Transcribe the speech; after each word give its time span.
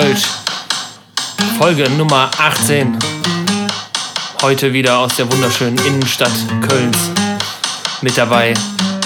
Kölsch. 0.00 0.28
Folge 1.58 1.90
Nummer 1.90 2.30
18. 2.38 2.96
Heute 4.42 4.72
wieder 4.72 4.96
aus 4.98 5.16
der 5.16 5.30
wunderschönen 5.32 5.76
Innenstadt 5.84 6.30
Kölns. 6.68 6.96
Mit 8.00 8.16
dabei 8.16 8.54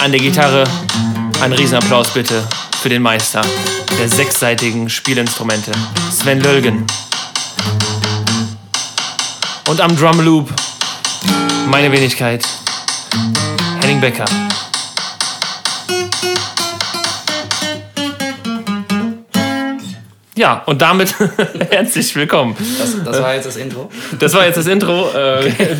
an 0.03 0.11
der 0.11 0.21
Gitarre. 0.21 0.65
Ein 1.41 1.51
Riesenapplaus 1.51 2.09
bitte 2.13 2.47
für 2.79 2.89
den 2.89 3.01
Meister 3.01 3.41
der 3.97 4.07
sechsseitigen 4.07 4.87
Spielinstrumente, 4.87 5.71
Sven 6.11 6.41
Lölgen. 6.41 6.85
Und 9.67 9.81
am 9.81 9.97
Drumloop 9.97 10.47
meine 11.65 11.91
Wenigkeit, 11.91 12.45
Henning 13.81 13.99
Becker. 13.99 14.25
Ja, 20.43 20.61
und 20.65 20.81
damit 20.81 21.15
herzlich 21.69 22.13
willkommen. 22.17 22.53
Das, 22.77 23.01
das, 23.01 23.21
war 23.21 23.33
jetzt 23.33 23.45
das 23.45 23.55
Intro? 23.55 23.89
Das 24.19 24.33
war 24.33 24.45
jetzt 24.45 24.57
das 24.57 24.67
Intro. 24.67 25.09
Äh, 25.15 25.47
okay. 25.47 25.77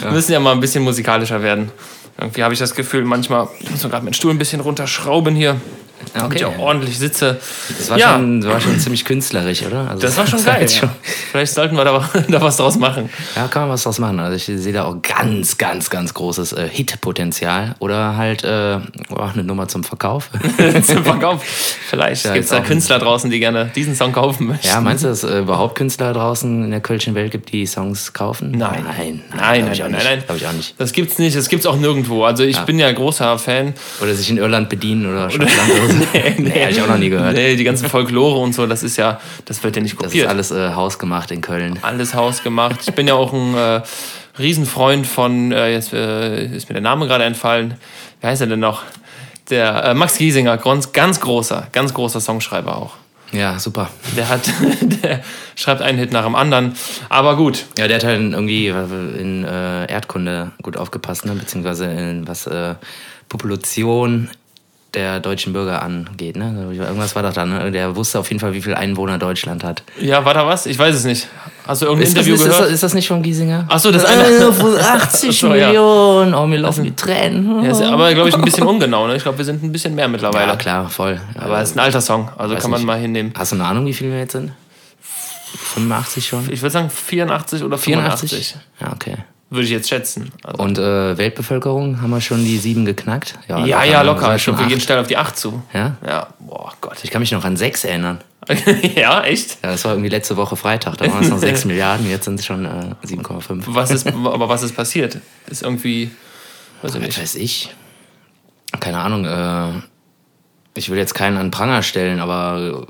Wir 0.00 0.10
müssen 0.10 0.32
ja 0.32 0.40
mal 0.40 0.50
ein 0.50 0.58
bisschen 0.58 0.82
musikalischer 0.82 1.40
werden. 1.44 1.70
Irgendwie 2.18 2.42
habe 2.42 2.52
ich 2.52 2.58
das 2.58 2.74
Gefühl, 2.74 3.04
manchmal 3.04 3.46
muss 3.70 3.84
man 3.84 3.92
gerade 3.92 4.04
meinen 4.04 4.14
Stuhl 4.14 4.32
ein 4.32 4.38
bisschen 4.38 4.62
runterschrauben 4.62 5.36
hier. 5.36 5.60
Okay. 6.02 6.18
Damit 6.18 6.36
ich 6.38 6.44
auch 6.44 6.58
ordentlich 6.58 6.98
sitze. 6.98 7.38
Das 7.78 7.90
war, 7.90 7.98
ja. 7.98 8.14
schon, 8.14 8.40
das 8.40 8.50
war 8.50 8.60
schon 8.60 8.78
ziemlich 8.78 9.04
künstlerisch, 9.04 9.62
oder? 9.62 9.90
Also 9.90 10.02
das 10.02 10.16
war 10.16 10.26
schon 10.26 10.44
geil. 10.44 10.68
Schon 10.68 10.90
Vielleicht 11.30 11.54
sollten 11.54 11.76
wir 11.76 11.84
da, 11.84 12.10
da, 12.28 12.40
was 12.40 12.56
draus 12.56 12.78
machen. 12.78 13.10
Ja, 13.36 13.48
kann 13.48 13.62
man 13.62 13.72
was 13.72 13.82
draus 13.82 13.98
machen. 13.98 14.18
Also 14.18 14.36
ich 14.36 14.60
sehe 14.60 14.72
da 14.72 14.84
auch 14.84 14.96
ganz, 15.02 15.58
ganz, 15.58 15.90
ganz 15.90 16.14
großes 16.14 16.52
äh, 16.52 16.68
Hit-Potenzial. 16.70 17.76
Oder 17.78 18.16
halt 18.16 18.44
äh, 18.44 18.78
oh, 19.10 19.16
eine 19.16 19.44
Nummer 19.44 19.68
zum 19.68 19.84
Verkauf. 19.84 20.30
zum 20.82 21.04
Verkauf. 21.04 21.42
Vielleicht 21.44 22.24
ja, 22.24 22.32
gibt 22.32 22.44
es 22.44 22.50
da 22.50 22.60
Künstler 22.60 22.98
draußen, 22.98 23.30
die 23.30 23.38
gerne 23.38 23.70
diesen 23.74 23.94
Song 23.94 24.12
kaufen 24.12 24.46
möchten. 24.46 24.66
Ja, 24.66 24.80
meinst 24.80 25.04
du, 25.04 25.08
dass 25.08 25.22
es 25.22 25.30
äh, 25.30 25.40
überhaupt 25.40 25.76
Künstler 25.76 26.12
draußen 26.12 26.64
in 26.64 26.70
der 26.70 26.80
kölschen 26.80 27.14
Welt 27.14 27.30
gibt, 27.32 27.52
die 27.52 27.66
Songs 27.66 28.12
kaufen? 28.12 28.52
Nein. 28.52 28.84
Nein, 28.84 29.22
nein, 29.36 29.64
nein, 29.64 29.64
nein, 29.66 29.90
nein, 29.90 30.02
nein. 30.04 30.22
Glaube 30.24 30.38
ich 30.38 30.46
auch 30.46 30.52
nicht. 30.52 30.74
Das 30.78 30.92
gibt's 30.92 31.18
nicht. 31.18 31.36
Das 31.36 31.48
gibt's 31.48 31.66
auch 31.66 31.76
nirgendwo. 31.76 32.24
Also 32.24 32.42
ich 32.42 32.56
ja. 32.56 32.64
bin 32.64 32.78
ja 32.78 32.90
großer 32.90 33.38
Fan. 33.38 33.74
Oder 34.00 34.14
sich 34.14 34.30
in 34.30 34.38
Irland 34.38 34.68
bedienen 34.68 35.06
oder 35.06 35.30
Schottland. 35.30 35.50
nee, 36.12 36.34
nee, 36.38 36.50
nee, 36.50 36.68
ich 36.68 36.80
auch 36.82 36.88
noch 36.88 36.98
nie 36.98 37.10
gehört. 37.10 37.34
Nee, 37.34 37.56
die 37.56 37.64
ganzen 37.64 37.88
Folklore 37.88 38.38
und 38.40 38.54
so, 38.54 38.66
das 38.66 38.82
ist 38.82 38.96
ja, 38.96 39.20
das 39.44 39.62
wird 39.62 39.76
ja 39.76 39.82
nicht 39.82 39.96
kopiert. 39.96 40.26
Das 40.26 40.50
ist 40.50 40.52
alles 40.52 40.72
äh, 40.72 40.74
hausgemacht 40.74 41.30
in 41.30 41.40
Köln. 41.40 41.78
Alles 41.82 42.14
hausgemacht. 42.14 42.80
Ich 42.86 42.94
bin 42.94 43.08
ja 43.08 43.14
auch 43.14 43.32
ein 43.32 43.56
äh, 43.56 43.82
Riesenfreund 44.38 45.06
von, 45.06 45.52
äh, 45.52 45.72
jetzt 45.72 45.92
äh, 45.92 46.46
ist 46.46 46.68
mir 46.68 46.74
der 46.74 46.82
Name 46.82 47.06
gerade 47.06 47.24
entfallen, 47.24 47.74
wie 48.20 48.26
heißt 48.26 48.40
er 48.40 48.46
denn 48.46 48.60
noch? 48.60 48.82
Der 49.50 49.84
äh, 49.84 49.94
Max 49.94 50.18
Giesinger, 50.18 50.56
ganz, 50.58 50.92
ganz 50.92 51.20
großer, 51.20 51.68
ganz 51.72 51.92
großer 51.92 52.20
Songschreiber 52.20 52.76
auch. 52.76 52.94
Ja, 53.32 53.58
super. 53.58 53.90
Der 54.16 54.28
hat, 54.28 54.42
der 55.02 55.20
schreibt 55.54 55.82
einen 55.82 55.98
Hit 55.98 56.12
nach 56.12 56.24
dem 56.24 56.34
anderen. 56.34 56.74
Aber 57.08 57.36
gut. 57.36 57.66
Ja, 57.78 57.86
der 57.86 57.96
hat 57.96 58.04
halt 58.04 58.20
irgendwie 58.20 58.68
in 58.68 59.44
äh, 59.44 59.90
Erdkunde 59.90 60.52
gut 60.62 60.76
aufgepasst, 60.76 61.26
ne? 61.26 61.34
beziehungsweise 61.34 61.86
in 61.86 62.26
was 62.26 62.46
äh, 62.46 62.74
Population 63.28 64.28
der 64.94 65.20
deutschen 65.20 65.52
Bürger 65.52 65.82
angeht. 65.82 66.36
Ne? 66.36 66.72
Irgendwas 66.72 67.14
war 67.14 67.22
das 67.22 67.34
da. 67.34 67.46
Ne? 67.46 67.70
Der 67.70 67.94
wusste 67.94 68.18
auf 68.18 68.28
jeden 68.28 68.40
Fall, 68.40 68.52
wie 68.52 68.62
viele 68.62 68.76
Einwohner 68.76 69.18
Deutschland 69.18 69.62
hat. 69.62 69.82
Ja, 70.00 70.24
war 70.24 70.34
da 70.34 70.46
was? 70.46 70.66
Ich 70.66 70.78
weiß 70.78 70.94
es 70.94 71.04
nicht. 71.04 71.28
Hast 71.66 71.82
du 71.82 71.86
irgendein 71.86 72.08
ist 72.08 72.16
Interview 72.16 72.34
das, 72.34 72.44
gehört? 72.44 72.60
Ist 72.60 72.66
das, 72.66 72.74
ist 72.74 72.82
das 72.82 72.94
nicht 72.94 73.08
von 73.08 73.22
Giesinger? 73.22 73.66
Achso, 73.68 73.90
das 73.90 74.04
eine. 74.04 74.24
80 74.80 75.38
so, 75.38 75.48
Millionen. 75.48 76.34
Oh, 76.34 76.46
mir 76.46 76.58
laufen 76.58 76.84
die 76.84 76.94
Tränen. 76.94 77.62
Ja, 77.62 77.70
ist 77.70 77.82
aber, 77.82 78.12
glaube 78.14 78.28
ich, 78.28 78.34
ein 78.34 78.42
bisschen 78.42 78.66
ungenau. 78.66 79.06
Ne? 79.06 79.16
Ich 79.16 79.22
glaube, 79.22 79.38
wir 79.38 79.44
sind 79.44 79.62
ein 79.62 79.70
bisschen 79.70 79.94
mehr 79.94 80.08
mittlerweile. 80.08 80.48
Ja, 80.48 80.56
klar, 80.56 80.88
voll. 80.88 81.20
Aber 81.38 81.60
es 81.60 81.70
ist 81.70 81.76
ein 81.76 81.80
alter 81.80 82.00
Song. 82.00 82.28
Also 82.36 82.56
kann 82.56 82.70
man 82.70 82.80
nicht. 82.80 82.86
mal 82.86 82.98
hinnehmen. 82.98 83.32
Hast 83.36 83.52
du 83.52 83.56
eine 83.56 83.66
Ahnung, 83.66 83.86
wie 83.86 83.94
viele 83.94 84.10
wir 84.12 84.18
jetzt 84.18 84.32
sind? 84.32 84.52
85 85.54 86.26
schon? 86.26 86.52
Ich 86.52 86.62
würde 86.62 86.72
sagen 86.72 86.90
84 86.90 87.62
oder 87.62 87.78
85. 87.78 88.30
84? 88.30 88.56
Ja, 88.80 88.92
okay. 88.92 89.16
Würde 89.50 89.64
ich 89.64 89.70
jetzt 89.70 89.88
schätzen. 89.88 90.30
Also 90.44 90.62
Und 90.62 90.78
äh, 90.78 91.18
Weltbevölkerung, 91.18 92.00
haben 92.00 92.10
wir 92.10 92.20
schon 92.20 92.44
die 92.44 92.56
sieben 92.56 92.84
geknackt? 92.84 93.36
Ja, 93.48 93.58
ja, 93.58 93.64
locker. 93.64 93.86
Ja, 93.86 94.02
locker. 94.02 94.36
Ich 94.36 94.44
glaube, 94.44 94.60
wir 94.60 94.66
gehen 94.66 94.80
schnell 94.80 94.98
auf 94.98 95.08
die 95.08 95.16
acht 95.16 95.36
zu. 95.36 95.60
Ja? 95.74 95.96
Ja, 96.06 96.28
boah 96.38 96.72
Gott. 96.80 96.98
Ich 97.02 97.10
kann 97.10 97.20
mich 97.20 97.32
noch 97.32 97.44
an 97.44 97.56
sechs 97.56 97.84
erinnern. 97.84 98.20
ja, 98.96 99.22
echt? 99.22 99.58
Ja, 99.62 99.72
das 99.72 99.84
war 99.84 99.92
irgendwie 99.92 100.08
letzte 100.08 100.36
Woche 100.36 100.54
Freitag. 100.54 100.96
Da 100.98 101.10
waren 101.10 101.24
es 101.24 101.30
noch 101.30 101.38
sechs 101.38 101.64
Milliarden, 101.66 102.08
jetzt 102.08 102.26
sind 102.26 102.38
es 102.38 102.46
schon 102.46 102.64
äh, 102.64 102.94
7,5. 103.04 103.64
Was 103.66 103.90
ist, 103.90 104.06
aber 104.06 104.48
was 104.48 104.62
ist 104.62 104.76
passiert? 104.76 105.18
Ist 105.48 105.62
irgendwie, 105.62 106.12
weiß 106.82 106.94
ich 106.94 107.00
nicht. 107.00 107.16
Was 107.16 107.22
weiß 107.22 107.34
ich. 107.34 107.74
Keine 108.78 109.00
Ahnung, 109.00 109.24
äh, 109.24 109.82
ich 110.74 110.88
will 110.88 110.98
jetzt 110.98 111.14
keinen 111.14 111.36
an 111.36 111.50
Pranger 111.50 111.82
stellen, 111.82 112.20
aber 112.20 112.86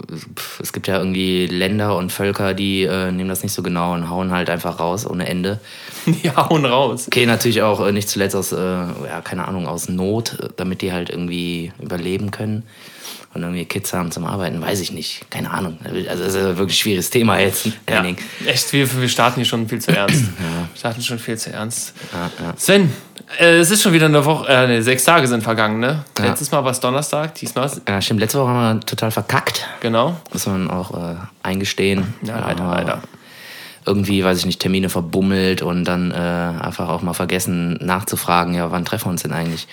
es 0.60 0.72
gibt 0.72 0.86
ja 0.86 0.98
irgendwie 0.98 1.46
Länder 1.46 1.96
und 1.96 2.12
Völker, 2.12 2.52
die 2.52 2.82
äh, 2.82 3.10
nehmen 3.10 3.28
das 3.30 3.42
nicht 3.42 3.52
so 3.52 3.62
genau 3.62 3.94
und 3.94 4.10
hauen 4.10 4.32
halt 4.32 4.50
einfach 4.50 4.80
raus 4.80 5.06
ohne 5.06 5.26
Ende. 5.26 5.60
Die 6.06 6.30
hauen 6.30 6.64
raus. 6.64 7.06
Okay, 7.08 7.26
natürlich 7.26 7.62
auch 7.62 7.86
äh, 7.86 7.92
nicht 7.92 8.08
zuletzt 8.08 8.34
aus, 8.34 8.52
äh, 8.52 8.56
ja, 8.56 9.20
keine 9.22 9.46
Ahnung, 9.46 9.66
aus 9.66 9.88
Not, 9.88 10.38
damit 10.56 10.80
die 10.80 10.92
halt 10.92 11.10
irgendwie 11.10 11.72
überleben 11.78 12.30
können 12.30 12.64
und 13.32 13.42
irgendwie 13.42 13.64
Kids 13.64 13.92
haben 13.92 14.10
zum 14.10 14.24
Arbeiten, 14.24 14.60
weiß 14.60 14.80
ich 14.80 14.92
nicht. 14.92 15.30
Keine 15.30 15.50
Ahnung. 15.50 15.78
Also 15.84 16.24
das 16.24 16.34
ist 16.34 16.36
ein 16.36 16.58
wirklich 16.58 16.78
schwieriges 16.78 17.10
Thema 17.10 17.38
jetzt. 17.38 17.68
Ja, 17.88 18.04
echt, 18.46 18.72
wir, 18.72 19.00
wir 19.00 19.08
starten 19.08 19.36
hier 19.36 19.44
schon 19.44 19.68
viel 19.68 19.80
zu 19.80 19.92
ernst. 19.92 20.22
ja. 20.38 20.68
Wir 20.72 20.76
starten 20.76 21.02
schon 21.02 21.18
viel 21.18 21.38
zu 21.38 21.52
ernst. 21.52 21.94
Ja, 22.12 22.30
ja. 22.44 22.54
Sven, 22.56 22.84
äh, 22.84 22.86
es 23.38 23.70
ist 23.70 23.82
schon 23.82 23.92
wieder 23.92 24.06
eine 24.06 24.24
Woche, 24.24 24.48
äh, 24.48 24.66
nee, 24.66 24.80
sechs 24.80 25.04
Tage 25.04 25.26
sind 25.26 25.42
vergangen, 25.42 25.78
ne? 25.80 26.04
Ja. 26.18 26.26
Letztes 26.26 26.50
Mal 26.50 26.64
war 26.64 26.70
es 26.70 26.80
Donnerstag, 26.80 27.34
diesmal 27.36 27.70
Ja, 27.88 28.00
stimmt. 28.00 28.20
Letzte 28.20 28.38
Woche 28.38 28.48
haben 28.48 28.78
wir 28.78 28.80
total 28.80 29.10
verkackt. 29.10 29.66
Genau. 29.80 30.16
Muss 30.32 30.46
man 30.46 30.70
auch 30.70 30.92
äh, 30.96 31.16
eingestehen. 31.42 32.14
Ja, 32.22 32.40
leider, 32.40 32.64
leider. 32.64 33.02
Irgendwie, 33.86 34.22
weiß 34.24 34.38
ich 34.38 34.46
nicht, 34.46 34.60
Termine 34.60 34.88
verbummelt 34.88 35.62
und 35.62 35.84
dann 35.84 36.10
äh, 36.10 36.14
einfach 36.14 36.88
auch 36.88 37.02
mal 37.02 37.14
vergessen 37.14 37.78
nachzufragen, 37.80 38.54
ja, 38.54 38.70
wann 38.70 38.84
treffen 38.84 39.06
wir 39.06 39.10
uns 39.12 39.22
denn 39.22 39.32
eigentlich? 39.32 39.68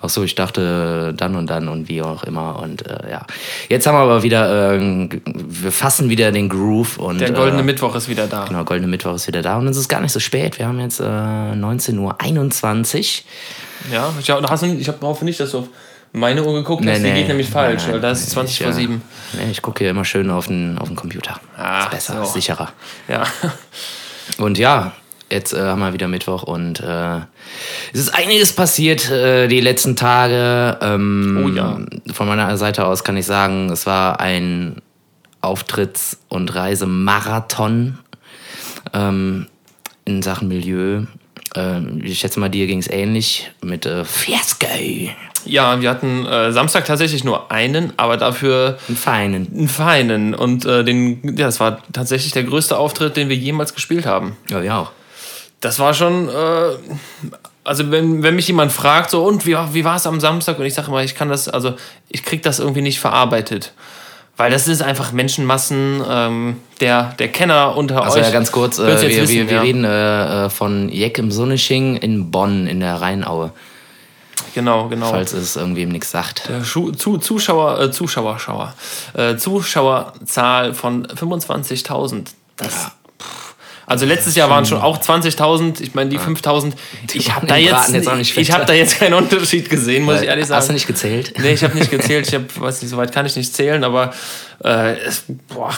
Ach 0.00 0.08
so, 0.08 0.22
ich 0.22 0.34
dachte 0.34 1.14
dann 1.16 1.36
und 1.36 1.48
dann 1.48 1.68
und 1.68 1.88
wie 1.88 2.02
auch 2.02 2.24
immer. 2.24 2.58
Und 2.60 2.86
äh, 2.86 3.10
ja, 3.10 3.26
jetzt 3.68 3.86
haben 3.86 3.94
wir 3.94 4.00
aber 4.00 4.22
wieder, 4.22 4.74
äh, 4.74 5.08
wir 5.24 5.72
fassen 5.72 6.08
wieder 6.08 6.32
den 6.32 6.48
Groove. 6.48 6.98
und 6.98 7.20
Der 7.20 7.32
goldene 7.32 7.62
äh, 7.62 7.66
Mittwoch 7.66 7.94
ist 7.94 8.08
wieder 8.08 8.26
da. 8.26 8.44
Genau, 8.44 8.64
goldene 8.64 8.88
Mittwoch 8.88 9.14
ist 9.14 9.26
wieder 9.26 9.42
da 9.42 9.56
und 9.56 9.68
es 9.68 9.76
ist 9.76 9.88
gar 9.88 10.00
nicht 10.00 10.12
so 10.12 10.20
spät. 10.20 10.58
Wir 10.58 10.66
haben 10.66 10.80
jetzt 10.80 11.00
äh, 11.00 11.04
19.21 11.04 11.98
Uhr. 11.98 13.92
Ja, 13.92 14.12
ich, 14.18 14.30
hast 14.30 14.62
ich 14.62 14.88
hoffe 15.00 15.24
nicht, 15.24 15.40
dass 15.40 15.52
du 15.52 15.58
auf 15.58 15.68
meine 16.12 16.44
Uhr 16.44 16.54
geguckt 16.54 16.84
hast. 16.86 17.00
Nee, 17.00 17.10
die 17.10 17.18
geht 17.20 17.28
nämlich 17.28 17.48
falsch, 17.48 17.84
weil 17.88 18.00
da 18.00 18.10
ist 18.10 18.30
20 18.30 18.62
vor 18.62 18.72
7. 18.72 19.02
Nee, 19.34 19.50
ich 19.50 19.62
gucke 19.62 19.78
hier 19.84 19.90
immer 19.90 20.04
schön 20.04 20.30
auf 20.30 20.48
den, 20.48 20.78
auf 20.78 20.88
den 20.88 20.96
Computer. 20.96 21.40
Ah, 21.56 21.84
ist 21.84 21.90
besser, 21.90 22.16
so. 22.16 22.22
ist 22.22 22.32
sicherer. 22.34 22.72
Ja. 23.08 23.24
Und 24.38 24.58
ja, 24.58 24.92
jetzt 25.30 25.52
äh, 25.52 25.60
haben 25.60 25.80
wir 25.80 25.92
wieder 25.92 26.08
Mittwoch 26.08 26.42
und 26.42 26.80
äh, 26.80 27.18
es 27.92 28.00
ist 28.00 28.14
einiges 28.14 28.52
passiert 28.52 29.10
äh, 29.10 29.48
die 29.48 29.60
letzten 29.60 29.96
Tage. 29.96 30.78
Ähm, 30.80 31.42
oh 31.44 31.48
ja. 31.48 31.80
Von 32.12 32.28
meiner 32.28 32.56
Seite 32.56 32.86
aus 32.86 33.04
kann 33.04 33.16
ich 33.16 33.26
sagen, 33.26 33.70
es 33.70 33.86
war 33.86 34.20
ein 34.20 34.82
Auftritts- 35.42 36.18
und 36.28 36.54
Reisemarathon 36.54 37.98
ähm, 38.92 39.46
in 40.04 40.22
Sachen 40.22 40.48
Milieu. 40.48 41.04
Ähm, 41.54 42.00
ich 42.04 42.18
schätze 42.18 42.38
mal, 42.40 42.48
dir 42.48 42.66
ging 42.66 42.78
es 42.78 42.88
ähnlich 42.88 43.50
mit 43.62 43.86
äh, 43.86 44.04
Fiasco. 44.04 44.66
Ja, 45.46 45.80
wir 45.80 45.88
hatten 45.88 46.26
äh, 46.26 46.52
Samstag 46.52 46.84
tatsächlich 46.84 47.24
nur 47.24 47.50
einen, 47.50 47.94
aber 47.96 48.18
dafür 48.18 48.78
einen 48.88 48.96
feinen. 48.96 49.48
Einen 49.52 49.68
feinen. 49.68 50.34
Und 50.34 50.66
äh, 50.66 50.84
den, 50.84 51.22
ja, 51.24 51.46
das 51.46 51.60
war 51.60 51.82
tatsächlich 51.92 52.32
der 52.32 52.44
größte 52.44 52.76
Auftritt, 52.76 53.16
den 53.16 53.30
wir 53.30 53.36
jemals 53.36 53.74
gespielt 53.74 54.04
haben. 54.04 54.36
Ja, 54.50 54.60
ja 54.60 54.80
auch 54.80 54.92
das 55.60 55.78
war 55.78 55.94
schon, 55.94 56.28
äh, 56.28 56.76
also 57.64 57.90
wenn, 57.90 58.22
wenn 58.22 58.34
mich 58.34 58.48
jemand 58.48 58.72
fragt, 58.72 59.10
so 59.10 59.24
und 59.24 59.46
wie, 59.46 59.56
wie 59.72 59.84
war 59.84 59.96
es 59.96 60.06
am 60.06 60.20
Samstag? 60.20 60.58
Und 60.58 60.66
ich 60.66 60.74
sage 60.74 60.88
immer, 60.88 61.02
ich 61.02 61.14
kann 61.14 61.28
das, 61.28 61.48
also 61.48 61.74
ich 62.08 62.24
kriege 62.24 62.42
das 62.42 62.58
irgendwie 62.58 62.82
nicht 62.82 63.00
verarbeitet. 63.00 63.72
Weil 64.36 64.50
das 64.50 64.68
ist 64.68 64.80
einfach 64.80 65.12
Menschenmassen, 65.12 66.02
ähm, 66.08 66.56
der, 66.80 67.14
der 67.18 67.28
Kenner 67.28 67.76
unter 67.76 68.02
also 68.02 68.12
euch. 68.12 68.24
Also 68.24 68.30
ja, 68.30 68.32
ganz 68.32 68.50
kurz, 68.50 68.78
äh, 68.78 68.86
wir, 68.86 69.02
wissen, 69.02 69.28
wir, 69.28 69.48
wir 69.50 69.56
ja. 69.56 69.60
reden 69.60 69.84
äh, 69.84 70.46
äh, 70.46 70.50
von 70.50 70.88
Jeck 70.88 71.18
im 71.18 71.30
Sonnesching 71.30 71.96
in 71.96 72.30
Bonn 72.30 72.66
in 72.66 72.80
der 72.80 73.02
Rheinaue. 73.02 73.52
Genau, 74.54 74.88
genau. 74.88 75.10
Falls 75.10 75.34
es 75.34 75.56
irgendwem 75.56 75.90
nichts 75.90 76.10
sagt. 76.10 76.48
Der 76.48 76.64
Schu 76.64 76.90
zu 76.92 77.18
Zuschauer, 77.18 77.80
äh, 77.80 77.90
Zuschauer, 77.90 78.38
Schauer, 78.38 78.74
äh, 79.12 79.36
Zuschauerzahl 79.36 80.72
von 80.72 81.06
25.000. 81.06 82.28
Das 82.56 82.84
ja. 82.84 82.92
Also 83.90 84.06
letztes 84.06 84.36
Jahr 84.36 84.48
waren 84.48 84.64
schon 84.66 84.80
auch 84.80 85.00
20.000. 85.00 85.80
Ich 85.80 85.94
meine, 85.94 86.10
die 86.10 86.20
5.000. 86.20 86.74
Ich 87.12 87.34
habe 87.34 87.48
da 87.48 87.56
jetzt, 87.56 87.92
jetzt 87.92 88.36
ich 88.36 88.52
habe 88.52 88.64
da 88.64 88.72
jetzt 88.72 89.00
keinen 89.00 89.14
Unterschied 89.14 89.68
gesehen, 89.68 90.04
muss 90.04 90.20
ich 90.20 90.28
ehrlich 90.28 90.46
sagen. 90.46 90.58
Hast 90.58 90.68
du 90.68 90.74
nicht 90.74 90.86
gezählt? 90.86 91.34
Nee, 91.36 91.54
ich 91.54 91.64
habe 91.64 91.76
nicht 91.76 91.90
gezählt. 91.90 92.28
Ich 92.28 92.34
habe, 92.34 92.44
weiß 92.54 92.82
nicht, 92.82 92.90
soweit 92.92 93.10
kann 93.10 93.26
ich 93.26 93.34
nicht 93.34 93.52
zählen, 93.52 93.82
aber 93.82 94.12
äh, 94.62 94.92
es, 94.92 95.24
boah, 95.48 95.72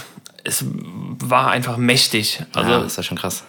es 0.44 0.62
war 1.20 1.52
einfach 1.52 1.78
mächtig. 1.78 2.42
Also, 2.52 2.70
ja, 2.70 2.80
das 2.80 2.98
war 2.98 3.04
schon 3.04 3.16
krass. 3.16 3.44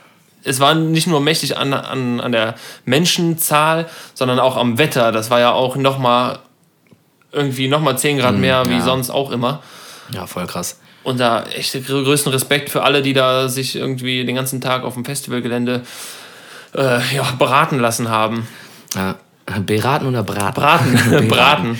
Es 0.46 0.62
war 0.62 0.76
nicht 0.76 1.08
nur 1.08 1.20
mächtig 1.20 1.58
an, 1.58 1.74
an, 1.74 2.22
an 2.22 2.32
der 2.32 2.56
Menschenzahl, 2.86 3.90
sondern 4.14 4.40
auch 4.40 4.56
am 4.56 4.78
Wetter. 4.78 5.12
Das 5.12 5.30
war 5.30 5.42
ja 5.42 5.52
auch 5.52 5.76
nochmal 5.76 6.40
irgendwie 7.34 7.68
nochmal 7.68 7.98
10 7.98 8.20
Grad 8.20 8.36
hm, 8.36 8.40
mehr, 8.40 8.66
wie 8.68 8.76
ja. 8.76 8.82
sonst 8.82 9.10
auch 9.10 9.32
immer. 9.32 9.62
Ja, 10.14 10.26
voll 10.26 10.48
krass. 10.48 10.80
Und 11.04 11.20
da 11.20 11.44
echt 11.48 11.74
größten 11.86 12.32
Respekt 12.32 12.70
für 12.70 12.84
alle, 12.84 13.02
die 13.02 13.14
da 13.14 13.50
sich 13.50 13.76
irgendwie 13.76 14.26
den 14.26 14.36
ganzen 14.36 14.62
Tag 14.62 14.84
auf 14.84 14.94
dem 14.94 15.04
Festivalgelände 15.04 15.84
äh, 16.76 17.16
ja, 17.16 17.24
beraten 17.38 17.80
lassen 17.80 18.10
haben. 18.10 18.48
Ja. 18.96 19.16
Beraten 19.66 20.08
oder 20.08 20.24
braten? 20.24 20.64
Braten. 21.10 21.28
braten. 21.28 21.80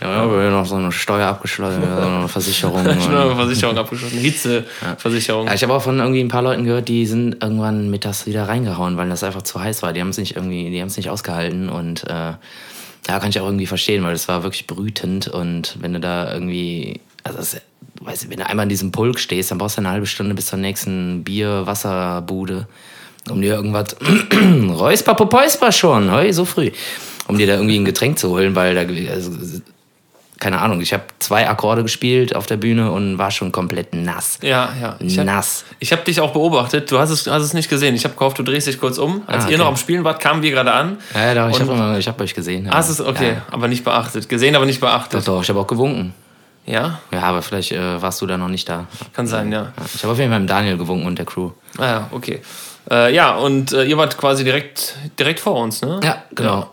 Ja, 0.00 0.30
wir 0.30 0.46
haben 0.46 0.50
noch 0.52 0.66
so 0.66 0.74
eine 0.74 0.92
Steuer 0.92 1.28
abgeschlossen, 1.28 1.82
so 1.82 2.02
eine 2.02 2.28
Versicherung. 2.28 2.78
eine 2.86 3.34
Versicherung 3.34 3.78
abgeschlossen, 3.78 4.18
Hitzeversicherung. 4.18 5.46
Ja, 5.46 5.54
ich 5.54 5.62
habe 5.62 5.72
auch 5.72 5.82
von 5.82 5.98
irgendwie 5.98 6.20
ein 6.20 6.28
paar 6.28 6.42
Leuten 6.42 6.64
gehört, 6.64 6.88
die 6.88 7.06
sind 7.06 7.42
irgendwann 7.42 7.90
mittags 7.90 8.26
wieder 8.26 8.48
reingehauen, 8.48 8.96
weil 8.96 9.08
das 9.08 9.22
einfach 9.22 9.42
zu 9.42 9.60
heiß 9.60 9.82
war. 9.82 9.92
Die 9.92 10.00
haben 10.00 10.10
es 10.10 10.18
nicht 10.18 10.36
irgendwie, 10.36 10.70
die 10.70 10.80
haben 10.80 10.88
es 10.88 10.96
nicht 10.96 11.08
ausgehalten 11.08 11.68
und 11.68 12.04
äh, 12.04 12.32
ja, 13.08 13.18
kann 13.20 13.30
ich 13.30 13.40
auch 13.40 13.46
irgendwie 13.46 13.66
verstehen, 13.66 14.02
weil 14.04 14.14
es 14.14 14.28
war 14.28 14.42
wirklich 14.42 14.66
brütend 14.66 15.28
und 15.28 15.76
wenn 15.80 15.92
du 15.92 16.00
da 16.00 16.32
irgendwie, 16.32 17.00
also 17.22 17.38
das, 17.38 17.56
weiß 18.04 18.24
ich, 18.24 18.30
wenn 18.30 18.38
du 18.38 18.46
einmal 18.46 18.64
in 18.64 18.68
diesem 18.70 18.92
Pulk 18.92 19.18
stehst, 19.18 19.50
dann 19.50 19.58
brauchst 19.58 19.76
du 19.76 19.80
eine 19.80 19.90
halbe 19.90 20.06
Stunde 20.06 20.34
bis 20.34 20.46
zur 20.46 20.58
nächsten 20.58 21.24
Bier-Wasserbude, 21.24 22.66
um 23.30 23.40
dir 23.40 23.54
irgendwas, 23.54 23.96
Räusper, 24.68 25.14
Popäusper 25.14 25.72
schon, 25.72 26.10
hey, 26.10 26.32
so 26.32 26.44
früh, 26.44 26.70
um 27.26 27.38
dir 27.38 27.46
da 27.46 27.54
irgendwie 27.54 27.78
ein 27.78 27.84
Getränk 27.84 28.18
zu 28.18 28.28
holen, 28.30 28.54
weil 28.54 28.74
da, 28.74 28.82
also, 29.12 29.30
keine 30.40 30.60
Ahnung, 30.60 30.80
ich 30.82 30.92
habe 30.92 31.04
zwei 31.20 31.48
Akkorde 31.48 31.82
gespielt 31.82 32.36
auf 32.36 32.44
der 32.46 32.58
Bühne 32.58 32.90
und 32.90 33.16
war 33.16 33.30
schon 33.30 33.50
komplett 33.52 33.94
nass. 33.94 34.38
Ja, 34.42 34.68
ja. 34.78 34.96
Ich 34.98 35.16
nass. 35.16 35.64
Hab, 35.70 35.76
ich 35.78 35.92
habe 35.92 36.02
dich 36.04 36.20
auch 36.20 36.32
beobachtet. 36.32 36.90
Du 36.90 36.98
hast 36.98 37.08
es, 37.10 37.26
hast 37.28 37.42
es 37.44 37.54
nicht 37.54 37.70
gesehen. 37.70 37.94
Ich 37.94 38.04
habe 38.04 38.14
gehofft, 38.14 38.38
du 38.38 38.42
drehst 38.42 38.66
dich 38.66 38.78
kurz 38.78 38.98
um. 38.98 39.22
Als 39.26 39.46
Ah, 39.46 39.48
ihr 39.48 39.56
noch 39.56 39.66
okay. 39.66 39.70
am 39.72 39.76
Spielen 39.78 40.04
wart, 40.04 40.20
kamen 40.20 40.42
wir 40.42 40.50
gerade 40.50 40.72
an. 40.72 40.98
Ja, 41.14 41.32
ja, 41.32 41.48
doch, 41.48 41.50
ich 41.56 41.60
habe 41.66 41.98
hab 42.04 42.20
euch 42.20 42.34
gesehen. 42.34 42.66
Ja. 42.66 42.72
Ah, 42.72 42.80
es 42.80 42.90
ist 42.90 43.00
okay, 43.00 43.34
Ja. 43.36 43.42
aber 43.52 43.68
nicht 43.68 43.84
beachtet. 43.84 44.28
Gesehen, 44.28 44.54
aber 44.54 44.66
nicht 44.66 44.82
Doch, 44.82 44.88
beachtet. 44.88 45.26
doch, 45.26 45.40
ich 45.42 45.48
habe 45.48 45.60
auch 45.60 45.66
gewunken. 45.68 46.12
Ja, 46.66 47.00
Ja, 47.12 47.22
aber 47.22 47.42
vielleicht 47.42 47.72
äh, 47.72 48.00
warst 48.00 48.20
du 48.22 48.26
da 48.26 48.36
noch 48.38 48.48
nicht 48.48 48.68
da. 48.68 48.86
kann 49.12 49.26
sein, 49.26 49.52
ja. 49.52 49.72
Ja, 49.76 49.84
ich 49.94 50.02
habe 50.02 50.12
auf 50.12 50.18
jeden 50.18 50.30
Fall 50.30 50.40
mit 50.40 50.50
Daniel 50.50 50.78
gewunken 50.78 51.06
und 51.06 51.18
der 51.18 51.26
Crew. 51.26 51.50
Ah 51.78 51.84
ja, 51.84 52.08
okay. 52.10 52.40
Äh, 52.90 53.14
ja, 53.14 53.34
und 53.36 53.72
äh, 53.72 53.84
ihr 53.84 53.96
wart 53.96 54.16
quasi 54.16 54.44
direkt, 54.44 54.96
direkt 55.18 55.40
vor 55.40 55.56
uns, 55.56 55.82
ne? 55.82 56.00
Ja, 56.02 56.22
genau. 56.34 56.70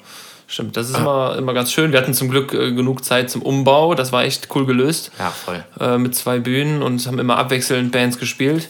Stimmt, 0.47 0.75
das 0.75 0.89
ist 0.89 0.97
immer, 0.97 1.37
immer 1.37 1.53
ganz 1.53 1.71
schön. 1.71 1.93
Wir 1.93 1.99
hatten 1.99 2.13
zum 2.13 2.29
Glück 2.29 2.53
äh, 2.53 2.73
genug 2.73 3.05
Zeit 3.05 3.29
zum 3.29 3.41
Umbau. 3.41 3.95
Das 3.95 4.11
war 4.11 4.23
echt 4.25 4.49
cool 4.53 4.65
gelöst. 4.65 5.11
Ja, 5.17 5.29
voll. 5.29 5.63
Äh, 5.79 5.97
mit 5.97 6.13
zwei 6.13 6.39
Bühnen 6.39 6.81
und 6.83 7.05
haben 7.07 7.19
immer 7.19 7.37
abwechselnd 7.37 7.93
Bands 7.93 8.17
gespielt. 8.19 8.67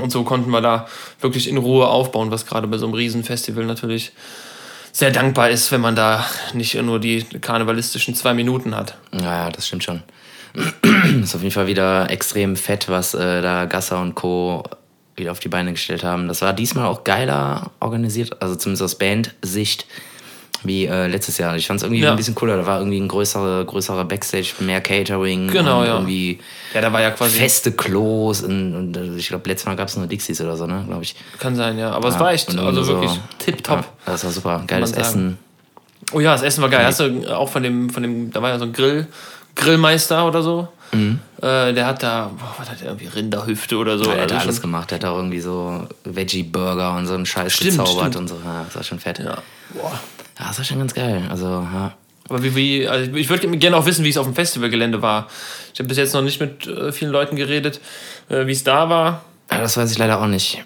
Und 0.00 0.10
so 0.10 0.24
konnten 0.24 0.50
wir 0.50 0.60
da 0.60 0.86
wirklich 1.20 1.48
in 1.48 1.56
Ruhe 1.56 1.86
aufbauen, 1.86 2.32
was 2.32 2.46
gerade 2.46 2.66
bei 2.66 2.78
so 2.78 2.86
einem 2.86 2.94
Riesenfestival 2.94 3.64
natürlich 3.64 4.12
sehr 4.92 5.10
dankbar 5.10 5.50
ist, 5.50 5.72
wenn 5.72 5.80
man 5.80 5.96
da 5.96 6.24
nicht 6.52 6.80
nur 6.80 7.00
die 7.00 7.24
karnevalistischen 7.24 8.14
zwei 8.14 8.34
Minuten 8.34 8.76
hat. 8.76 8.96
Ja, 9.12 9.44
ja, 9.44 9.50
das 9.50 9.66
stimmt 9.66 9.84
schon. 9.84 10.02
ist 11.22 11.34
auf 11.34 11.42
jeden 11.42 11.54
Fall 11.54 11.66
wieder 11.66 12.10
extrem 12.10 12.56
fett, 12.56 12.88
was 12.88 13.14
äh, 13.14 13.40
da 13.40 13.64
Gasser 13.64 14.00
und 14.00 14.14
Co. 14.14 14.62
wieder 15.16 15.32
auf 15.32 15.40
die 15.40 15.48
Beine 15.48 15.72
gestellt 15.72 16.04
haben. 16.04 16.28
Das 16.28 16.42
war 16.42 16.52
diesmal 16.52 16.86
auch 16.86 17.04
geiler 17.04 17.70
organisiert, 17.80 18.42
also 18.42 18.54
zumindest 18.54 18.82
aus 18.82 18.98
Bandsicht, 18.98 19.86
wie 20.64 20.86
äh, 20.86 21.06
letztes 21.06 21.38
Jahr. 21.38 21.56
Ich 21.56 21.66
fand 21.66 21.78
es 21.78 21.84
irgendwie 21.84 22.02
Ja. 22.02 22.10
ein 22.10 22.16
bisschen 22.16 22.34
cooler. 22.34 22.56
Da 22.56 22.66
war 22.66 22.78
irgendwie 22.78 23.00
ein 23.00 23.08
größerer, 23.08 23.64
größerer 23.64 24.04
Backstage, 24.04 24.52
mehr 24.60 24.80
Catering. 24.80 25.48
Genau, 25.48 25.82
ja. 25.84 25.94
Irgendwie 25.94 26.38
Ja, 26.74 26.80
da 26.80 26.92
war 26.92 27.00
ja 27.00 27.10
quasi. 27.10 27.38
feste 27.38 27.72
Klos. 27.72 28.42
Und, 28.42 28.74
und 28.74 28.96
äh, 28.96 29.16
ich 29.16 29.28
glaube, 29.28 29.48
letztes 29.48 29.66
Mal 29.66 29.76
gab 29.76 29.88
es 29.88 29.96
nur 29.96 30.06
Dixies 30.06 30.40
oder 30.40 30.56
so, 30.56 30.66
ne? 30.66 30.84
Glaube 30.86 31.02
ich. 31.02 31.14
Kann 31.38 31.56
sein, 31.56 31.78
ja. 31.78 31.90
Aber 31.90 32.08
es 32.08 32.14
Ja, 32.14 32.20
war 32.20 32.32
echt, 32.32 32.48
also 32.58 32.86
wirklich 32.86 33.10
so- 33.10 33.18
tipptopp. 33.38 33.78
Ja, 34.06 34.12
das 34.12 34.24
war 34.24 34.30
super. 34.30 34.64
Geiles. 34.66 34.92
Essen. 34.92 35.38
Oh 36.12 36.20
ja, 36.20 36.32
das 36.32 36.42
Essen 36.42 36.62
war 36.62 36.68
geil. 36.68 36.84
Hast 36.84 37.00
du 37.00 37.26
auch 37.34 37.48
von 37.48 37.62
dem, 37.62 37.88
von 37.90 38.02
dem, 38.02 38.30
da 38.32 38.42
war 38.42 38.50
ja 38.50 38.58
so 38.58 38.64
ein 38.64 38.72
Grill, 38.72 39.06
Grillmeister 39.54 40.26
oder 40.26 40.42
so. 40.42 40.68
Mhm. 40.92 41.20
Äh, 41.40 41.72
der 41.72 41.86
hat 41.86 42.02
da, 42.02 42.30
boah, 42.38 42.54
was 42.58 42.68
hat 42.70 42.80
der 42.80 42.88
irgendwie 42.88 43.06
Rinderhüfte 43.06 43.76
oder 43.78 43.96
so. 43.96 44.04
Ja, 44.04 44.12
er 44.16 44.22
hat 44.24 44.32
Also 44.32 44.42
alles 44.44 44.56
schon- 44.56 44.62
gemacht. 44.62 44.92
Er 44.92 44.96
hat 44.96 45.04
auch 45.06 45.16
irgendwie 45.16 45.40
so 45.40 45.86
Veggie-Burger 46.04 46.96
und 46.96 47.06
so 47.06 47.14
einen 47.14 47.24
Scheiß 47.24 47.52
Stimmt, 47.54 47.78
gezaubert 47.78 48.12
stimmt. 48.12 48.16
und 48.16 48.28
so. 48.28 48.34
Ja, 48.44 48.64
das 48.66 48.74
war 48.76 48.82
schon 48.82 48.98
fett. 48.98 49.18
Ja. 49.20 49.38
Ja. 50.38 50.48
Das 50.48 50.58
war 50.58 50.64
schon 50.64 50.78
ganz 50.78 50.94
geil. 50.94 51.22
Also, 51.30 51.46
ja. 51.46 51.94
Aber 52.28 52.42
wie, 52.42 52.54
wie 52.54 52.88
also 52.88 53.12
ich 53.14 53.28
würde 53.28 53.48
gerne 53.58 53.76
auch 53.76 53.86
wissen, 53.86 54.04
wie 54.04 54.08
es 54.08 54.16
auf 54.16 54.26
dem 54.26 54.34
Festivalgelände 54.34 55.02
war. 55.02 55.28
Ich 55.72 55.80
habe 55.80 55.88
bis 55.88 55.98
jetzt 55.98 56.14
noch 56.14 56.22
nicht 56.22 56.40
mit 56.40 56.66
äh, 56.66 56.92
vielen 56.92 57.10
Leuten 57.10 57.36
geredet, 57.36 57.80
äh, 58.28 58.46
wie 58.46 58.52
es 58.52 58.64
da 58.64 58.88
war. 58.88 59.24
ja, 59.50 59.58
das 59.58 59.76
weiß 59.76 59.90
ich 59.90 59.98
leider 59.98 60.20
auch 60.20 60.26
nicht. 60.26 60.64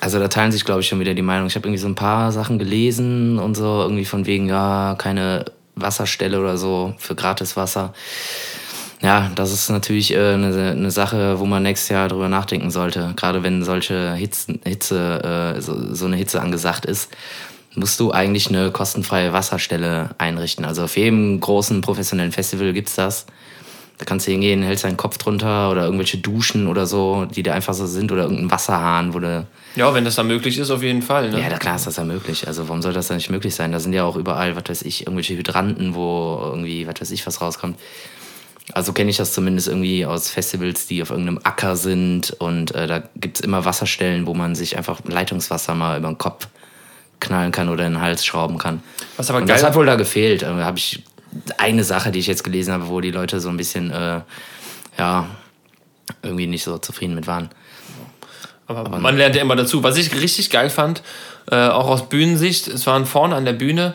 Also 0.00 0.18
da 0.18 0.28
teilen 0.28 0.52
sich, 0.52 0.64
glaube 0.64 0.80
ich, 0.80 0.88
schon 0.88 1.00
wieder 1.00 1.14
die 1.14 1.22
Meinungen. 1.22 1.48
Ich 1.48 1.56
habe 1.56 1.66
irgendwie 1.66 1.80
so 1.80 1.88
ein 1.88 1.94
paar 1.94 2.32
Sachen 2.32 2.58
gelesen 2.58 3.38
und 3.38 3.54
so, 3.54 3.82
irgendwie 3.82 4.04
von 4.04 4.26
wegen, 4.26 4.48
ja, 4.48 4.96
keine 4.98 5.44
Wasserstelle 5.76 6.40
oder 6.40 6.56
so 6.56 6.94
für 6.98 7.14
gratis 7.14 7.56
Wasser. 7.56 7.92
Ja, 9.02 9.30
das 9.34 9.52
ist 9.52 9.68
natürlich 9.68 10.14
äh, 10.14 10.32
eine, 10.32 10.70
eine 10.70 10.90
Sache, 10.90 11.38
wo 11.38 11.44
man 11.44 11.62
nächstes 11.62 11.90
Jahr 11.90 12.08
drüber 12.08 12.28
nachdenken 12.28 12.70
sollte. 12.70 13.12
Gerade 13.16 13.42
wenn 13.42 13.62
solche 13.62 14.14
Hitze, 14.14 14.58
Hitze 14.64 15.54
äh, 15.56 15.60
so, 15.60 15.94
so 15.94 16.06
eine 16.06 16.16
Hitze 16.16 16.40
angesagt 16.40 16.86
ist, 16.86 17.10
musst 17.76 17.98
du 18.00 18.12
eigentlich 18.12 18.48
eine 18.48 18.70
kostenfreie 18.70 19.32
Wasserstelle 19.32 20.10
einrichten. 20.18 20.64
Also 20.64 20.84
auf 20.84 20.96
jedem 20.96 21.40
großen 21.40 21.80
professionellen 21.80 22.32
Festival 22.32 22.72
gibt's 22.72 22.94
das. 22.94 23.26
Da 23.98 24.04
kannst 24.04 24.26
du 24.26 24.32
hingehen, 24.32 24.62
hältst 24.62 24.84
deinen 24.84 24.96
Kopf 24.96 25.18
drunter 25.18 25.70
oder 25.70 25.84
irgendwelche 25.84 26.18
Duschen 26.18 26.66
oder 26.66 26.86
so, 26.86 27.26
die 27.26 27.44
da 27.44 27.54
einfach 27.54 27.74
so 27.74 27.86
sind 27.86 28.10
oder 28.10 28.24
irgendein 28.24 28.50
Wasserhahn, 28.50 29.14
wo 29.14 29.20
du 29.20 29.46
Ja, 29.76 29.94
wenn 29.94 30.04
das 30.04 30.16
da 30.16 30.24
möglich 30.24 30.58
ist, 30.58 30.70
auf 30.70 30.82
jeden 30.82 31.02
Fall. 31.02 31.30
Ne? 31.30 31.40
ja, 31.40 31.48
da 31.48 31.58
klar 31.58 31.76
ist 31.76 31.86
das 31.86 31.96
ja 31.96 32.04
möglich. 32.04 32.48
Also 32.48 32.68
warum 32.68 32.82
soll 32.82 32.92
das 32.92 33.06
da 33.06 33.14
nicht 33.14 33.30
möglich 33.30 33.54
sein? 33.54 33.70
Da 33.70 33.78
sind 33.78 33.92
ja 33.92 34.02
auch 34.02 34.16
überall, 34.16 34.56
was 34.56 34.64
weiß 34.66 34.82
ich, 34.82 35.02
irgendwelche 35.02 35.36
Hydranten, 35.36 35.94
wo 35.94 36.40
irgendwie, 36.42 36.88
was 36.88 37.00
weiß 37.00 37.10
ich, 37.12 37.24
was 37.24 37.40
rauskommt. 37.40 37.78
Also 38.72 38.92
kenne 38.92 39.10
ich 39.10 39.18
das 39.18 39.32
zumindest 39.32 39.68
irgendwie 39.68 40.06
aus 40.06 40.28
Festivals, 40.28 40.86
die 40.86 41.00
auf 41.02 41.10
irgendeinem 41.10 41.38
Acker 41.44 41.76
sind 41.76 42.30
und 42.38 42.74
äh, 42.74 42.86
da 42.86 43.02
gibt's 43.14 43.40
immer 43.40 43.64
Wasserstellen, 43.64 44.26
wo 44.26 44.34
man 44.34 44.54
sich 44.54 44.76
einfach 44.76 45.00
Leitungswasser 45.04 45.74
mal 45.74 45.98
über 45.98 46.08
den 46.08 46.18
Kopf 46.18 46.48
knallen 47.20 47.52
kann 47.52 47.68
oder 47.68 47.86
in 47.86 47.94
den 47.94 48.02
Hals 48.02 48.24
schrauben 48.24 48.58
kann. 48.58 48.82
Was 49.16 49.30
aber 49.30 49.40
und 49.40 49.46
geil 49.46 49.56
das 49.56 49.64
hat 49.64 49.74
wohl 49.74 49.86
da 49.86 49.96
gefehlt. 49.96 50.42
Da 50.42 50.56
habe 50.56 50.78
ich 50.78 51.02
eine 51.58 51.84
Sache, 51.84 52.10
die 52.10 52.18
ich 52.18 52.26
jetzt 52.26 52.44
gelesen 52.44 52.72
habe, 52.72 52.88
wo 52.88 53.00
die 53.00 53.10
Leute 53.10 53.40
so 53.40 53.48
ein 53.48 53.56
bisschen, 53.56 53.90
äh, 53.90 54.20
ja, 54.98 55.26
irgendwie 56.22 56.46
nicht 56.46 56.64
so 56.64 56.78
zufrieden 56.78 57.14
mit 57.14 57.26
waren. 57.26 57.50
Aber 58.66 58.98
man 58.98 59.16
lernt 59.16 59.34
ja 59.34 59.42
immer 59.42 59.56
dazu. 59.56 59.82
Was 59.82 59.96
ich 59.96 60.14
richtig 60.14 60.50
geil 60.50 60.70
fand, 60.70 61.02
äh, 61.50 61.68
auch 61.68 61.88
aus 61.88 62.08
Bühnensicht, 62.08 62.68
es 62.68 62.86
waren 62.86 63.04
vorne 63.04 63.34
an 63.34 63.44
der 63.44 63.52
Bühne, 63.52 63.94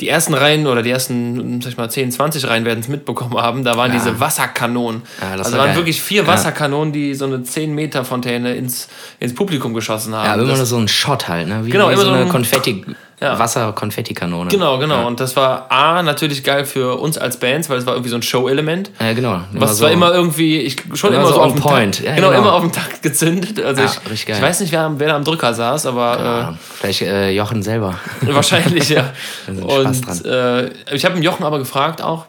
die 0.00 0.08
ersten 0.08 0.34
Reihen 0.34 0.66
oder 0.66 0.82
die 0.82 0.90
ersten, 0.90 1.60
sag 1.60 1.70
ich 1.72 1.76
mal, 1.76 1.90
10, 1.90 2.12
20 2.12 2.46
Reihen 2.46 2.64
werden 2.64 2.80
es 2.80 2.88
mitbekommen 2.88 3.36
haben, 3.36 3.64
da 3.64 3.76
waren 3.76 3.90
Ja. 3.92 3.98
diese 3.98 4.20
Wasserkanonen. 4.20 5.02
Ja, 5.20 5.36
das 5.36 5.46
also 5.46 5.52
war 5.52 5.58
waren 5.64 5.68
geil. 5.70 5.76
wirklich 5.78 6.00
vier. 6.00 6.26
Wasserkanonen, 6.26 6.92
die 6.92 7.14
so 7.14 7.24
eine 7.24 7.42
10 7.42 7.74
Meter 7.74 8.04
Fontäne 8.04 8.54
ins, 8.54 8.88
ins 9.18 9.34
Publikum 9.34 9.74
geschossen 9.74 10.14
haben. 10.14 10.24
Ja, 10.26 10.32
aber 10.34 10.42
immer 10.42 10.56
nur 10.56 10.66
so 10.66 10.76
ein 10.78 10.86
Shot 10.88 11.26
halt, 11.28 11.48
ne? 11.48 11.66
Wie, 11.66 11.70
Genau, 11.70 11.88
wie 11.88 11.94
immer 11.94 12.02
so 12.04 12.10
eine 12.12 12.22
ein- 12.22 12.28
Konfetti, 12.28 12.84
Ja. 13.20 13.36
Wasser-Konfettikanone. 13.38 14.48
Genau, 14.48 14.78
genau. 14.78 15.06
Und 15.06 15.18
das 15.18 15.34
war 15.34 15.66
A, 15.72 16.02
natürlich 16.04 16.44
geil 16.44 16.64
für 16.64 16.98
uns 17.00 17.18
als 17.18 17.38
Bands, 17.38 17.68
weil 17.68 17.78
es 17.78 17.86
war 17.86 17.94
irgendwie 17.94 18.10
so 18.10 18.16
ein 18.16 18.22
Show-Element. 18.22 18.92
Ja, 19.00 19.12
genau. 19.12 19.40
Was 19.54 19.78
so. 19.78 19.84
war 19.84 19.90
immer 19.90 20.12
irgendwie, 20.14 20.58
ich, 20.60 20.76
schon 20.94 21.10
Immer 21.12 21.22
immer, 21.22 21.28
so 21.28 21.34
so 21.34 21.40
auf 21.42 21.52
dem 21.52 21.60
point. 21.60 21.96
Takt, 21.96 22.06
Ja, 22.06 22.14
genau, 22.14 22.28
genau. 22.28 22.40
immer 22.42 22.52
auf 22.54 22.62
dem 22.62 22.70
Takt 22.72 23.02
gezündet. 23.02 23.60
Also 23.60 23.82
Ja, 23.82 23.88
ich, 23.88 24.10
richtig 24.10 24.26
geil. 24.26 24.36
ich 24.36 24.42
weiß 24.42 24.60
nicht, 24.60 24.70
wer, 24.72 24.92
wer 24.98 25.08
da 25.08 25.16
am 25.16 25.24
Drücker 25.24 25.52
saß, 25.52 25.86
aber 25.86 26.18
Ja, 26.18 26.54
vielleicht 26.76 27.02
äh, 27.02 27.30
Jochen 27.30 27.62
selber. 27.64 27.96
äh, 28.22 28.26
wahrscheinlich, 28.34 28.88
ja. 28.88 29.10
Und 29.48 30.24
äh, 30.24 30.68
ich 30.94 31.04
habe 31.04 31.18
Jochen 31.18 31.44
aber 31.44 31.58
gefragt 31.58 32.00
auch, 32.00 32.26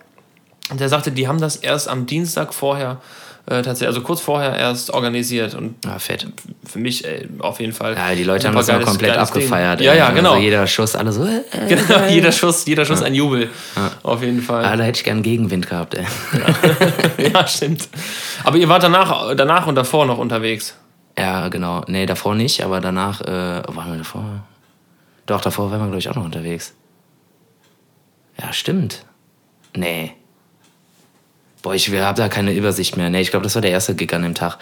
und 0.71 0.79
der 0.79 0.89
sagte, 0.89 1.11
die 1.11 1.27
haben 1.27 1.39
das 1.41 1.55
erst 1.55 1.87
am 1.87 2.05
Dienstag 2.05 2.53
vorher, 2.53 2.97
äh, 3.49 3.61
tatsächlich, 3.61 3.87
also 3.87 4.01
kurz 4.01 4.21
vorher 4.21 4.55
erst 4.55 4.91
organisiert. 4.91 5.55
Und 5.55 5.75
Ja, 5.85 5.97
fett. 5.99 6.27
für 6.65 6.79
mich 6.79 7.03
ey, 7.05 7.27
auf 7.39 7.59
jeden 7.59 7.73
Fall. 7.73 7.95
Ja, 7.95 8.13
die 8.15 8.23
Leute 8.23 8.47
haben 8.47 8.55
das 8.55 8.67
geiles- 8.67 8.85
komplett 8.85 9.11
Ding. 9.13 9.19
abgefeiert. 9.19 9.81
Ja, 9.81 9.93
ja, 9.93 10.11
genau. 10.11 10.31
Also 10.33 10.43
jeder 10.43 10.67
Schuss, 10.67 10.95
alle 10.95 11.11
so. 11.11 11.25
Äh, 11.25 11.41
äh. 11.51 11.67
genau 11.67 12.05
jeder 12.07 12.31
Schuss, 12.31 12.65
jeder 12.65 12.85
Schuss 12.85 13.01
ein 13.01 13.13
Jubel. 13.15 13.49
Auf 14.03 14.21
jeden 14.23 14.41
Fall. 14.41 14.63
Ah, 14.65 14.75
da 14.77 14.83
hätte 14.83 14.99
ich 14.99 15.03
gern 15.03 15.21
Gegenwind 15.23 15.67
gehabt, 15.67 15.95
ey. 15.95 16.05
ja, 17.33 17.47
stimmt. 17.47 17.89
Aber 18.43 18.57
ihr 18.57 18.69
wart 18.69 18.83
danach, 18.83 19.35
danach 19.35 19.67
und 19.67 19.75
davor 19.75 20.05
noch 20.05 20.17
unterwegs. 20.17 20.75
Ja, 21.17 21.49
genau. 21.49 21.83
Nee, 21.87 22.05
davor 22.05 22.35
nicht, 22.35 22.63
aber 22.63 22.79
danach, 22.79 23.21
äh, 23.21 23.27
waren 23.67 23.91
wir 23.91 23.97
davor? 23.97 24.23
Doch, 25.25 25.41
davor 25.41 25.69
waren 25.71 25.79
wir, 25.79 25.85
glaube 25.87 25.97
ich, 25.99 26.09
auch 26.09 26.15
noch 26.15 26.23
unterwegs. 26.23 26.73
Ja, 28.41 28.53
stimmt. 28.53 29.03
Nee. 29.75 30.13
Boah, 31.61 31.73
ich 31.75 31.89
habe 31.91 32.17
da 32.17 32.29
keine 32.29 32.53
Übersicht 32.53 32.95
mehr. 32.95 33.09
Nee, 33.09 33.21
ich 33.21 33.31
glaube, 33.31 33.43
das 33.43 33.55
war 33.55 33.61
der 33.61 33.71
erste 33.71 33.95
Gig 33.95 34.13
an 34.13 34.21
dem 34.21 34.33
Tag. 34.33 34.57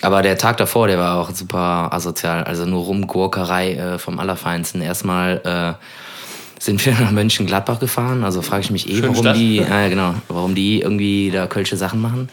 Aber 0.00 0.22
der 0.22 0.38
Tag 0.38 0.56
davor, 0.56 0.88
der 0.88 0.98
war 0.98 1.18
auch 1.20 1.30
super 1.30 1.90
asozial. 1.92 2.44
Also 2.44 2.64
nur 2.64 2.84
Rumgurkerei 2.84 3.74
äh, 3.74 3.98
vom 3.98 4.18
Allerfeinsten. 4.18 4.80
Erstmal 4.82 5.76
äh, 5.78 6.62
sind 6.62 6.84
wir 6.84 6.94
nach 7.00 7.10
Mönchengladbach 7.10 7.78
gefahren. 7.78 8.24
Also 8.24 8.42
frage 8.42 8.62
ich 8.62 8.70
mich 8.70 8.88
eh, 8.88 8.94
Schöne 8.96 9.08
warum 9.08 9.22
Stadt. 9.22 9.36
die, 9.36 9.58
äh, 9.58 9.88
genau, 9.88 10.14
warum 10.28 10.54
die 10.54 10.80
irgendwie 10.80 11.30
da 11.30 11.46
kölsche 11.46 11.76
Sachen 11.76 12.00
machen. 12.00 12.28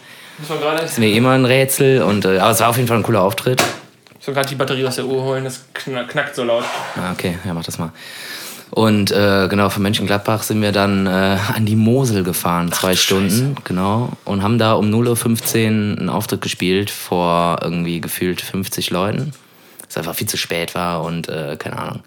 Gerade 0.48 0.84
ist 0.84 0.98
mir 0.98 1.12
immer 1.14 1.32
ein 1.32 1.44
Rätsel. 1.44 2.02
Und, 2.02 2.24
äh, 2.24 2.38
aber 2.38 2.50
es 2.50 2.60
war 2.60 2.70
auf 2.70 2.76
jeden 2.76 2.88
Fall 2.88 2.96
ein 2.96 3.02
cooler 3.02 3.22
Auftritt. 3.22 3.62
so 4.18 4.32
gerade 4.32 4.48
die 4.48 4.54
Batterie 4.54 4.86
aus 4.86 4.96
der 4.96 5.04
Uhr 5.04 5.22
holen, 5.22 5.44
das 5.44 5.64
knack, 5.74 6.08
knackt 6.08 6.34
so 6.34 6.44
laut. 6.44 6.64
Ah, 6.96 7.12
okay, 7.12 7.38
ja, 7.44 7.54
mach 7.54 7.64
das 7.64 7.78
mal. 7.78 7.92
Und 8.70 9.10
äh, 9.10 9.48
genau, 9.48 9.68
von 9.68 9.82
Mönchengladbach 9.82 10.42
sind 10.42 10.62
wir 10.62 10.70
dann 10.70 11.06
äh, 11.06 11.38
an 11.54 11.66
die 11.66 11.76
Mosel 11.76 12.22
gefahren, 12.22 12.70
zwei 12.70 12.94
Stunden, 12.94 13.56
genau. 13.64 14.12
Und 14.24 14.42
haben 14.42 14.58
da 14.58 14.74
um 14.74 14.90
0.15 14.90 15.08
Uhr 15.08 15.98
einen 15.98 16.08
Auftritt 16.08 16.40
gespielt 16.40 16.90
vor 16.90 17.58
irgendwie 17.62 18.00
gefühlt 18.00 18.40
50 18.40 18.90
Leuten. 18.90 19.32
Es 19.88 19.96
einfach 19.96 20.14
viel 20.14 20.28
zu 20.28 20.36
spät 20.36 20.76
war 20.76 21.02
und 21.02 21.28
äh, 21.28 21.56
keine 21.58 21.78
Ahnung. 21.78 22.00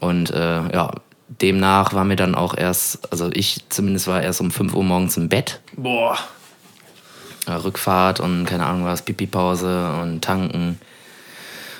Und 0.00 0.30
äh, 0.30 0.72
ja, 0.72 0.90
demnach 1.28 1.92
war 1.92 2.04
mir 2.04 2.16
dann 2.16 2.34
auch 2.34 2.56
erst, 2.56 3.12
also 3.12 3.30
ich 3.32 3.60
zumindest 3.68 4.06
war 4.06 4.22
erst 4.22 4.40
um 4.40 4.50
5 4.50 4.74
Uhr 4.74 4.84
morgens 4.84 5.18
im 5.18 5.28
Bett. 5.28 5.60
Boah. 5.76 6.18
Rückfahrt 7.46 8.20
und 8.20 8.46
keine 8.46 8.64
Ahnung 8.64 8.86
was, 8.86 9.02
Pipi-Pause 9.02 9.98
und 10.00 10.24
tanken. 10.24 10.80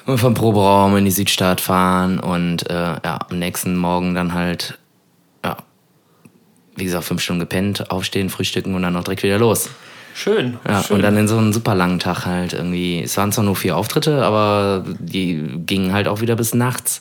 Und 0.07 0.19
vom 0.19 0.35
Proberaum 0.35 0.97
in 0.97 1.05
die 1.07 1.11
Südstadt 1.11 1.61
fahren 1.61 2.21
und 2.21 2.69
äh, 2.69 2.75
ja, 2.75 3.19
am 3.29 3.39
nächsten 3.39 3.77
Morgen 3.77 4.15
dann 4.15 4.35
halt, 4.35 4.79
ja, 5.43 5.57
wie 6.77 6.85
gesagt, 6.85 7.05
fünf 7.05 7.23
Stunden 7.23 7.41
gepennt, 7.41 7.91
aufstehen, 7.91 8.29
frühstücken 8.29 8.75
und 8.75 8.83
dann 8.83 8.93
noch 8.93 9.05
direkt 9.05 9.23
wieder 9.23 9.39
los. 9.39 9.71
Schön. 10.15 10.59
Ja, 10.69 10.83
schön. 10.83 10.97
und 10.97 11.03
dann 11.03 11.17
in 11.17 11.27
so 11.27 11.39
einen 11.39 11.53
super 11.53 11.75
langen 11.75 11.99
Tag 12.01 12.27
halt 12.27 12.53
irgendwie. 12.53 13.03
Es 13.03 13.17
waren 13.17 13.33
zwar 13.33 13.45
nur 13.45 13.57
vier 13.57 13.77
Auftritte, 13.77 14.25
aber 14.25 14.85
die 14.99 15.43
gingen 15.67 15.93
halt 15.93 16.07
auch 16.07 16.21
wieder 16.21 16.37
bis 16.37 16.55
nachts. 16.55 17.01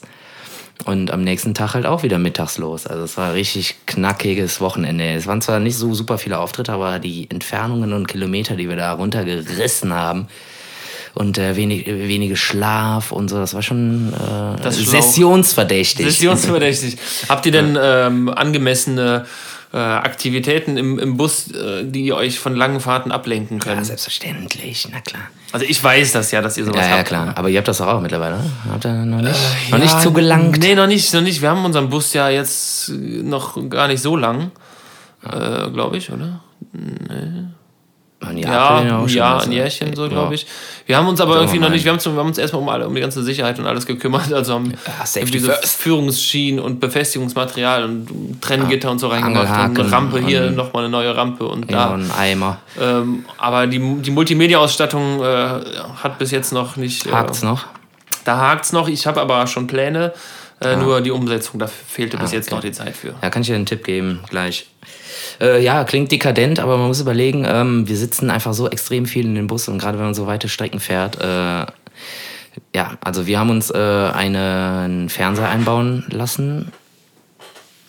Und 0.86 1.12
am 1.12 1.22
nächsten 1.22 1.54
Tag 1.54 1.74
halt 1.74 1.86
auch 1.86 2.02
wieder 2.02 2.18
mittags 2.18 2.58
los. 2.58 2.86
Also 2.86 3.04
es 3.04 3.16
war 3.16 3.28
ein 3.28 3.34
richtig 3.34 3.76
knackiges 3.86 4.60
Wochenende. 4.60 5.12
Es 5.12 5.26
waren 5.26 5.40
zwar 5.40 5.60
nicht 5.60 5.76
so 5.76 5.94
super 5.94 6.18
viele 6.18 6.38
Auftritte, 6.38 6.72
aber 6.72 6.98
die 6.98 7.30
Entfernungen 7.30 7.92
und 7.92 8.08
Kilometer, 8.08 8.56
die 8.56 8.68
wir 8.68 8.76
da 8.76 8.92
runtergerissen 8.92 9.92
haben 9.92 10.26
und 11.14 11.38
äh, 11.38 11.56
wenig, 11.56 11.86
wenige 11.86 12.36
Schlaf 12.36 13.12
und 13.12 13.28
so, 13.28 13.36
das 13.36 13.54
war 13.54 13.62
schon 13.62 14.12
äh, 14.12 14.60
Das 14.62 14.76
sessionsverdächtig. 14.76 16.06
Sessionsverdächtig. 16.06 16.96
Habt 17.28 17.46
ihr 17.46 17.52
denn 17.52 17.78
ähm, 17.80 18.28
angemessene 18.28 19.24
äh, 19.72 19.76
Aktivitäten 19.76 20.76
im, 20.76 20.98
im 20.98 21.16
Bus, 21.16 21.50
äh, 21.52 21.84
die 21.84 22.12
euch 22.12 22.38
von 22.38 22.54
langen 22.56 22.80
Fahrten 22.80 23.12
ablenken 23.12 23.58
können? 23.60 23.78
Ja, 23.78 23.84
selbstverständlich, 23.84 24.88
na 24.92 25.00
klar. 25.00 25.22
also 25.52 25.66
ich 25.68 25.82
weiß 25.82 26.12
das 26.12 26.30
ja, 26.30 26.40
dass 26.42 26.56
ihr 26.56 26.64
sowas 26.64 26.80
Ja, 26.82 26.90
ja, 26.90 26.96
habt. 26.98 27.08
klar. 27.08 27.32
Aber 27.36 27.48
ihr 27.48 27.58
habt 27.58 27.68
das 27.68 27.78
doch 27.78 27.86
auch 27.88 28.00
mittlerweile, 28.00 28.36
oder? 28.36 28.72
Habt 28.72 28.84
ihr 28.84 28.92
noch 28.92 29.20
nicht, 29.20 29.38
noch 29.70 29.78
Ja, 29.78 29.84
nicht 29.84 30.00
zugelangt? 30.00 30.58
Nee, 30.58 30.74
noch 30.74 30.86
nicht, 30.86 31.12
noch 31.14 31.22
nicht. 31.22 31.42
Wir 31.42 31.50
haben 31.50 31.64
unseren 31.64 31.90
Bus 31.90 32.12
ja 32.12 32.28
jetzt 32.28 32.88
äh, 32.88 32.92
noch 32.92 33.56
gar 33.68 33.88
nicht 33.88 34.00
so 34.02 34.16
lang, 34.16 34.50
äh, 35.24 35.70
glaube 35.70 35.96
ich, 35.96 36.10
oder? 36.12 36.40
Ein 38.26 38.38
Ja, 38.38 38.52
Jahr, 38.52 38.84
ja, 38.86 38.98
auch 38.98 39.08
schon 39.08 39.16
ja 39.18 39.36
was, 39.36 39.44
ein? 39.46 39.52
Jährchen 39.52 39.94
so, 39.94 40.08
glaube 40.08 40.34
ich. 40.34 40.46
Wir 40.86 40.96
haben 40.96 41.06
uns 41.08 41.20
aber 41.20 41.36
irgendwie 41.36 41.58
noch 41.58 41.70
nicht, 41.70 41.84
wir 41.84 41.90
haben, 41.92 41.96
uns- 41.98 42.06
wir 42.06 42.12
haben 42.14 42.26
uns 42.28 42.38
erstmal 42.38 42.62
um, 42.62 42.68
alle, 42.68 42.86
um 42.86 42.94
die 42.94 43.00
ganze 43.00 43.22
Sicherheit 43.22 43.58
und 43.58 43.66
alles 43.66 43.86
gekümmert. 43.86 44.32
Also 44.32 44.54
haben 44.54 44.72
Ja, 44.72 45.04
first. 45.04 45.80
Führungsschienen 45.80 46.60
und 46.60 46.80
Befestigungsmaterial 46.80 47.84
und 47.84 48.40
Trenngitter 48.40 48.90
und 48.90 48.98
so 48.98 49.08
reingemacht. 49.08 49.70
Und 49.70 49.78
eine 49.80 49.92
Rampe 49.92 50.20
hier, 50.20 50.50
nochmal 50.50 50.84
eine 50.84 50.90
neue 50.90 51.16
Rampe 51.16 51.44
und 51.46 51.70
da. 51.72 51.94
ein 51.94 52.10
Eimer. 52.10 52.58
Ähm, 52.80 53.24
aber 53.38 53.66
die, 53.66 53.78
die 54.02 54.10
Multimedia-Ausstattung 54.10 55.22
äh, 55.22 55.48
hat 56.02 56.18
bis 56.18 56.30
jetzt 56.30 56.52
noch 56.52 56.76
nicht. 56.76 57.06
Äh, 57.06 57.12
Hakt's 57.12 57.42
noch? 57.42 57.64
Da 58.24 58.38
hakt's 58.38 58.72
noch. 58.72 58.88
Ich 58.88 59.06
habe 59.06 59.20
aber 59.20 59.46
schon 59.46 59.66
Pläne. 59.66 60.12
Äh, 60.60 60.76
Nur 60.76 61.00
die 61.00 61.10
Umsetzung, 61.10 61.58
da 61.58 61.66
fehlte 61.66 62.16
bis 62.16 62.30
Ah, 62.30 62.34
jetzt 62.34 62.46
okay. 62.46 62.54
noch 62.54 62.62
die 62.62 62.72
Zeit 62.72 62.96
für. 62.96 63.14
Ja, 63.20 63.28
kann 63.28 63.42
ich 63.42 63.48
dir 63.48 63.56
einen 63.56 63.66
Tipp 63.66 63.84
geben 63.84 64.20
gleich. 64.30 64.68
Äh, 65.40 65.62
ja, 65.62 65.84
klingt 65.84 66.12
dekadent, 66.12 66.60
aber 66.60 66.76
man 66.76 66.88
muss 66.88 67.00
überlegen, 67.00 67.44
ähm, 67.46 67.88
wir 67.88 67.96
sitzen 67.96 68.30
einfach 68.30 68.54
so 68.54 68.68
extrem 68.68 69.06
viel 69.06 69.24
in 69.26 69.34
den 69.34 69.46
Bus 69.46 69.68
und 69.68 69.78
gerade 69.78 69.98
wenn 69.98 70.06
man 70.06 70.14
so 70.14 70.26
weite 70.26 70.48
Strecken 70.48 70.80
fährt, 70.80 71.20
äh, 71.20 71.66
ja, 72.74 72.96
also 73.00 73.26
wir 73.26 73.38
haben 73.38 73.50
uns 73.50 73.70
äh, 73.70 73.76
einen 73.78 75.08
Fernseher 75.08 75.48
einbauen 75.48 76.04
lassen 76.10 76.72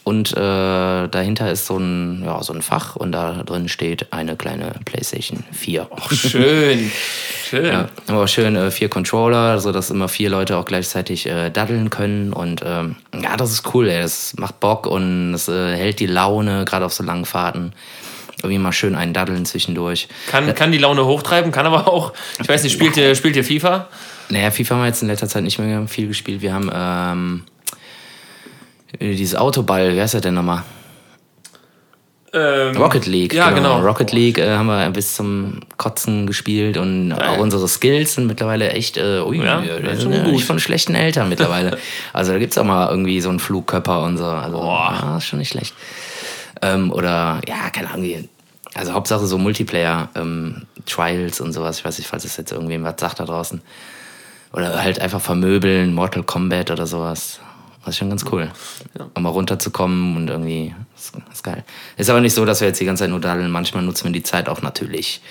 und 0.06 0.34
äh, 0.34 1.08
dahinter 1.08 1.52
ist 1.52 1.66
so 1.66 1.78
ein, 1.80 2.22
ja, 2.24 2.44
so 2.44 2.54
ein 2.54 2.62
Fach 2.62 2.96
und 2.96 3.12
da 3.12 3.42
drin 3.44 3.68
steht 3.68 4.14
eine 4.14 4.36
kleine 4.36 4.76
Playstation 4.86 5.44
4. 5.52 5.90
Schön. 6.12 6.92
Schön. 7.50 7.66
Ja, 7.66 7.90
aber 8.08 8.28
schön 8.28 8.56
äh, 8.56 8.70
vier 8.70 8.90
Controller, 8.90 9.60
sodass 9.60 9.90
immer 9.90 10.08
vier 10.08 10.30
Leute 10.30 10.58
auch 10.58 10.66
gleichzeitig 10.66 11.26
äh, 11.26 11.50
daddeln 11.50 11.90
können. 11.90 12.34
Und 12.34 12.62
ähm, 12.64 12.98
ja, 13.20 13.36
das 13.36 13.52
ist 13.52 13.74
cool, 13.74 13.88
ey. 13.88 14.02
Das 14.02 14.36
macht 14.38 14.60
Bock 14.60 14.86
und 14.86 15.34
es 15.34 15.48
äh, 15.48 15.76
hält 15.76 16.00
die 16.00 16.08
Laune, 16.08 16.66
gerade 16.66 16.86
auf 16.86 16.94
so 16.94 17.04
langen 17.04 17.26
Fahrten. 17.26 17.74
Irgendwie 18.44 18.60
mal 18.60 18.74
schön 18.74 18.96
einen 18.96 19.14
daddeln 19.14 19.46
zwischendurch. 19.46 20.08
Kann, 20.30 20.54
kann 20.54 20.72
die 20.72 20.78
Laune 20.78 21.06
hochtreiben, 21.06 21.52
kann 21.52 21.66
aber 21.66 21.88
auch. 21.88 22.14
Ich 22.40 22.48
weiß 22.48 22.64
nicht, 22.64 22.74
spielt 22.74 22.96
ihr, 22.98 23.16
spielt 23.16 23.36
ihr 23.36 23.44
FIFA? 23.44 23.88
Naja, 24.30 24.52
FIFA 24.52 24.76
haben 24.76 24.82
wir 24.82 24.88
jetzt 24.88 25.02
in 25.02 25.08
letzter 25.08 25.28
Zeit 25.28 25.44
nicht 25.44 25.58
mehr 25.58 25.88
viel 25.88 26.08
gespielt. 26.08 26.42
Wir 26.42 26.54
haben 26.54 26.70
ähm, 26.74 27.44
dieses 29.00 29.36
Autoball, 29.36 29.94
wie 29.96 30.02
heißt 30.02 30.14
das 30.14 30.22
denn 30.22 30.34
nochmal? 30.34 30.64
Ähm, 32.34 32.76
Rocket 32.76 33.06
League. 33.06 33.34
Ja, 33.34 33.52
genau. 33.52 33.80
Rocket 33.80 34.12
League 34.12 34.38
äh, 34.38 34.58
haben 34.58 34.66
wir 34.66 34.90
bis 34.90 35.16
zum 35.16 35.62
Kotzen 35.78 36.28
gespielt 36.28 36.76
und 36.76 37.14
auch 37.14 37.38
unsere 37.38 37.66
Skills 37.68 38.16
sind 38.16 38.28
mittlerweile 38.28 38.72
echt, 38.72 38.98
äh, 38.98 39.22
ui, 39.22 39.38
Ja, 39.42 39.64
wir 39.64 39.80
das 39.80 39.94
ist 39.94 40.02
sind 40.02 40.14
ja 40.14 40.24
gut. 40.24 40.34
nicht 40.34 40.44
von 40.46 40.60
schlechten 40.60 40.96
Eltern 40.96 41.30
mittlerweile. 41.30 41.78
also 42.14 42.34
da 42.34 42.40
gibt's 42.40 42.58
auch 42.58 42.66
mal 42.66 42.90
irgendwie 42.90 43.22
so 43.22 43.30
einen 43.30 43.40
Flugkörper 43.40 44.04
und 44.04 44.18
so. 44.18 44.26
Also, 44.26 44.58
Boah. 44.58 44.98
ja, 45.02 45.18
ist 45.18 45.26
schon 45.28 45.40
nicht 45.40 45.50
schlecht. 45.52 45.74
Ähm, 46.62 46.92
oder, 46.92 47.40
ja, 47.48 47.70
keine 47.72 47.90
Ahnung. 47.92 48.04
wie- 48.04 48.28
Also 48.74 48.92
Hauptsache 48.92 49.26
so 49.28 49.38
Multiplayer, 49.38 50.10
ähm, 50.16 50.64
Trials 50.86 51.40
und 51.40 51.54
sowas. 51.54 51.80
Ich 51.80 51.86
weiß 51.86 51.98
nicht, 52.00 52.08
falls 52.08 52.26
es 52.26 52.36
jetzt 52.36 52.52
irgendwem 52.52 52.84
was 52.84 52.96
sagt 53.00 53.22
da 53.22 53.26
draußen. 53.26 53.62
Oder 54.52 54.82
halt 54.84 55.00
einfach 55.00 55.22
vermöbeln, 55.22 55.94
Mortal 55.94 56.24
Kombat 56.24 56.70
oder 56.70 56.86
sowas. 56.86 57.40
Das 57.86 57.94
ist 57.94 58.00
schon 58.00 58.10
ganz 58.10 58.26
cool. 58.32 58.50
Um 59.14 59.22
mal 59.22 59.30
runterzukommen 59.30 60.18
und 60.18 60.28
irgendwie, 60.28 60.74
ist, 60.98 61.14
ist 61.32 61.44
geil. 61.44 61.64
Ist 61.98 62.10
aber 62.10 62.20
nicht 62.20 62.34
so, 62.34 62.44
dass 62.44 62.60
wir 62.60 62.68
jetzt 62.68 62.82
die 62.82 62.86
ganze 62.86 63.04
Zeit 63.04 63.12
nur 63.12 63.20
daddeln. 63.22 63.52
Manchmal 63.52 63.84
nutzen 63.84 64.06
wir 64.06 64.12
die 64.12 64.24
Zeit 64.24 64.50
auch 64.50 64.64
natürlich 64.64 65.22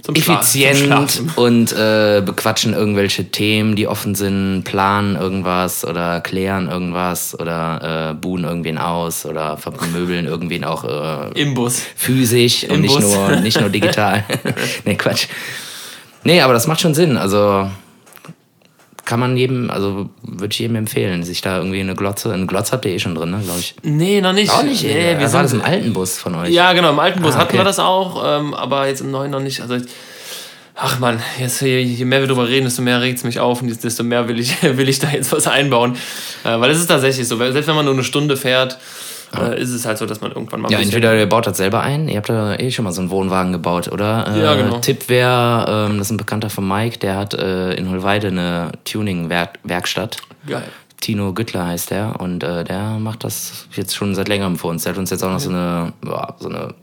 Zum 0.00 0.14
zum 0.14 0.14
effizient 0.14 0.76
Schlafen. 0.78 1.32
und 1.36 1.72
äh, 1.72 2.22
bequatschen 2.24 2.74
irgendwelche 2.74 3.24
Themen, 3.24 3.74
die 3.74 3.88
offen 3.88 4.14
sind, 4.14 4.62
planen 4.62 5.16
irgendwas 5.16 5.84
oder 5.84 6.20
klären 6.20 6.70
irgendwas 6.70 7.36
oder 7.36 8.10
äh, 8.10 8.14
buhen 8.14 8.44
irgendwen 8.44 8.78
aus 8.78 9.26
oder 9.26 9.56
vermöbeln 9.56 10.26
irgendwen 10.26 10.62
auch 10.62 10.84
äh, 10.84 11.40
Im 11.40 11.54
Bus. 11.54 11.82
physisch 11.96 12.62
und 12.64 12.76
Im 12.76 12.80
nicht 12.82 12.94
Bus. 12.94 13.02
nur, 13.02 13.36
nicht 13.40 13.60
nur 13.60 13.68
digital. 13.68 14.22
nee, 14.84 14.94
Quatsch. 14.94 15.26
Nee, 16.22 16.40
aber 16.40 16.52
das 16.52 16.68
macht 16.68 16.80
schon 16.80 16.94
Sinn. 16.94 17.16
Also 17.16 17.68
kann 19.14 19.20
man 19.20 19.36
jedem, 19.36 19.70
also 19.70 20.10
würde 20.22 20.52
ich 20.52 20.58
jedem 20.58 20.74
empfehlen, 20.74 21.22
sich 21.22 21.40
da 21.40 21.58
irgendwie 21.58 21.78
eine 21.78 21.94
Glotze, 21.94 22.32
eine 22.32 22.46
Glotze 22.46 22.72
habt 22.72 22.84
ihr 22.84 22.90
eh 22.90 22.98
schon 22.98 23.14
drin, 23.14 23.30
ne, 23.30 23.40
glaube 23.44 23.60
ich. 23.60 23.76
Nee, 23.84 24.20
noch 24.20 24.32
nicht. 24.32 24.50
Auch 24.50 24.64
nicht, 24.64 24.82
Nee, 24.82 25.16
wir 25.16 25.32
war 25.32 25.44
das 25.44 25.52
im 25.52 25.62
alten 25.62 25.92
Bus 25.92 26.18
von 26.18 26.34
euch? 26.34 26.50
Ja, 26.50 26.72
genau, 26.72 26.90
im 26.90 26.98
alten 26.98 27.22
Bus 27.22 27.36
Ah, 27.36 27.38
hatten 27.38 27.50
okay. 27.50 27.58
wir 27.58 27.64
das 27.64 27.78
auch, 27.78 28.24
ähm, 28.26 28.54
aber 28.54 28.88
jetzt 28.88 29.02
im 29.02 29.12
neuen 29.12 29.30
noch 29.30 29.38
nicht. 29.38 29.60
Also, 29.60 29.76
ach 30.74 30.98
man, 30.98 31.22
jetzt, 31.38 31.60
je, 31.60 31.78
je 31.78 32.04
mehr 32.04 32.22
wir 32.22 32.26
drüber 32.26 32.48
reden, 32.48 32.64
desto 32.64 32.82
mehr 32.82 33.00
regt 33.00 33.18
es 33.18 33.22
mich 33.22 33.38
auf 33.38 33.62
und 33.62 33.84
desto 33.84 34.02
mehr 34.02 34.26
will 34.26 34.40
ich, 34.40 34.60
will 34.64 34.88
ich 34.88 34.98
da 34.98 35.08
jetzt 35.12 35.30
was 35.30 35.46
einbauen. 35.46 35.94
Äh, 36.42 36.58
weil 36.58 36.72
es 36.72 36.80
ist 36.80 36.88
tatsächlich 36.88 37.28
so, 37.28 37.36
selbst 37.36 37.68
wenn 37.68 37.76
man 37.76 37.84
nur 37.84 37.94
eine 37.94 38.02
Stunde 38.02 38.36
fährt, 38.36 38.78
äh, 39.40 39.60
ist 39.60 39.70
es 39.70 39.84
halt 39.86 39.98
so, 39.98 40.06
dass 40.06 40.20
man 40.20 40.32
irgendwann 40.32 40.60
mal 40.62 40.70
Ja, 40.70 40.78
entweder 40.78 41.16
ihr 41.16 41.26
baut 41.28 41.46
das 41.46 41.56
selber 41.56 41.80
ein, 41.82 42.08
ihr 42.08 42.16
habt 42.16 42.28
ja 42.28 42.54
eh 42.58 42.70
schon 42.70 42.84
mal 42.84 42.92
so 42.92 43.00
einen 43.00 43.10
Wohnwagen 43.10 43.52
gebaut, 43.52 43.90
oder? 43.92 44.26
Äh, 44.34 44.42
Ja, 44.42 44.54
genau. 44.54 44.78
Tipp 44.78 45.08
wäre, 45.08 45.86
ähm, 45.88 45.98
das 45.98 46.08
ist 46.08 46.12
ein 46.12 46.16
Bekannter 46.16 46.50
von 46.50 46.66
Mike, 46.66 46.98
der 46.98 47.16
hat 47.16 47.34
äh, 47.34 47.72
in 47.74 47.90
Holweide 47.90 48.28
eine 48.28 48.72
Tuning-Werkstatt. 48.84 50.18
Geil. 50.46 50.62
Tino 51.00 51.32
Güttler 51.34 51.66
heißt 51.66 51.90
der 51.90 52.18
und 52.20 52.42
äh, 52.42 52.64
der 52.64 52.98
macht 52.98 53.24
das 53.24 53.66
jetzt 53.72 53.94
schon 53.94 54.14
seit 54.14 54.28
längerem 54.28 54.56
für 54.56 54.68
uns. 54.68 54.84
Der 54.84 54.92
hat 54.92 54.98
uns 54.98 55.10
jetzt 55.10 55.22
auch 55.22 55.30
noch 55.30 55.40
so 55.40 55.50
eine, 55.50 55.92
ja, 56.06 56.34
so 56.38 56.48
eine 56.48 56.74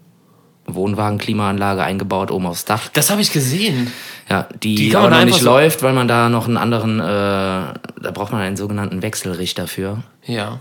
Wohnwagen-Klimaanlage 0.67 1.83
eingebaut 1.83 2.31
oben 2.31 2.45
aufs 2.45 2.65
Dach. 2.65 2.87
Das 2.93 3.09
habe 3.09 3.21
ich 3.21 3.31
gesehen. 3.31 3.91
Ja, 4.29 4.47
die, 4.63 4.75
Die 4.75 4.95
aber 4.95 5.09
noch 5.09 5.25
nicht 5.25 5.39
so- 5.39 5.45
läuft, 5.45 5.83
weil 5.83 5.93
man 5.93 6.07
da 6.07 6.29
noch 6.29 6.47
einen 6.47 6.57
anderen, 6.57 6.99
äh, 6.99 7.03
da 7.03 8.11
braucht 8.13 8.31
man 8.31 8.41
einen 8.41 8.57
sogenannten 8.57 9.01
Wechselrichter 9.01 9.67
für. 9.67 10.03
Ja. 10.25 10.59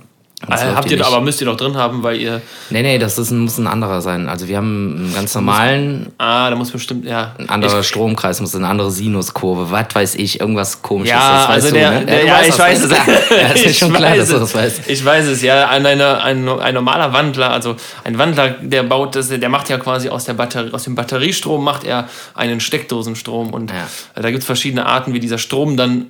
Läuft 0.48 0.64
habt 0.74 0.90
ihr, 0.90 0.96
nicht. 0.96 1.06
aber 1.06 1.20
müsst 1.20 1.40
ihr 1.42 1.44
doch 1.44 1.56
drin 1.56 1.76
haben, 1.76 2.02
weil 2.02 2.16
ihr. 2.18 2.40
Nee, 2.70 2.82
nee, 2.82 2.98
das 2.98 3.18
ist, 3.18 3.30
ein- 3.30 3.40
muss 3.40 3.58
ein 3.58 3.66
anderer 3.66 4.00
sein. 4.00 4.26
Also 4.28 4.48
wir 4.48 4.56
haben 4.56 4.96
einen 4.96 5.14
ganz 5.14 5.34
normalen, 5.34 6.06
Ah, 6.16 6.48
da 6.48 6.56
muss 6.56 6.70
bestimmt, 6.70 7.04
ja. 7.04 7.34
ein 7.38 7.48
anderer 7.50 7.80
Ich- 7.80 7.86
Stromkreis, 7.88 8.40
muss 8.40 8.54
eine 8.54 8.66
andere 8.66 8.90
Sinuskurve, 8.90 9.70
was 9.70 9.86
weiß 9.94 10.14
ich, 10.14 10.40
irgendwas 10.40 10.80
komisches. 10.80 11.10
Ja, 11.12 11.46
also 11.46 11.68
du, 11.68 11.74
der, 11.74 11.90
ne? 11.90 12.06
der 12.06 12.20
du 12.22 12.26
ja, 12.26 12.34
weißt 12.38 12.48
ich 12.48 12.58
weiß 12.58 12.84
es. 12.84 12.90
Ja, 12.90 13.46
ist 13.54 13.66
Ich 13.66 13.78
schon 13.78 13.92
klar, 13.92 14.12
weiß 14.12 14.18
dass 14.18 14.28
du 14.30 14.34
es. 14.36 14.40
das 14.40 14.54
weißt. 14.54 14.80
Ich 14.90 15.04
weiß 15.04 15.26
es, 15.26 15.42
ja. 15.42 15.68
Ein, 15.68 15.84
eine, 15.84 16.22
ein, 16.22 16.48
ein 16.48 16.74
normaler 16.74 17.12
Wandler, 17.12 17.50
also 17.50 17.76
ein 18.04 18.16
Wandler, 18.16 18.48
der 18.62 18.82
baut 18.84 19.16
das, 19.16 19.28
der 19.28 19.48
macht 19.50 19.68
ja 19.68 19.76
quasi 19.76 20.08
aus, 20.08 20.24
der 20.24 20.34
Batterie, 20.34 20.72
aus 20.72 20.84
dem 20.84 20.94
Batteriestrom 20.94 21.62
macht 21.62 21.84
er 21.84 22.08
einen 22.34 22.60
Steckdosenstrom. 22.60 23.52
Und 23.52 23.70
Ja. 23.70 23.86
da 24.14 24.30
gibt 24.30 24.40
es 24.40 24.46
verschiedene 24.46 24.86
Arten, 24.86 25.12
wie 25.12 25.20
dieser 25.20 25.38
Strom 25.38 25.76
dann 25.76 26.06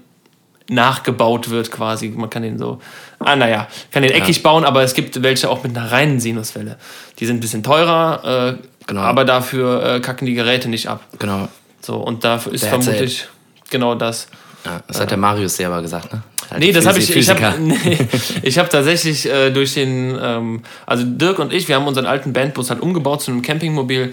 nachgebaut 0.71 1.51
wird 1.51 1.71
quasi. 1.71 2.09
Man 2.09 2.31
kann 2.31 2.43
den 2.43 2.59
so, 2.59 2.81
ah 3.19 3.37
naja, 3.37 3.69
kann 3.91 4.03
den 4.03 4.13
eckig 4.13 4.43
bauen, 4.43 4.65
aber 4.65 4.83
es 4.83 4.95
gibt 4.95 5.23
welche 5.23 5.51
auch 5.51 5.63
mit 5.63 5.77
einer 5.77 5.91
reinen 5.91 6.21
Sinuswelle. 6.21 6.79
Die 7.19 7.27
sind 7.27 7.37
ein 7.37 7.41
bisschen 7.41 7.63
teurer, 7.63 8.57
äh, 8.59 8.67
Genau. 8.87 9.03
aber 9.03 9.25
dafür 9.25 9.85
äh, 9.85 10.01
kacken 10.01 10.27
die 10.27 10.35
Geräte 10.35 10.69
nicht 10.69 10.89
ab. 10.89 11.03
Genau. 11.19 11.49
So, 11.81 11.97
und 11.97 12.25
dafür 12.25 12.53
ist 12.53 12.63
That's 12.63 12.85
vermutlich 12.85 13.29
genau 13.71 13.95
das. 13.95 14.27
Ja, 14.65 14.81
das 14.87 15.01
hat 15.01 15.11
der 15.11 15.19
Marius 15.19 15.57
selber 15.57 15.81
gesagt, 15.81 16.13
ne? 16.13 16.23
Halt 16.51 16.61
Nee, 16.61 16.73
das 16.73 16.87
habe 16.87 16.99
ich. 16.99 17.15
Ich 17.15 17.31
habe 17.31 17.55
nee, 17.61 18.09
ich 18.43 18.59
hab 18.59 18.69
tatsächlich 18.69 19.27
äh, 19.27 19.51
durch 19.51 19.75
den. 19.75 20.19
Ähm, 20.21 20.63
also 20.87 21.05
Dirk 21.07 21.39
und 21.39 21.53
ich, 21.53 21.69
wir 21.69 21.77
haben 21.77 21.87
unseren 21.87 22.07
alten 22.07 22.33
Bandbus 22.33 22.71
halt 22.71 22.81
umgebaut 22.81 23.23
zu 23.23 23.31
einem 23.31 23.43
Campingmobil. 23.43 24.13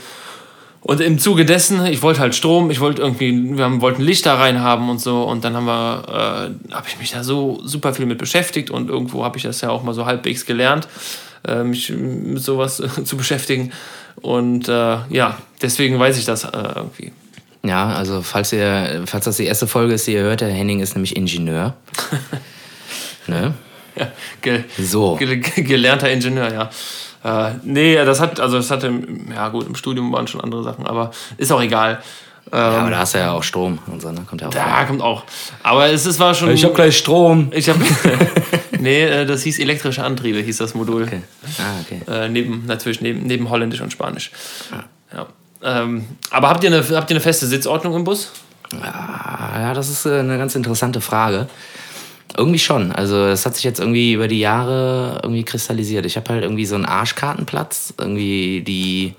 Und 0.87 1.01
im 1.01 1.19
Zuge 1.19 1.43
dessen, 1.43 1.85
ich 1.85 2.01
wollte 2.01 2.21
halt 2.21 2.33
Strom, 2.33 2.71
ich 2.71 2.79
wollte 2.79 3.01
irgendwie, 3.01 3.57
wir 3.57 3.65
haben, 3.65 3.81
wollten 3.81 4.01
Lichter 4.01 4.35
reinhaben 4.35 4.89
und 4.89 5.01
so. 5.01 5.23
Und 5.23 5.43
dann 5.43 5.53
haben 5.53 5.65
wir, 5.65 6.03
äh, 6.07 6.73
habe 6.73 6.87
ich 6.87 6.97
mich 6.97 7.11
da 7.11 7.25
so 7.25 7.59
super 7.65 7.93
viel 7.93 8.05
mit 8.05 8.17
beschäftigt 8.17 8.71
und 8.71 8.89
irgendwo 8.89 9.25
habe 9.25 9.35
ich 9.35 9.43
das 9.43 9.59
ja 9.59 9.69
auch 9.69 9.83
mal 9.83 9.93
so 9.93 10.05
halbwegs 10.05 10.45
gelernt, 10.45 10.87
äh, 11.45 11.61
mich 11.65 11.89
mit 11.89 12.41
sowas 12.41 12.79
äh, 12.79 12.87
zu 13.03 13.17
beschäftigen. 13.17 13.73
Und 14.21 14.69
äh, 14.69 14.97
ja, 15.09 15.37
deswegen 15.61 15.99
weiß 15.99 16.17
ich 16.17 16.23
das 16.23 16.45
äh, 16.45 16.51
irgendwie. 16.75 17.11
Ja, 17.63 17.89
also 17.89 18.21
falls 18.21 18.53
ihr, 18.53 19.03
falls 19.07 19.25
das 19.25 19.35
die 19.35 19.45
erste 19.45 19.67
Folge 19.67 19.93
ist, 19.93 20.07
die 20.07 20.13
ihr 20.13 20.21
hört, 20.21 20.39
der 20.39 20.51
Henning 20.51 20.79
ist 20.79 20.95
nämlich 20.95 21.17
Ingenieur. 21.17 21.75
ne? 23.27 23.53
Ja, 23.97 24.07
ge 24.41 24.63
So. 24.79 25.17
ge 25.17 25.41
gelernter 25.41 26.09
Ingenieur, 26.09 26.53
ja. 26.53 26.69
Äh, 27.23 27.51
nee, 27.63 27.95
das 27.95 28.19
hat, 28.19 28.39
also 28.39 28.57
das 28.57 28.71
hatte, 28.71 28.91
ja 29.33 29.49
gut, 29.49 29.67
im 29.67 29.75
Studium 29.75 30.11
waren 30.11 30.27
schon 30.27 30.41
andere 30.41 30.63
Sachen, 30.63 30.85
aber 30.85 31.11
ist 31.37 31.51
auch 31.51 31.61
egal. 31.61 31.99
Ähm, 32.51 32.59
Ja, 32.59 32.69
aber 32.79 32.89
da 32.91 32.97
hast 32.99 33.13
du 33.13 33.17
ja 33.19 33.31
auch 33.31 33.43
Strom 33.43 33.79
und 33.87 34.01
so, 34.01 34.11
ne? 34.11 34.21
Kommt 34.27 34.41
ja 34.41 34.47
auch. 34.47 34.53
da 34.53 34.85
kommt 34.85 35.01
auch. 35.01 35.23
Aber 35.63 35.87
es 35.87 36.05
ist, 36.05 36.19
war 36.19 36.33
schon. 36.33 36.55
gleich 36.73 36.97
Strom. 36.97 37.51
Ich 37.51 37.67
hab, 37.67 37.75
nee, 38.79 39.03
äh, 39.03 39.25
das 39.25 39.43
hieß 39.43 39.59
elektrische 39.59 40.03
Antriebe, 40.03 40.39
hieß 40.39 40.57
das 40.57 40.73
Modul. 40.73 41.03
Okay. 41.03 41.21
Ah, 41.59 41.81
okay. 41.81 42.01
Äh, 42.09 42.29
neben, 42.29 42.65
natürlich 42.65 43.01
neben, 43.01 43.23
neben 43.23 43.49
Holländisch 43.49 43.81
und 43.81 43.91
Spanisch. 43.91 44.31
Ja. 44.71 44.85
Ähm, 45.63 46.05
aber 46.29 46.49
habt 46.49 46.63
ihr, 46.63 46.71
eine, 46.71 46.79
habt 46.95 47.09
ihr 47.09 47.15
eine 47.15 47.21
feste 47.21 47.47
Sitzordnung 47.47 47.95
im 47.95 48.03
Bus? 48.03 48.31
Ah, 48.81 49.59
ja, 49.59 49.73
das 49.73 49.89
ist 49.89 50.05
äh, 50.05 50.19
eine 50.19 50.37
ganz 50.37 50.55
interessante 50.55 51.01
Frage. 51.01 51.47
Irgendwie 52.35 52.59
schon. 52.59 52.91
Also 52.91 53.25
es 53.25 53.45
hat 53.45 53.55
sich 53.55 53.63
jetzt 53.63 53.79
irgendwie 53.79 54.13
über 54.13 54.27
die 54.27 54.39
Jahre 54.39 55.19
irgendwie 55.23 55.43
kristallisiert. 55.43 56.05
Ich 56.05 56.17
habe 56.17 56.29
halt 56.29 56.43
irgendwie 56.43 56.65
so 56.65 56.75
einen 56.75 56.85
Arschkartenplatz, 56.85 57.93
irgendwie 57.97 58.61
die 58.61 59.13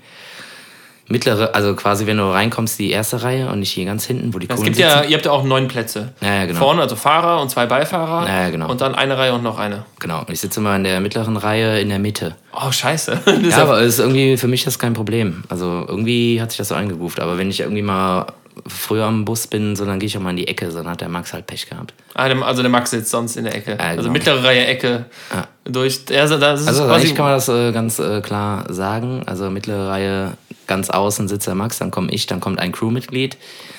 mittlere, 1.11 1.55
also 1.55 1.75
quasi 1.75 2.05
wenn 2.05 2.17
du 2.17 2.31
reinkommst, 2.31 2.77
die 2.77 2.91
erste 2.91 3.23
Reihe 3.23 3.49
und 3.49 3.59
nicht 3.61 3.71
hier 3.71 3.85
ganz 3.85 4.05
hinten, 4.05 4.33
wo 4.33 4.37
die 4.39 4.47
Es 4.47 4.55
Coolen 4.55 4.65
gibt 4.65 4.77
sitzen. 4.77 4.89
ja, 4.89 5.03
ihr 5.03 5.15
habt 5.15 5.25
ja 5.25 5.31
auch 5.31 5.43
neun 5.43 5.67
Plätze. 5.67 6.13
Ja, 6.21 6.35
ja, 6.35 6.45
genau. 6.45 6.59
Vorne, 6.59 6.83
also 6.83 6.95
Fahrer 6.95 7.41
und 7.41 7.49
zwei 7.49 7.65
Beifahrer. 7.65 8.27
Ja, 8.27 8.43
ja, 8.43 8.49
genau. 8.51 8.69
Und 8.69 8.79
dann 8.81 8.93
eine 8.93 9.17
Reihe 9.17 9.33
und 9.33 9.41
noch 9.41 9.57
eine. 9.57 9.85
Genau. 9.99 10.19
Und 10.19 10.29
ich 10.29 10.39
sitze 10.39 10.59
immer 10.59 10.75
in 10.75 10.83
der 10.83 10.99
mittleren 10.99 11.35
Reihe 11.35 11.79
in 11.79 11.89
der 11.89 11.99
Mitte. 11.99 12.35
Oh, 12.53 12.71
scheiße. 12.71 13.19
Das 13.25 13.57
Ja, 13.57 13.63
aber 13.63 13.81
es 13.81 13.95
ist 13.95 13.99
irgendwie 13.99 14.37
für 14.37 14.47
mich 14.47 14.63
das 14.63 14.77
kein 14.77 14.93
Problem. 14.93 15.43
Also 15.49 15.83
irgendwie 15.87 16.39
hat 16.41 16.51
sich 16.51 16.59
das 16.59 16.67
so 16.67 16.75
eingegroovt. 16.75 17.19
Aber 17.19 17.37
wenn 17.39 17.49
ich 17.49 17.61
irgendwie 17.61 17.81
mal 17.81 18.27
früher 18.67 19.05
am 19.05 19.25
Bus 19.25 19.47
bin, 19.47 19.75
so 19.75 19.85
dann 19.85 19.99
gehe 19.99 20.07
ich 20.07 20.17
auch 20.17 20.21
mal 20.21 20.31
in 20.31 20.37
die 20.37 20.47
Ecke, 20.47 20.71
so 20.71 20.79
dann 20.79 20.89
hat 20.89 21.01
der 21.01 21.09
Max 21.09 21.33
halt 21.33 21.47
Pech 21.47 21.69
gehabt. 21.69 21.93
Ah, 22.13 22.25
also 22.25 22.61
der 22.61 22.71
Max 22.71 22.91
sitzt 22.91 23.11
sonst 23.11 23.35
in 23.37 23.45
der 23.45 23.55
Ecke. 23.55 23.79
Also 23.79 24.01
genau. 24.03 24.13
mittlere 24.13 24.43
Reihe 24.43 24.65
Ecke. 24.65 25.05
Ja. 25.33 25.47
Durch. 25.65 26.01
Also, 26.15 26.37
das 26.37 26.67
Also 26.67 26.85
eigentlich 26.85 27.15
kann 27.15 27.25
man 27.25 27.35
das 27.35 27.47
äh, 27.47 27.71
ganz 27.71 27.99
äh, 27.99 28.21
klar 28.21 28.65
sagen. 28.73 29.23
Also 29.25 29.49
mittlere 29.49 29.89
Reihe 29.89 30.37
ganz 30.69 30.89
außen 30.89 31.27
sitzt 31.27 31.47
der 31.47 31.55
Max, 31.55 31.79
dann 31.79 31.89
komme 31.89 32.11
ich, 32.11 32.27
dann 32.27 32.39
kommt 32.39 32.59
ein 32.59 32.71
Crewmitglied. 32.71 33.37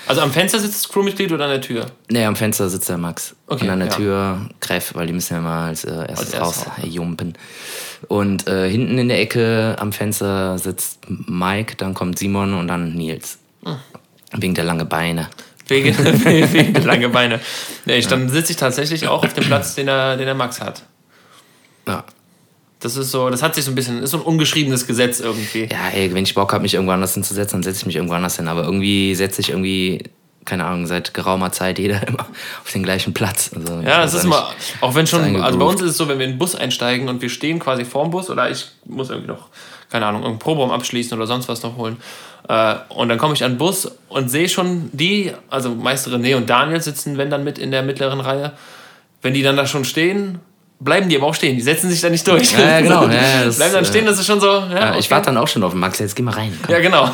also 0.09 0.21
am 0.23 0.33
Fenster 0.33 0.59
sitzt 0.59 0.85
das 0.85 0.93
Crewmitglied 0.93 1.33
oder 1.33 1.45
an 1.45 1.51
der 1.51 1.61
Tür? 1.61 1.87
Nee, 2.09 2.25
am 2.25 2.35
Fenster 2.35 2.69
sitzt 2.69 2.89
der 2.89 2.99
Max. 2.99 3.37
Okay, 3.47 3.65
und 3.65 3.71
an 3.71 3.79
der 3.79 3.89
ja. 3.89 3.95
Tür 3.95 4.39
Greff, 4.61 4.95
weil 4.97 5.07
die 5.07 5.13
müssen 5.13 5.35
ja 5.35 5.41
mal 5.41 5.69
als 5.69 5.85
äh, 5.85 5.91
erstes 5.91 6.19
Als 6.19 6.35
erstes 6.35 6.67
raus 6.67 6.73
jumpen. 6.83 7.35
Und 8.09 8.49
äh, 8.49 8.69
hinten 8.69 8.99
in 8.99 9.09
der 9.09 9.21
Ecke 9.21 9.77
am 9.79 9.93
Fenster 9.93 10.59
sitzt 10.59 10.99
Mike, 11.09 11.77
dann 11.77 11.95
kommt 11.95 12.19
Simon 12.19 12.55
und 12.55 12.67
dann 12.67 12.95
Nils. 12.95 13.39
Hm. 13.65 13.77
Wegen 14.33 14.55
der 14.55 14.65
lange 14.65 14.85
Beine. 14.85 15.29
Wegen, 15.69 15.97
wegen 16.25 16.75
der 16.75 16.85
lange 16.85 17.09
Beine. 17.09 17.41
Nee, 17.85 17.99
ich, 17.99 18.09
dann 18.09 18.29
sitze 18.29 18.53
ich 18.53 18.57
tatsächlich 18.57 19.07
auch 19.07 19.25
auf 19.25 19.35
dem 19.35 19.45
Platz, 19.45 19.75
den 19.75 19.87
der, 19.87 20.17
den 20.17 20.27
der 20.27 20.35
Max 20.35 20.61
hat. 20.61 20.83
Ja. 21.87 22.05
Das 22.81 22.97
ist 22.97 23.11
so, 23.11 23.29
das 23.29 23.43
hat 23.43 23.55
sich 23.55 23.65
so 23.65 23.73
ein 23.73 23.75
bisschen, 23.75 24.03
ist 24.03 24.11
so 24.11 24.17
ein 24.17 24.23
ungeschriebenes 24.23 24.87
Gesetz 24.87 25.21
irgendwie. 25.21 25.69
Ja, 25.71 25.91
ey, 25.93 26.15
wenn 26.15 26.25
ich 26.25 26.35
Bock 26.35 26.53
habe, 26.53 26.63
mich 26.63 26.75
irgendwo 26.75 26.93
anders 26.93 27.13
hinzusetzen, 27.13 27.59
dann 27.59 27.63
setze 27.63 27.81
ich 27.81 27.87
mich 27.87 27.97
irgendwo 27.97 28.15
anders 28.15 28.37
hin. 28.37 28.49
Aber 28.49 28.65
irgendwie 28.65 29.15
setze 29.15 29.43
ich 29.43 29.51
irgendwie, 29.51 30.03
keine 30.45 30.65
Ahnung, 30.65 30.87
seit 30.87 31.15
geraumer 31.15 31.53
Zeit 31.53 31.79
jeder 31.79 32.01
immer 32.09 32.27
auf 32.65 32.73
den 32.73 32.83
gleichen 32.83 33.15
Platz. 33.15 33.51
Also, 33.55 33.81
Ja, 33.81 34.03
das 34.03 34.15
ist 34.15 34.25
mal, 34.25 34.45
auch 34.81 34.95
wenn 34.95 35.07
schon, 35.07 35.41
also 35.43 35.59
bei 35.59 35.65
uns 35.65 35.81
ist 35.83 35.91
es 35.91 35.97
so, 35.97 36.09
wenn 36.09 36.19
wir 36.19 36.27
in 36.27 36.33
den 36.33 36.39
Bus 36.39 36.55
einsteigen 36.55 37.09
und 37.09 37.23
wir 37.23 37.29
stehen 37.31 37.59
quasi 37.59 37.85
vorm 37.85 38.11
Bus 38.11 38.31
oder 38.31 38.51
ich 38.51 38.67
muss 38.87 39.11
irgendwie 39.11 39.29
noch, 39.29 39.49
keine 39.91 40.07
Ahnung, 40.07 40.23
irgendeinen 40.23 40.39
Proberaum 40.41 40.71
abschließen 40.71 41.17
oder 41.17 41.27
sonst 41.27 41.49
was 41.49 41.63
noch 41.63 41.77
holen. 41.77 41.97
Äh, 42.49 42.75
und 42.89 43.09
dann 43.09 43.19
komme 43.19 43.35
ich 43.35 43.45
an 43.45 43.53
den 43.53 43.59
Bus 43.59 43.91
und 44.09 44.29
sehe 44.31 44.49
schon 44.49 44.91
die, 44.93 45.33
also 45.51 45.71
meist 45.75 46.09
René 46.09 46.37
und 46.37 46.49
Daniel 46.49 46.81
sitzen, 46.81 47.19
wenn 47.19 47.31
dann 47.31 47.45
mit 47.45 47.59
in 47.59 47.71
der 47.71 47.83
mittleren 47.83 48.21
Reihe. 48.21 48.53
Wenn 49.23 49.35
die 49.35 49.43
dann 49.43 49.57
da 49.57 49.67
schon 49.67 49.85
stehen, 49.85 50.41
bleiben 50.81 51.09
die 51.11 51.17
aber 51.17 51.27
auch 51.27 51.35
stehen. 51.35 51.55
Die 51.57 51.63
setzen 51.63 51.91
sich 51.91 52.01
da 52.01 52.09
nicht 52.09 52.27
durch. 52.27 52.53
Ja, 52.53 52.61
ja, 52.61 52.81
genau. 52.81 53.03
Ja, 53.09 53.51
bleiben 53.51 53.75
dann 53.75 53.85
stehen, 53.85 54.05
äh, 54.05 54.09
das 54.09 54.19
ist 54.19 54.27
schon 54.27 54.41
so. 54.41 54.47
Ja, 54.47 54.71
Ja, 54.71 54.91
Ich 54.93 55.07
okay. 55.07 55.11
warte 55.11 55.27
dann 55.27 55.37
auch 55.37 55.47
schon 55.49 55.63
auf 55.63 55.73
den 55.73 55.81
Max, 55.81 55.99
jetzt 55.99 56.17
geh 56.17 56.23
mal 56.23 56.35
rein. 56.35 56.59
Komm. 56.65 56.75
Ja, 56.75 56.81
genau. 56.81 57.11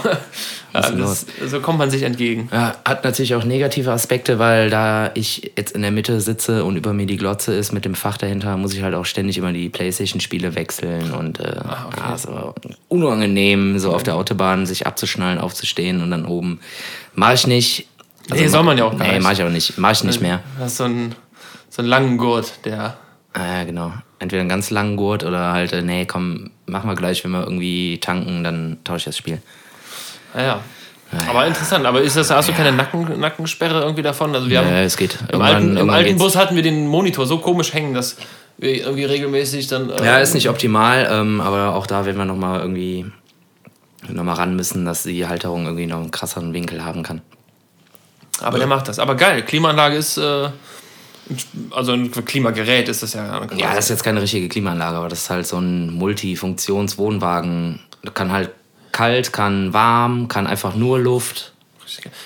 Das, 0.81 1.27
so 1.47 1.61
kommt 1.61 1.79
man 1.79 1.91
sich 1.91 2.03
entgegen. 2.03 2.49
Ja, 2.53 2.75
hat 2.85 3.05
natürlich 3.05 3.35
auch 3.35 3.45
negative 3.45 3.93
Aspekte, 3.93 4.39
weil 4.39 4.71
da 4.71 5.11
ich 5.15 5.53
jetzt 5.57 5.73
in 5.73 5.83
der 5.83 5.91
Mitte 5.91 6.21
sitze 6.21 6.65
und 6.65 6.77
über 6.77 6.93
mir 6.93 7.07
die 7.07 7.17
Glotze 7.17 7.55
ist 7.55 7.73
mit 7.73 7.85
dem 7.85 7.95
Fach 7.95 8.17
dahinter, 8.19 8.57
muss 8.57 8.75
ich 8.75 8.83
halt 8.83 8.95
auch 8.95 9.05
ständig 9.07 9.39
immer 9.39 9.53
die 9.53 9.69
Playstation-Spiele 9.69 10.55
wechseln 10.55 11.13
und 11.13 11.41
äh, 11.41 11.55
Ah, 11.65 11.87
okay. 11.89 12.01
ja, 12.01 12.19
so 12.19 12.55
unangenehm, 12.89 13.79
so 13.79 13.93
auf 13.95 14.03
der 14.03 14.17
Autobahn 14.17 14.67
sich 14.67 14.87
abzuschnallen, 14.87 15.39
aufzustehen 15.39 16.03
und 16.03 16.11
dann 16.11 16.25
oben. 16.27 16.61
Mache 17.15 17.35
ich 17.35 17.47
nicht. 17.47 17.87
Nee, 18.31 18.49
soll 18.49 18.63
man 18.65 18.77
ja 18.79 18.85
auch 18.85 18.97
gar 18.97 19.07
Nee, 19.07 19.15
nicht. 19.15 19.23
mache 19.23 19.33
ich 19.35 19.43
auch 19.43 19.51
nicht. 19.51 19.79
Mache 19.79 19.93
ich 19.93 20.05
nicht 20.05 20.21
mehr. 20.21 20.41
Das 20.59 20.73
ist 20.73 20.79
so 20.79 20.85
ein, 20.85 21.15
so 21.71 21.83
einen 21.83 21.89
langen 21.89 22.19
Gurt, 22.19 22.65
der. 22.65 22.97
Ah, 23.33 23.59
Ja, 23.59 23.65
genau. 23.65 23.93
Entweder 24.19 24.41
einen 24.41 24.49
ganz 24.49 24.71
langen 24.71 24.97
Gurt 24.97 25.25
oder 25.25 25.53
halt, 25.53 25.73
äh, 25.75 25.83
nee, 25.83 26.07
komm, 26.07 26.51
machen 26.65 26.89
wir 26.89 26.97
gleich, 26.97 27.23
wenn 27.23 27.33
wir 27.33 27.43
irgendwie 27.45 27.99
tanken, 28.01 28.43
dann 28.43 28.79
tausche 28.83 28.97
ich 28.99 29.05
das 29.05 29.19
Spiel. 29.19 29.43
Naja. 30.37 30.61
Aber 31.29 31.47
interessant, 31.47 31.87
aber 31.87 32.01
ist 32.03 32.17
das, 32.17 32.31
hast 32.31 32.49
du 32.49 32.53
keine 32.53 32.73
Nacken, 32.73 33.19
Nackensperre 33.21 33.81
irgendwie 33.81 34.03
davon? 34.03 34.35
Also 34.35 34.51
wir 34.51 34.59
haben 34.59 34.69
Ja, 34.69 34.81
es 34.83 34.97
geht. 34.97 35.17
im 35.33 35.41
alten, 35.41 35.77
im 35.77 35.89
alten. 35.89 36.19
Bus 36.19 36.37
hatten 36.37 36.57
wir 36.57 36.63
den 36.63 36.87
Monitor 36.89 37.27
so 37.27 37.39
komisch 37.39 37.73
hängen, 37.73 37.95
dass 37.95 38.17
wir 38.59 38.75
irgendwie 38.75 39.05
regelmäßig 39.05 39.69
dann. 39.69 39.89
äh, 39.91 40.05
Ja, 40.05 40.19
ist 40.19 40.35
nicht 40.35 40.49
optimal, 40.49 41.09
ähm, 41.11 41.41
aber 41.41 41.75
auch 41.77 41.87
da 41.87 42.05
werden 42.07 42.17
wir 42.19 42.25
nochmal 42.25 42.61
irgendwie 42.61 43.07
noch 44.09 44.25
mal 44.25 44.35
ran 44.35 44.57
müssen, 44.57 44.85
dass 44.85 45.05
die 45.05 45.27
Halterung 45.27 45.65
irgendwie 45.67 45.87
noch 45.87 45.99
einen 45.99 46.11
krasseren 46.11 46.53
Winkel 46.53 46.85
haben 46.85 47.03
kann. 47.03 47.23
Aber 48.41 48.59
der 48.59 48.67
macht 48.67 48.89
das. 48.89 48.99
Aber 48.99 49.15
geil, 49.15 49.43
Klimaanlage 49.43 49.97
ist. 49.97 50.19
Äh, 50.19 50.49
also 51.71 51.93
ein 51.93 52.11
Klimagerät 52.11 52.89
ist 52.89 53.03
das 53.03 53.15
ja. 53.15 53.43
Ja, 53.57 53.75
das 53.75 53.87
ist 53.87 53.91
jetzt 53.91 54.05
keine 54.05 54.23
richtige 54.23 54.49
Klimaanlage, 54.49 54.97
aber 54.97 55.09
das 55.09 55.21
ist 55.23 55.31
halt 55.31 55.47
so 55.47 55.59
ein 55.59 55.93
Multifunktionswohnwagen. 55.95 57.81
Kann 58.15 58.31
halt 58.33 58.51
kalt, 58.97 59.33
kann 59.33 59.73
warm, 59.75 60.27
kann 60.29 60.47
einfach 60.47 60.75
nur 60.75 60.99
Luft, 60.99 61.53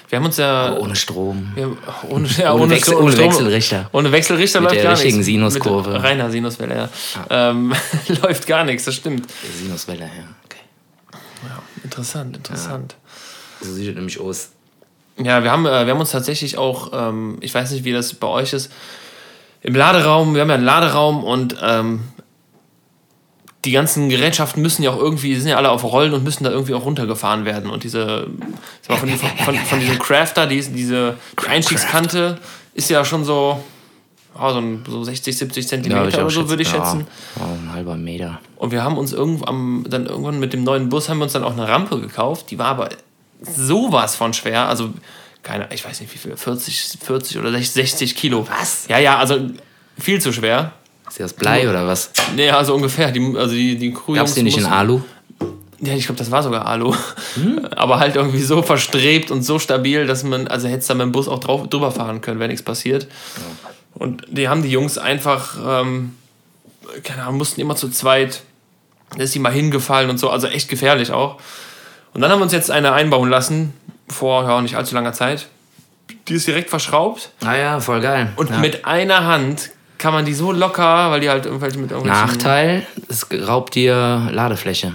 Wir 0.08 0.18
haben 0.18 0.26
uns 0.26 0.36
ja. 0.36 0.76
ohne 0.76 0.94
Strom. 0.94 1.50
wir 1.54 1.64
haben, 1.64 1.78
ohne, 2.08 2.28
ja, 2.28 2.52
Ohne 2.54 2.70
Wechsel- 2.70 2.94
ohne 2.96 3.16
Wechselrichter. 3.16 3.90
Ohne 3.92 4.12
Wechselrichter 4.12 4.60
Mit 4.60 4.70
läuft 4.70 4.76
der 4.76 4.82
gar 4.84 4.92
richtigen 4.92 5.16
nichts. 5.16 5.26
Sinuskurve. 5.26 5.90
Mit 5.94 6.02
reiner 6.02 6.30
Sinuswelle, 6.30 6.76
ja. 6.76 6.88
Ähm, 7.28 7.74
läuft 8.22 8.46
gar 8.46 8.64
nichts, 8.64 8.84
das 8.84 8.94
stimmt. 8.94 9.26
Sinuswelle, 9.60 10.04
ja. 10.04 10.24
Okay. 10.44 11.18
Interessant, 11.82 12.36
interessant. 12.36 12.94
So 13.60 13.72
sieht 13.72 13.88
es 13.88 13.94
nämlich 13.96 14.20
aus. 14.20 14.50
Ja, 15.18 15.42
wir 15.42 15.50
haben, 15.50 15.66
äh, 15.66 15.86
wir 15.86 15.92
haben 15.92 16.00
uns 16.00 16.12
tatsächlich 16.12 16.56
auch, 16.56 16.92
ähm, 16.94 17.36
ich 17.40 17.52
weiß 17.54 17.72
nicht, 17.72 17.84
wie 17.84 17.92
das 17.92 18.14
bei 18.14 18.28
euch 18.28 18.52
ist, 18.52 18.70
im 19.62 19.74
Laderaum, 19.74 20.34
wir 20.34 20.40
haben 20.42 20.48
ja 20.48 20.54
einen 20.54 20.64
Laderaum 20.64 21.22
und 21.24 21.56
ähm, 21.62 22.04
die 23.64 23.72
ganzen 23.72 24.08
Gerätschaften 24.08 24.62
müssen 24.62 24.82
ja 24.82 24.90
auch 24.90 24.98
irgendwie, 24.98 25.34
die 25.34 25.40
sind 25.40 25.50
ja 25.50 25.56
alle 25.56 25.70
auf 25.70 25.84
Rollen 25.84 26.14
und 26.14 26.24
müssen 26.24 26.44
da 26.44 26.50
irgendwie 26.50 26.74
auch 26.74 26.84
runtergefahren 26.84 27.44
werden. 27.44 27.70
Und 27.70 27.84
diese, 27.84 28.26
mal, 28.88 28.96
von, 28.96 29.08
von, 29.10 29.28
von, 29.44 29.54
von 29.54 29.80
diesem 29.80 29.98
Crafter, 29.98 30.46
die, 30.46 30.62
diese 30.62 31.16
Einstiegskante 31.46 32.38
ist 32.74 32.88
ja 32.88 33.04
schon 33.04 33.24
so, 33.24 33.62
ja, 34.38 34.52
so, 34.52 34.58
ein, 34.58 34.82
so 34.88 35.04
60, 35.04 35.36
70 35.36 35.68
Zentimeter 35.68 36.18
auch 36.18 36.22
oder 36.22 36.30
so, 36.30 36.48
würde 36.48 36.62
ich 36.62 36.68
schätzen. 36.68 37.06
Ja, 37.36 37.46
ja, 37.46 37.52
ein 37.52 37.72
halber 37.72 37.96
Meter. 37.96 38.40
Und 38.56 38.72
wir 38.72 38.82
haben 38.82 38.96
uns 38.96 39.12
irgendwann, 39.12 39.84
dann 39.88 40.06
irgendwann 40.06 40.40
mit 40.40 40.54
dem 40.54 40.64
neuen 40.64 40.88
Bus 40.88 41.10
haben 41.10 41.18
wir 41.18 41.24
uns 41.24 41.34
dann 41.34 41.44
auch 41.44 41.52
eine 41.52 41.68
Rampe 41.68 42.00
gekauft. 42.00 42.50
Die 42.50 42.58
war 42.58 42.68
aber 42.68 42.88
sowas 43.42 44.16
von 44.16 44.32
schwer. 44.32 44.68
Also, 44.68 44.90
keine, 45.42 45.68
ich 45.74 45.84
weiß 45.84 46.00
nicht 46.00 46.14
wie 46.14 46.18
viel, 46.18 46.36
40, 46.36 46.98
40 47.02 47.38
oder 47.38 47.50
60 47.52 48.16
Kilo. 48.16 48.46
Was? 48.48 48.86
Ja, 48.88 48.98
ja, 48.98 49.18
also 49.18 49.38
viel 49.98 50.20
zu 50.20 50.32
schwer. 50.32 50.72
Ist 51.10 51.18
die 51.18 51.24
aus 51.24 51.32
Blei 51.32 51.68
oder 51.68 51.88
was? 51.88 52.12
Nee, 52.36 52.50
also 52.50 52.72
ungefähr. 52.72 53.10
Die, 53.10 53.34
also 53.36 53.52
die, 53.52 53.76
die 53.76 53.92
Crew 53.92 54.14
Gab's 54.14 54.34
die 54.34 54.44
nicht 54.44 54.58
in 54.58 54.64
Alu? 54.64 55.00
Ja, 55.80 55.94
ich 55.94 56.06
glaube, 56.06 56.20
das 56.20 56.30
war 56.30 56.44
sogar 56.44 56.66
Alu. 56.66 56.94
Hm? 57.34 57.66
Aber 57.76 57.98
halt 57.98 58.14
irgendwie 58.14 58.40
so 58.40 58.62
verstrebt 58.62 59.32
und 59.32 59.42
so 59.42 59.58
stabil, 59.58 60.06
dass 60.06 60.22
man, 60.22 60.46
also 60.46 60.68
hätte 60.68 60.86
da 60.86 60.94
mit 60.94 61.02
dem 61.02 61.12
Bus 61.12 61.26
auch 61.26 61.40
drauf, 61.40 61.68
drüber 61.68 61.90
fahren 61.90 62.20
können, 62.20 62.38
wenn 62.38 62.48
nichts 62.48 62.64
passiert. 62.64 63.08
Und 63.94 64.24
die 64.28 64.48
haben 64.48 64.62
die 64.62 64.70
Jungs 64.70 64.98
einfach, 64.98 65.56
ähm, 65.66 66.14
keine 67.02 67.22
Ahnung, 67.22 67.38
mussten 67.38 67.60
immer 67.60 67.74
zu 67.74 67.88
zweit. 67.88 68.42
Da 69.16 69.24
ist 69.24 69.34
die 69.34 69.40
mal 69.40 69.52
hingefallen 69.52 70.10
und 70.10 70.18
so, 70.18 70.30
also 70.30 70.46
echt 70.46 70.68
gefährlich 70.68 71.10
auch. 71.10 71.40
Und 72.14 72.20
dann 72.20 72.30
haben 72.30 72.38
wir 72.38 72.44
uns 72.44 72.52
jetzt 72.52 72.70
eine 72.70 72.92
einbauen 72.92 73.28
lassen, 73.28 73.72
vor 74.08 74.44
ja, 74.44 74.60
nicht 74.60 74.76
allzu 74.76 74.94
langer 74.94 75.12
Zeit. 75.12 75.48
Die 76.28 76.34
ist 76.34 76.46
direkt 76.46 76.70
verschraubt 76.70 77.30
Ah 77.44 77.56
ja, 77.56 77.80
voll 77.80 78.00
geil. 78.00 78.32
und 78.36 78.50
ja. 78.50 78.58
mit 78.58 78.84
einer 78.84 79.24
Hand 79.24 79.70
kann 80.00 80.14
man 80.14 80.24
die 80.24 80.32
so 80.32 80.50
locker, 80.50 81.10
weil 81.10 81.20
die 81.20 81.28
halt 81.28 81.44
irgendwelche 81.44 81.78
mit 81.78 81.90
irgendwelchen 81.90 82.26
Nachteil, 82.26 82.86
es 83.08 83.26
raubt 83.46 83.74
dir 83.74 84.28
Ladefläche. 84.32 84.94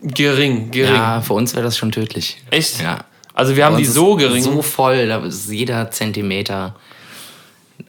gering, 0.00 0.70
gering. 0.70 0.94
Ja, 0.94 1.20
für 1.20 1.34
uns 1.34 1.52
wäre 1.52 1.64
das 1.64 1.76
schon 1.76 1.90
tödlich. 1.90 2.40
Echt? 2.50 2.80
Ja. 2.80 3.00
Also 3.34 3.56
wir 3.56 3.64
haben 3.64 3.76
die 3.76 3.84
so 3.84 4.14
gering. 4.14 4.42
So 4.42 4.62
voll, 4.62 5.08
da 5.08 5.18
ist 5.24 5.50
jeder 5.50 5.90
Zentimeter. 5.90 6.76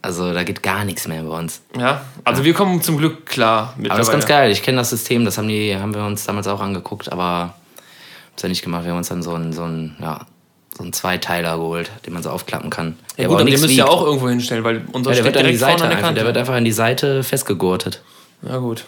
Also 0.01 0.33
da 0.33 0.43
geht 0.43 0.63
gar 0.63 0.85
nichts 0.85 1.07
mehr 1.07 1.21
bei 1.21 1.37
uns. 1.37 1.61
ja, 1.77 2.01
also 2.23 2.43
wir 2.43 2.53
kommen 2.53 2.81
zum 2.81 2.97
Glück 2.97 3.27
klar 3.27 3.75
Aber 3.77 3.89
das 3.89 4.07
ist 4.07 4.11
ganz 4.11 4.25
geil. 4.25 4.51
Ich 4.51 4.63
kenne 4.63 4.77
das 4.77 4.89
System, 4.89 5.23
das 5.23 5.37
haben, 5.37 5.47
die, 5.47 5.75
haben 5.75 5.93
wir 5.93 6.03
uns 6.03 6.25
damals 6.25 6.47
auch 6.47 6.61
angeguckt, 6.61 7.11
aber 7.11 7.23
haben 7.23 7.53
es 8.35 8.41
ja 8.41 8.49
nicht 8.49 8.63
gemacht. 8.63 8.85
Wir 8.85 8.91
haben 8.91 8.97
uns 8.97 9.09
dann 9.09 9.21
so 9.21 9.35
einen, 9.35 9.53
so 9.53 9.63
einen, 9.63 9.95
ja, 10.01 10.25
so 10.75 10.83
einen 10.83 10.93
Zweiteiler 10.93 11.57
geholt, 11.57 11.91
den 12.05 12.13
man 12.13 12.23
so 12.23 12.29
aufklappen 12.31 12.69
kann. 12.69 12.97
Ja, 13.11 13.15
Der 13.17 13.27
gut, 13.27 13.35
aber 13.35 13.45
den 13.45 13.51
müsst 13.51 13.63
ihr 13.65 13.69
wiegt. 13.69 13.89
auch 13.89 14.05
irgendwo 14.05 14.27
hinstellen, 14.29 14.63
weil 14.63 14.81
unser 14.91 15.11
Ja, 15.11 15.17
der 15.17 15.25
wird 15.25 15.37
an 15.37 15.45
die 15.47 15.55
Seite 15.55 15.83
an 15.83 15.89
der 15.89 15.97
einfach, 15.97 16.01
Kante. 16.01 16.15
der 16.19 16.25
wird 16.25 16.37
einfach 16.37 16.55
an 16.55 16.65
die 16.65 16.71
Seite 16.71 17.23
festgegurtet. 17.23 18.01
ja 18.47 18.57
gut. 18.57 18.85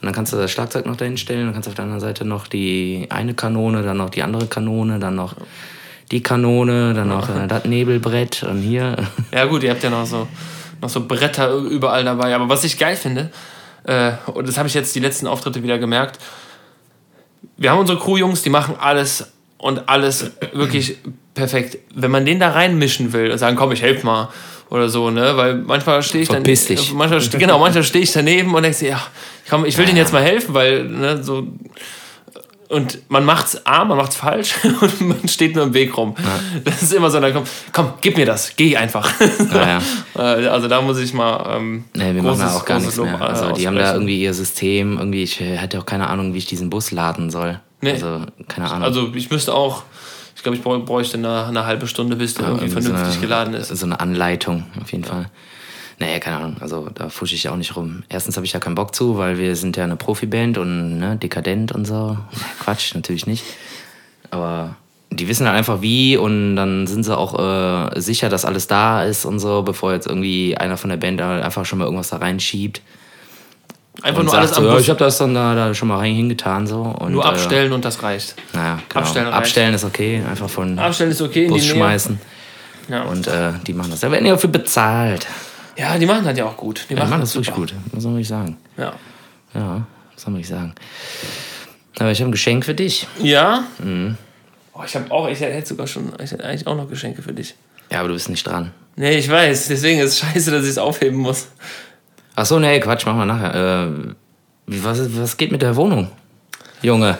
Und 0.00 0.06
dann 0.06 0.14
kannst 0.14 0.32
du 0.34 0.36
das 0.36 0.50
Schlagzeug 0.50 0.84
noch 0.86 0.96
dahin 0.96 1.16
stellen, 1.16 1.46
dann 1.46 1.54
kannst 1.54 1.66
du 1.66 1.70
auf 1.70 1.74
der 1.76 1.84
anderen 1.84 2.00
Seite 2.00 2.24
noch 2.26 2.46
die 2.46 3.06
eine 3.08 3.32
Kanone, 3.34 3.82
dann 3.82 3.96
noch 3.96 4.10
die 4.10 4.22
andere 4.22 4.46
Kanone, 4.46 4.98
dann 4.98 5.14
noch 5.14 5.34
die 6.10 6.22
Kanone, 6.22 6.92
dann 6.92 7.08
noch 7.08 7.28
äh, 7.30 7.46
das 7.48 7.64
Nebelbrett 7.64 8.42
und 8.42 8.60
hier. 8.60 8.96
Ja 9.32 9.46
gut, 9.46 9.62
ihr 9.62 9.70
habt 9.70 9.82
ja 9.82 9.88
noch 9.88 10.04
so, 10.04 10.28
noch 10.82 10.90
so 10.90 11.06
Bretter 11.06 11.54
überall 11.54 12.04
dabei. 12.04 12.34
Aber 12.34 12.48
was 12.50 12.64
ich 12.64 12.76
geil 12.78 12.96
finde, 12.96 13.30
äh, 13.84 14.12
und 14.26 14.46
das 14.46 14.58
habe 14.58 14.68
ich 14.68 14.74
jetzt 14.74 14.94
die 14.94 15.00
letzten 15.00 15.26
Auftritte 15.26 15.62
wieder 15.62 15.78
gemerkt, 15.78 16.18
wir 17.56 17.70
haben 17.70 17.78
unsere 17.78 17.98
Crew-Jungs, 17.98 18.42
die 18.42 18.50
machen 18.50 18.74
alles 18.78 19.32
und 19.56 19.88
alles 19.88 20.32
wirklich 20.52 20.98
perfekt. 21.34 21.78
Wenn 21.94 22.10
man 22.10 22.24
den 22.24 22.38
da 22.40 22.50
reinmischen 22.50 23.12
will 23.12 23.30
und 23.30 23.38
sagen, 23.38 23.56
komm, 23.56 23.72
ich 23.72 23.82
helf 23.82 24.02
mal 24.04 24.28
oder 24.70 24.88
so, 24.88 25.10
ne, 25.10 25.36
weil 25.36 25.56
manchmal 25.56 26.02
stehe 26.02 26.22
ich 26.22 26.28
dann, 26.28 26.38
Verpiss 26.38 26.66
dich. 26.66 26.92
manchmal, 26.92 27.20
ste- 27.20 27.38
genau, 27.38 27.58
manchmal 27.58 27.84
stehe 27.84 28.02
ich 28.02 28.12
daneben 28.12 28.54
und 28.54 28.62
denke, 28.62 28.88
ja, 28.88 29.00
komm, 29.48 29.64
ich 29.66 29.76
will 29.78 29.84
denen 29.86 29.98
jetzt 29.98 30.12
mal 30.12 30.22
helfen, 30.22 30.54
weil, 30.54 30.84
ne, 30.84 31.22
so, 31.22 31.46
und 32.70 32.98
man 33.08 33.24
macht's 33.24 33.60
A, 33.66 33.84
man 33.84 33.98
macht's 33.98 34.16
falsch 34.16 34.54
und 34.80 35.00
man 35.02 35.28
steht 35.28 35.54
nur 35.54 35.64
im 35.64 35.74
Weg 35.74 35.96
rum. 35.96 36.14
Das 36.64 36.82
ist 36.82 36.92
immer 36.94 37.10
so, 37.10 37.20
dann 37.20 37.32
komm, 37.32 37.44
komm, 37.72 37.92
gib 38.00 38.16
mir 38.16 38.26
das, 38.26 38.56
geh 38.56 38.76
einfach. 38.76 39.08
Ja, 39.52 39.80
Äh, 40.16 40.46
Also 40.48 40.66
da 40.66 40.80
muss 40.80 40.98
ich 40.98 41.12
mal. 41.12 41.56
Ähm, 41.56 41.84
Nee, 41.94 42.14
wir 42.14 42.22
machen 42.22 42.38
da 42.40 42.46
großes- 42.46 42.56
auch 42.56 42.64
gar 42.64 42.78
großes 42.80 42.96
nichts 42.98 43.10
mehr. 43.12 43.12
Lob, 43.12 43.20
äh, 43.20 43.24
Also 43.32 43.52
die 43.52 43.66
haben 43.66 43.76
da 43.76 43.92
irgendwie 43.92 44.22
ihr 44.22 44.32
System, 44.34 44.98
irgendwie, 44.98 45.22
ich 45.22 45.40
äh, 45.40 45.58
hatte 45.58 45.78
auch 45.78 45.86
keine 45.86 46.08
Ahnung, 46.08 46.32
wie 46.34 46.38
ich 46.38 46.46
diesen 46.46 46.70
Bus 46.70 46.90
laden 46.90 47.30
soll. 47.30 47.60
Nee. 47.82 47.92
Also, 47.92 48.22
keine 48.48 48.70
Ahnung. 48.70 48.82
Also 48.82 49.12
ich 49.14 49.30
müsste 49.30 49.52
auch. 49.54 49.82
Ich 50.44 50.60
glaube, 50.62 50.78
ich 50.78 50.84
bräuchte 50.84 51.16
eine, 51.16 51.46
eine 51.46 51.64
halbe 51.64 51.86
Stunde, 51.86 52.16
bis 52.16 52.34
der 52.34 52.48
irgendwie 52.48 52.66
Irgendwie 52.66 52.82
vernünftig 52.82 53.14
so 53.14 53.18
eine, 53.18 53.26
geladen 53.26 53.54
ist. 53.54 53.68
So 53.68 53.86
eine 53.86 53.98
Anleitung, 53.98 54.64
auf 54.78 54.92
jeden 54.92 55.04
Fall. 55.04 55.30
Naja, 55.98 56.18
keine 56.18 56.36
Ahnung, 56.36 56.56
also 56.60 56.90
da 56.92 57.08
fusche 57.08 57.34
ich 57.34 57.44
ja 57.44 57.52
auch 57.52 57.56
nicht 57.56 57.76
rum. 57.76 58.02
Erstens 58.10 58.36
habe 58.36 58.44
ich 58.44 58.52
ja 58.52 58.60
keinen 58.60 58.74
Bock 58.74 58.94
zu, 58.94 59.16
weil 59.16 59.38
wir 59.38 59.56
sind 59.56 59.78
ja 59.78 59.84
eine 59.84 59.96
Profiband 59.96 60.58
und 60.58 60.98
ne, 60.98 61.16
dekadent 61.16 61.72
und 61.72 61.86
so. 61.86 62.18
Quatsch, 62.60 62.94
natürlich 62.94 63.26
nicht. 63.26 63.42
Aber 64.30 64.76
die 65.10 65.28
wissen 65.28 65.46
halt 65.46 65.56
einfach 65.56 65.80
wie 65.80 66.18
und 66.18 66.56
dann 66.56 66.86
sind 66.86 67.04
sie 67.04 67.16
auch 67.16 67.38
äh, 67.38 67.98
sicher, 67.98 68.28
dass 68.28 68.44
alles 68.44 68.66
da 68.66 69.02
ist 69.02 69.24
und 69.24 69.38
so, 69.38 69.62
bevor 69.62 69.94
jetzt 69.94 70.06
irgendwie 70.06 70.58
einer 70.58 70.76
von 70.76 70.90
der 70.90 70.98
Band 70.98 71.22
einfach 71.22 71.64
schon 71.64 71.78
mal 71.78 71.86
irgendwas 71.86 72.10
da 72.10 72.18
reinschiebt. 72.18 72.82
Einfach 74.02 74.22
nur 74.24 74.34
alles 74.34 74.50
so, 74.50 74.56
am 74.56 74.66
ja, 74.66 74.72
Bus. 74.72 74.82
ich 74.82 74.90
habe 74.90 74.98
das 74.98 75.18
dann 75.18 75.34
da, 75.34 75.54
da 75.54 75.72
schon 75.74 75.88
mal 75.88 75.98
rein 75.98 76.14
hingetan 76.14 76.66
so. 76.66 76.80
Und, 76.82 77.12
Nur 77.12 77.24
äh, 77.24 77.28
abstellen 77.28 77.72
und 77.72 77.84
das 77.84 78.02
reicht. 78.02 78.34
Naja, 78.52 78.80
genau. 78.88 79.00
Abstellen 79.04 79.26
Abstellen, 79.28 79.70
reicht. 79.70 79.84
ist 79.84 79.88
okay, 79.88 80.22
einfach 80.28 80.50
von 80.50 80.78
Abstellen 80.78 81.10
ist 81.12 81.22
okay 81.22 81.44
in 81.44 81.50
Bus 81.50 81.64
schmeißen. 81.64 82.18
Ja. 82.88 83.02
Und 83.02 83.26
äh, 83.28 83.52
die 83.66 83.72
machen 83.72 83.90
das. 83.92 84.00
Da 84.00 84.10
werden 84.10 84.26
ja 84.26 84.34
auch 84.34 84.40
für 84.40 84.48
bezahlt. 84.48 85.26
ja, 85.76 85.96
die 85.96 86.06
machen 86.06 86.24
das 86.24 86.36
ja 86.36 86.44
auch 86.44 86.56
gut. 86.56 86.86
Die 86.90 86.94
Die 86.94 87.00
machen 87.00 87.20
das 87.20 87.32
super. 87.32 87.46
wirklich 87.56 87.72
gut, 87.72 87.74
muss 87.92 88.04
man 88.04 88.14
wirklich 88.14 88.28
sagen. 88.28 88.56
Ja. 88.76 88.92
Ja, 89.54 89.86
muss 90.12 90.26
man 90.26 90.34
wirklich 90.34 90.48
sagen. 90.48 90.74
Aber 92.00 92.10
ich 92.10 92.20
habe 92.20 92.30
ein 92.30 92.32
Geschenk 92.32 92.64
für 92.64 92.74
dich. 92.74 93.06
Ja? 93.22 93.64
Mhm. 93.78 94.16
Oh, 94.72 94.80
ich 94.84 94.96
habe 94.96 95.08
auch, 95.12 95.28
ich 95.28 95.40
hätte 95.40 95.66
sogar 95.68 95.86
schon, 95.86 96.12
ich 96.22 96.32
hätte 96.32 96.44
eigentlich 96.44 96.66
auch 96.66 96.76
noch 96.76 96.88
Geschenke 96.90 97.22
für 97.22 97.32
dich. 97.32 97.54
Ja, 97.92 98.00
aber 98.00 98.08
du 98.08 98.14
bist 98.14 98.28
nicht 98.28 98.44
dran. 98.44 98.72
Nee, 98.96 99.16
ich 99.18 99.28
weiß, 99.30 99.68
deswegen 99.68 100.00
ist 100.00 100.10
es 100.10 100.18
scheiße, 100.18 100.50
dass 100.50 100.64
ich 100.64 100.70
es 100.70 100.78
aufheben 100.78 101.18
muss. 101.18 101.46
Ach 102.36 102.46
so, 102.46 102.58
nee, 102.58 102.80
Quatsch, 102.80 103.06
machen 103.06 103.18
wir 103.18 103.26
nachher. 103.26 103.86
Äh, 103.88 103.88
was, 104.66 105.00
was 105.20 105.36
geht 105.36 105.52
mit 105.52 105.62
der 105.62 105.76
Wohnung? 105.76 106.08
Junge. 106.82 107.18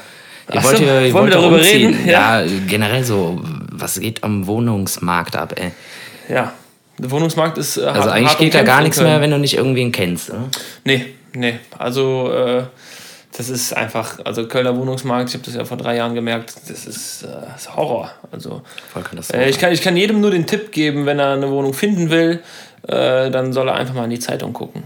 Ihr 0.53 0.59
Ach 0.61 0.65
wollt 0.65 0.77
so, 0.77 0.83
ihr 0.85 0.89
wollen 0.91 1.05
wir 1.05 1.15
wollt 1.15 1.35
darüber 1.35 1.57
umziehen. 1.57 1.95
reden? 1.95 2.09
Ja. 2.09 2.43
generell 2.67 3.05
so, 3.05 3.41
was 3.73 3.99
geht 4.01 4.23
am 4.25 4.47
Wohnungsmarkt 4.47 5.37
ab, 5.37 5.55
ey? 5.59 5.73
Ja. 6.29 6.53
Der 6.99 7.11
Wohnungsmarkt 7.11 7.59
ist. 7.59 7.77
Äh, 7.77 7.83
Also 7.87 8.03
hart- 8.03 8.13
eigentlich 8.13 8.29
hart 8.31 8.39
geht 8.39 8.55
da 8.55 8.63
gar 8.63 8.83
nichts 8.83 9.01
mehr, 9.01 9.21
wenn 9.21 9.31
du 9.31 9.39
nicht 9.39 9.57
irgendwen 9.57 9.91
kennst. 9.93 10.31
Oder? 10.31 10.45
Nee, 10.85 11.07
nee. 11.35 11.59
Also, 11.79 12.31
äh, 12.33 12.63
das 13.37 13.49
ist 13.49 13.77
einfach, 13.77 14.21
also 14.25 14.47
Kölner 14.47 14.77
Wohnungsmarkt, 14.77 15.31
ich 15.31 15.35
habe 15.35 15.45
das 15.45 15.55
ja 15.55 15.65
vor 15.65 15.77
drei 15.77 15.97
Jahren 15.97 16.15
gemerkt, 16.15 16.55
das 16.69 16.87
ist, 16.87 17.23
äh, 17.25 17.27
das 17.53 17.63
ist 17.63 17.77
Horror. 17.77 18.11
Also, 18.31 18.63
äh, 19.33 19.49
ich, 19.51 19.59
kann, 19.59 19.73
ich 19.73 19.83
kann 19.83 19.97
jedem 19.97 20.21
nur 20.21 20.31
den 20.31 20.47
Tipp 20.47 20.71
geben, 20.71 21.05
wenn 21.07 21.19
er 21.19 21.33
eine 21.33 21.51
Wohnung 21.51 21.75
finden 21.75 22.11
will, 22.11 22.43
äh, 22.87 23.31
dann 23.31 23.53
soll 23.53 23.69
er 23.69 23.75
einfach 23.75 23.95
mal 23.95 24.05
in 24.05 24.11
die 24.11 24.21
Zeitung 24.21 24.53
gucken. 24.53 24.85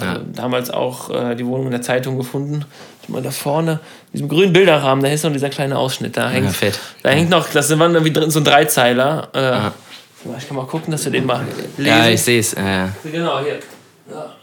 Also, 0.00 0.14
Ja. 0.20 0.20
damals 0.34 0.70
auch 0.70 1.10
äh, 1.10 1.34
die 1.34 1.44
Wohnung 1.46 1.66
in 1.66 1.72
der 1.72 1.82
Zeitung 1.82 2.16
gefunden. 2.16 2.64
Ich 3.02 3.08
meine, 3.08 3.24
da 3.24 3.30
vorne, 3.30 3.72
in 3.72 4.12
diesem 4.14 4.28
grünen 4.28 4.52
Bilderrahmen, 4.52 5.04
da 5.04 5.10
ist 5.10 5.24
noch 5.24 5.32
dieser 5.32 5.50
kleine 5.50 5.76
Ausschnitt. 5.78 6.16
Da 6.16 6.28
hängt, 6.30 6.50
fett. 6.54 6.78
Da 7.02 7.10
hängt 7.10 7.30
noch, 7.30 7.48
das 7.50 7.70
waren 7.78 7.92
irgendwie 7.94 8.12
drin, 8.12 8.30
so 8.30 8.40
ein 8.40 8.44
Dreizeiler. 8.44 9.28
Äh, 9.32 9.70
Ich 10.38 10.46
kann 10.46 10.56
mal 10.56 10.66
gucken, 10.66 10.90
dass 10.92 11.04
wir 11.04 11.12
den 11.12 11.26
mal 11.26 11.44
lesen. 11.76 11.86
ja, 11.98 12.08
ich 12.08 12.22
sehe 12.22 12.40
es. 12.40 12.52
Äh, 12.54 12.86
Genau, 13.10 13.40
hier. 13.40 13.58
Ja. 14.10 14.34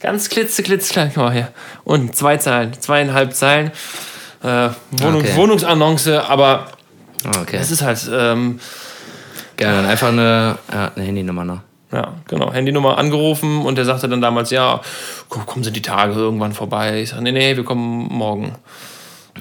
Ganz 0.00 0.28
klitze, 0.28 0.62
klitzeklein, 0.62 1.10
guck 1.14 1.24
mal 1.24 1.32
hier. 1.32 1.48
Und 1.84 2.16
zwei 2.16 2.36
Zeilen, 2.36 2.72
zweieinhalb 2.80 3.34
Zeilen. 3.34 3.70
Äh, 4.42 4.70
Wohnung, 4.90 5.20
Okay. 5.20 5.36
Wohnungsannonce, 5.36 6.08
aber 6.28 6.66
okay. 7.40 7.58
es 7.60 7.70
ist 7.70 7.82
halt, 7.82 8.00
ähm, 8.12 8.58
Gerne, 9.56 9.76
dann 9.82 9.86
einfach 9.86 10.08
eine, 10.08 10.58
ja, 10.72 10.90
eine 10.96 11.04
Handynummer 11.04 11.44
noch. 11.44 11.60
Ja, 11.92 12.14
genau, 12.26 12.52
Handynummer 12.52 12.98
angerufen 12.98 13.62
und 13.64 13.76
der 13.76 13.84
sagte 13.84 14.08
dann 14.08 14.20
damals, 14.20 14.50
ja, 14.50 14.80
komm, 15.28 15.46
kommen 15.46 15.64
sind 15.64 15.76
die 15.76 15.82
Tage 15.82 16.14
irgendwann 16.14 16.52
vorbei. 16.52 17.02
Ich 17.02 17.10
sage, 17.10 17.22
nee, 17.22 17.32
nee, 17.32 17.56
wir 17.56 17.64
kommen 17.64 18.08
morgen. 18.10 18.54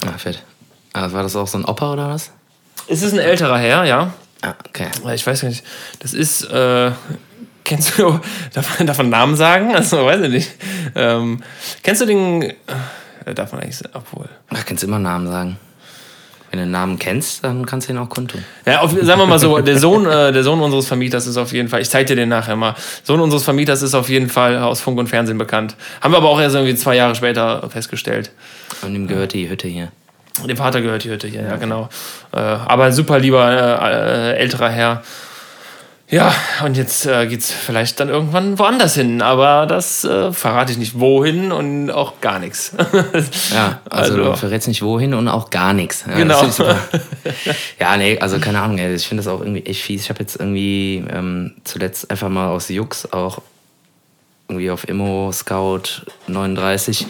Ah, 0.06 0.18
fett. 0.18 0.44
Ah, 0.94 1.12
war 1.12 1.24
das 1.24 1.36
auch 1.36 1.48
so 1.48 1.58
ein 1.58 1.66
Opa 1.66 1.94
oder 1.94 2.10
was? 2.10 2.32
Es 2.88 3.02
ist 3.02 3.14
ein 3.14 3.20
älterer 3.20 3.58
Herr, 3.58 3.86
ja. 3.86 4.14
Ah, 4.42 4.54
okay. 4.68 4.88
Ich 5.14 5.26
weiß 5.26 5.42
gar 5.42 5.50
nicht, 5.50 5.64
das 6.00 6.14
ist, 6.14 6.44
äh, 6.52 6.92
kennst 7.64 7.98
du, 7.98 8.20
darf 8.54 8.78
man, 8.78 8.88
darf 8.88 8.98
man 8.98 9.10
Namen 9.10 9.36
sagen? 9.36 9.74
Also, 9.74 10.06
weiß 10.06 10.22
ich 10.22 10.30
nicht. 10.30 10.52
Ähm, 10.96 11.42
kennst 11.84 12.02
du 12.02 12.06
den, 12.06 12.42
äh, 12.42 13.34
darf 13.34 13.54
man 13.54 13.62
eigentlich, 13.62 13.82
obwohl. 13.94 14.28
Ach, 14.50 14.66
kannst 14.66 14.84
immer 14.84 15.00
Namen 15.00 15.28
sagen. 15.28 15.58
Wenn 16.52 16.60
du 16.60 16.66
den 16.66 16.72
Namen 16.72 17.00
kennst, 17.00 17.46
dann 17.46 17.66
kannst 17.66 17.88
du 17.88 17.94
ihn 17.94 17.98
auch 17.98 18.10
kundtun. 18.10 18.44
Ja, 18.66 18.82
auf, 18.82 18.92
sagen 18.92 19.22
wir 19.22 19.26
mal 19.26 19.40
so, 19.40 19.60
der 19.60 19.80
Sohn, 19.80 20.06
äh, 20.06 20.34
der 20.34 20.44
Sohn 20.44 20.60
unseres 20.60 20.86
Vermieters 20.86 21.26
ist 21.26 21.38
auf 21.38 21.54
jeden 21.54 21.70
Fall, 21.70 21.82
ich 21.82 21.90
zeige 21.90 22.08
dir 22.08 22.18
den 22.18 22.30
nachher 22.30 22.58
mal, 22.58 22.76
Sohn 23.04 23.22
unseres 23.22 23.44
Vermieters 23.44 23.82
ist 23.82 23.96
auf 23.96 24.10
jeden 24.10 24.30
Fall 24.30 24.58
aus 24.58 24.82
Funk 24.82 25.00
und 25.00 25.08
Fernsehen 25.08 25.38
bekannt. 25.38 25.76
Haben 26.02 26.14
wir 26.14 26.18
aber 26.18 26.30
auch 26.30 26.42
erst 26.42 26.56
irgendwie 26.56 26.76
zwei 26.76 26.98
Jahre 26.98 27.16
später 27.16 27.70
festgestellt. 27.70 28.32
Und 28.82 28.94
ihm 28.94 29.08
gehört 29.08 29.34
die 29.34 29.50
Hütte 29.50 29.70
hier. 29.70 29.94
Dem 30.46 30.58
Vater 30.58 30.82
gehört 30.82 31.06
die 31.06 31.10
Hütte 31.10 31.28
hier, 31.28 31.44
ja, 31.44 31.56
genau. 31.56 31.90
Äh, 32.34 32.40
aber 32.40 32.86
ein 32.86 32.94
super 32.94 33.18
lieber 33.20 33.50
äh, 33.50 34.34
äh, 34.34 34.38
älterer 34.38 34.70
Herr. 34.70 35.04
Ja, 36.12 36.34
und 36.66 36.76
jetzt 36.76 37.06
äh, 37.06 37.26
geht's 37.26 37.52
vielleicht 37.54 38.00
dann 38.02 38.10
irgendwann 38.10 38.60
woanders 38.60 38.96
hin, 38.96 39.22
aber 39.22 39.66
das 39.66 40.04
äh, 40.04 40.34
verrate 40.34 40.74
ich 40.74 40.78
nicht 40.78 41.00
wohin 41.00 41.52
und 41.54 41.90
auch 41.90 42.20
gar 42.20 42.38
nichts. 42.38 42.74
Ja, 43.54 43.80
also, 43.90 44.14
Also- 44.16 44.18
du 44.18 44.36
verrätst 44.36 44.68
nicht 44.68 44.82
wohin 44.82 45.14
und 45.14 45.28
auch 45.30 45.50
gar 45.50 45.72
nichts. 45.74 46.04
Ja, 46.08 46.16
Genau. 46.18 46.42
ja, 47.80 47.96
nee, 47.98 48.20
also 48.20 48.40
keine 48.40 48.60
Ahnung, 48.60 48.78
ey, 48.78 48.94
ich 48.94 49.08
finde 49.08 49.24
das 49.24 49.32
auch 49.32 49.40
irgendwie 49.40 49.66
echt 49.66 49.82
fies. 49.84 50.04
Ich 50.04 50.10
habe 50.10 50.20
jetzt 50.20 50.36
irgendwie 50.38 51.04
ähm, 51.10 51.54
zuletzt 51.64 52.12
einfach 52.12 52.28
mal 52.30 52.50
aus 52.50 52.68
Jux 52.68 53.12
auch 53.14 53.40
irgendwie 54.50 54.70
auf 54.70 54.88
Immo 54.90 55.32
Scout 55.32 56.04
39 56.28 57.08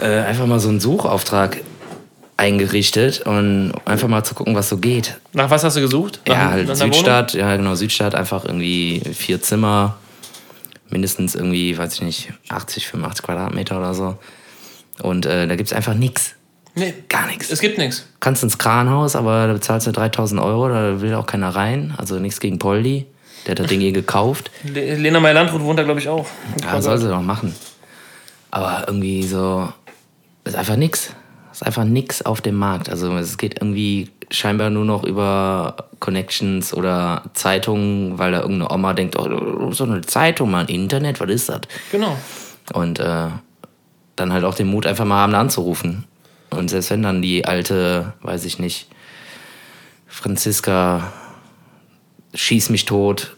äh, 0.00 0.20
einfach 0.20 0.46
mal 0.46 0.58
so 0.58 0.70
einen 0.70 0.80
Suchauftrag 0.80 1.58
eingerichtet 2.40 3.20
und 3.20 3.72
einfach 3.84 4.08
mal 4.08 4.24
zu 4.24 4.34
gucken, 4.34 4.54
was 4.56 4.68
so 4.68 4.78
geht. 4.78 5.20
Nach 5.32 5.50
was 5.50 5.62
hast 5.62 5.76
du 5.76 5.80
gesucht? 5.80 6.20
Nach, 6.26 6.34
Ja, 6.34 6.50
halt? 6.50 6.76
Südstadt, 6.76 7.34
ja 7.34 7.56
genau, 7.56 7.74
Südstadt, 7.74 8.14
einfach 8.14 8.44
irgendwie 8.44 9.00
vier 9.14 9.40
Zimmer, 9.42 9.96
mindestens 10.88 11.34
irgendwie, 11.34 11.76
weiß 11.78 11.94
ich 11.94 12.02
nicht, 12.02 12.32
80, 12.48 12.88
85 12.88 13.24
Quadratmeter 13.24 13.78
oder 13.78 13.94
so. 13.94 14.16
Und 15.02 15.26
äh, 15.26 15.46
da 15.46 15.54
gibt's 15.56 15.72
einfach 15.72 15.94
nichts. 15.94 16.34
Nee, 16.74 16.94
Gar 17.08 17.26
nichts. 17.26 17.50
es 17.50 17.60
gibt 17.60 17.78
nichts. 17.78 18.06
Kannst 18.20 18.42
ins 18.42 18.58
Kranhaus, 18.58 19.16
aber 19.16 19.46
da 19.46 19.52
bezahlst 19.52 19.86
du 19.86 19.92
3000 19.92 20.40
Euro, 20.40 20.68
da 20.68 21.00
will 21.00 21.14
auch 21.14 21.26
keiner 21.26 21.50
rein. 21.54 21.94
Also 21.98 22.18
nichts 22.18 22.40
gegen 22.40 22.58
Poldi. 22.58 23.06
Der 23.46 23.52
hat 23.52 23.58
das 23.60 23.66
Ding 23.68 23.80
eh 23.80 23.92
gekauft. 23.92 24.50
Le- 24.64 24.94
Lena 24.96 25.18
Meyer-Landrut 25.20 25.62
wohnt 25.62 25.78
da, 25.78 25.82
glaube 25.82 25.98
ich, 26.00 26.08
auch. 26.08 26.26
Ja, 26.62 26.80
soll 26.80 26.98
sie 26.98 27.08
doch 27.08 27.22
machen. 27.22 27.54
Aber 28.50 28.84
irgendwie 28.86 29.22
so, 29.22 29.72
ist 30.44 30.54
einfach 30.56 30.76
nix. 30.76 31.10
Ist 31.60 31.66
einfach 31.66 31.84
nix 31.84 32.22
auf 32.22 32.40
dem 32.40 32.54
Markt. 32.54 32.88
Also 32.88 33.14
es 33.18 33.36
geht 33.36 33.60
irgendwie 33.60 34.08
scheinbar 34.30 34.70
nur 34.70 34.86
noch 34.86 35.04
über 35.04 35.88
Connections 35.98 36.72
oder 36.72 37.24
Zeitungen, 37.34 38.18
weil 38.18 38.32
da 38.32 38.40
irgendeine 38.40 38.72
Oma 38.72 38.94
denkt, 38.94 39.18
oh, 39.18 39.70
so 39.70 39.84
eine 39.84 40.00
Zeitung, 40.00 40.50
mal 40.50 40.70
Internet, 40.70 41.20
was 41.20 41.28
ist 41.28 41.50
das? 41.50 41.60
Genau. 41.92 42.16
Und 42.72 42.98
äh, 42.98 43.26
dann 44.16 44.32
halt 44.32 44.44
auch 44.44 44.54
den 44.54 44.68
Mut, 44.68 44.86
einfach 44.86 45.04
mal 45.04 45.18
haben 45.18 45.34
anzurufen. 45.34 46.06
Und 46.48 46.70
selbst 46.70 46.88
wenn 46.88 47.02
dann 47.02 47.20
die 47.20 47.44
alte, 47.44 48.14
weiß 48.22 48.46
ich 48.46 48.58
nicht, 48.58 48.88
Franziska 50.06 51.12
schieß 52.32 52.70
mich 52.70 52.86
tot, 52.86 53.36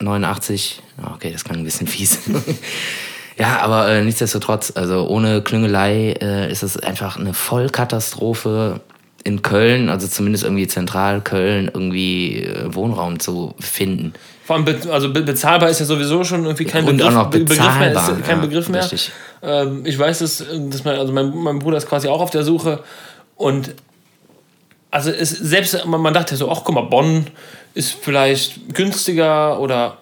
89, 0.00 0.82
okay, 1.14 1.30
das 1.30 1.44
klang 1.44 1.58
ein 1.58 1.64
bisschen 1.64 1.86
fies. 1.86 2.18
ja, 3.40 3.58
aber 3.60 3.88
äh, 3.88 4.04
nichtsdestotrotz, 4.04 4.72
also 4.76 5.06
ohne 5.08 5.42
Klüngelei 5.42 6.12
äh, 6.20 6.50
ist 6.52 6.62
es 6.62 6.76
einfach 6.76 7.16
eine 7.18 7.34
Vollkatastrophe 7.34 8.80
in 9.24 9.42
Köln, 9.42 9.88
also 9.90 10.06
zumindest 10.08 10.44
irgendwie 10.44 10.66
zentral 10.66 11.20
Köln, 11.20 11.70
irgendwie 11.72 12.44
äh, 12.44 12.74
Wohnraum 12.74 13.18
zu 13.20 13.54
finden. 13.60 14.14
Vor 14.44 14.56
allem, 14.56 14.64
be 14.64 14.78
also 14.90 15.12
be 15.12 15.22
bezahlbar 15.22 15.68
ist 15.68 15.78
ja 15.80 15.86
sowieso 15.86 16.24
schon 16.24 16.44
irgendwie 16.44 16.64
kein 16.64 16.84
Und 16.84 16.96
Begriff, 16.96 17.12
auch 17.14 17.24
noch 17.24 17.30
Be- 17.30 17.40
Begriff 17.40 17.58
mehr. 17.78 17.90
bezahlbar, 17.90 18.18
Ist 18.18 18.24
kein 18.26 18.36
ja, 18.38 18.44
Begriff 18.46 18.68
mehr. 18.68 18.82
richtig. 18.82 19.12
Ähm, 19.42 19.82
ich 19.84 19.98
weiß, 19.98 20.20
dass, 20.20 20.44
dass 20.70 20.84
mein, 20.84 20.98
also 20.98 21.12
mein, 21.12 21.30
mein 21.36 21.58
Bruder 21.58 21.76
ist 21.76 21.86
quasi 21.88 22.08
auch 22.08 22.20
auf 22.20 22.30
der 22.30 22.42
Suche 22.44 22.80
und 23.36 23.74
also 24.90 25.10
es, 25.10 25.30
selbst 25.30 25.84
man, 25.86 26.00
man 26.00 26.14
dachte 26.14 26.34
so, 26.36 26.50
ach 26.50 26.62
guck 26.64 26.74
mal, 26.74 26.82
Bonn 26.82 27.26
ist 27.74 27.94
vielleicht 28.00 28.74
günstiger 28.74 29.60
oder 29.60 29.98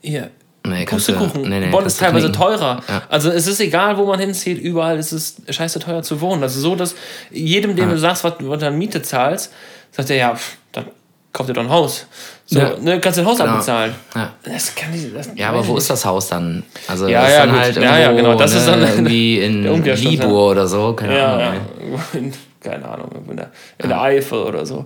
hier. 0.00 0.30
Nee, 0.66 0.84
Pustekuchen. 0.84 1.48
nee, 1.48 1.58
nee, 1.60 1.70
Bonn 1.70 1.86
ist 1.86 1.98
teilweise 1.98 2.26
knicken. 2.28 2.40
teurer. 2.42 2.82
Ja. 2.86 3.02
Also 3.08 3.30
es 3.30 3.46
ist 3.46 3.60
egal, 3.60 3.96
wo 3.96 4.04
man 4.04 4.20
hinzieht, 4.20 4.58
überall 4.58 4.98
ist 4.98 5.12
es 5.12 5.36
scheiße 5.48 5.78
teuer 5.80 6.02
zu 6.02 6.20
wohnen. 6.20 6.42
Also 6.42 6.60
so, 6.60 6.74
dass 6.76 6.94
jedem, 7.30 7.74
dem 7.76 7.88
du 7.88 7.98
sagst, 7.98 8.24
was, 8.24 8.34
was 8.40 8.58
du 8.60 8.66
an 8.66 8.76
Miete 8.78 9.00
zahlst, 9.00 9.52
sagt 9.90 10.10
er, 10.10 10.16
ja, 10.16 10.34
pff, 10.34 10.58
dann 10.72 10.84
kauf 11.32 11.46
dir 11.46 11.54
doch 11.54 11.62
ein 11.62 11.70
Haus. 11.70 12.06
So, 12.44 12.58
Ja. 12.58 12.72
ne, 12.78 13.00
kannst 13.00 13.16
du 13.18 13.22
ein 13.22 13.26
Haus 13.28 13.38
Genau. 13.38 13.52
abbezahlen. 13.52 13.94
Ja. 14.14 14.34
Das 14.42 14.74
kann 14.74 14.92
ich, 14.94 15.12
das 15.14 15.30
Ja, 15.34 15.48
aber 15.48 15.66
wo 15.66 15.76
ist 15.78 15.88
das 15.88 16.04
Haus 16.04 16.28
dann? 16.28 16.62
Also 16.88 17.08
Ja, 17.08 17.22
das 17.22 17.30
ist 17.30 17.34
ja, 17.36 17.40
dann 17.46 17.50
gut. 17.54 17.60
halt 17.60 17.76
Ja, 17.76 17.82
irgendwo, 17.82 18.00
ja, 18.02 18.12
genau, 18.12 18.34
das 18.34 18.52
ne, 18.52 18.58
ist 18.58 18.68
dann 18.68 18.82
irgendwie 18.82 19.38
in 19.40 19.84
Libur 19.84 20.50
oder 20.50 20.66
so, 20.66 20.92
keine 20.92 21.16
Ja, 21.16 21.36
Ahnung. 21.38 22.32
Ja. 22.64 22.70
keine 22.70 22.88
Ahnung, 22.88 23.10
in 23.28 23.36
der, 23.36 23.50
in 23.78 23.88
der 23.88 24.00
Eifel 24.00 24.38
oder 24.38 24.66
so. 24.66 24.84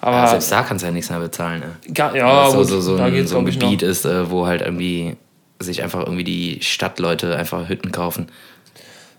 Aber 0.00 0.16
Ja, 0.16 0.26
selbst 0.26 0.52
da 0.52 0.62
kannst 0.62 0.82
du 0.82 0.86
ja 0.86 0.92
nichts 0.92 1.10
mehr 1.10 1.20
bezahlen. 1.20 1.60
Ne? 1.60 1.92
ga, 1.92 2.14
ja, 2.14 2.50
so, 2.50 2.58
gut, 2.58 2.66
so, 2.68 2.80
so 2.80 2.96
da 2.96 3.06
ein, 3.06 3.26
so 3.26 3.38
ein 3.38 3.46
Gebiet 3.46 3.82
noch. 3.82 3.88
ist, 3.88 4.04
äh, 4.04 4.30
wo 4.30 4.46
halt 4.46 4.62
irgendwie 4.62 5.16
sich 5.58 5.82
einfach 5.82 6.00
irgendwie 6.00 6.24
die 6.24 6.58
Stadtleute 6.62 7.36
einfach 7.36 7.68
Hütten 7.68 7.92
kaufen. 7.92 8.28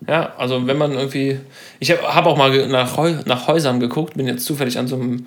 Ja, 0.07 0.33
also 0.37 0.67
wenn 0.67 0.77
man 0.77 0.91
irgendwie. 0.91 1.39
Ich 1.79 1.89
habe 1.91 2.03
hab 2.13 2.25
auch 2.27 2.37
mal 2.37 2.67
nach, 2.67 2.97
Heu, 2.97 3.15
nach 3.25 3.47
Häusern 3.47 3.79
geguckt, 3.79 4.15
bin 4.15 4.27
jetzt 4.27 4.45
zufällig 4.45 4.77
an 4.77 4.87
so 4.87 4.95
einem 4.95 5.25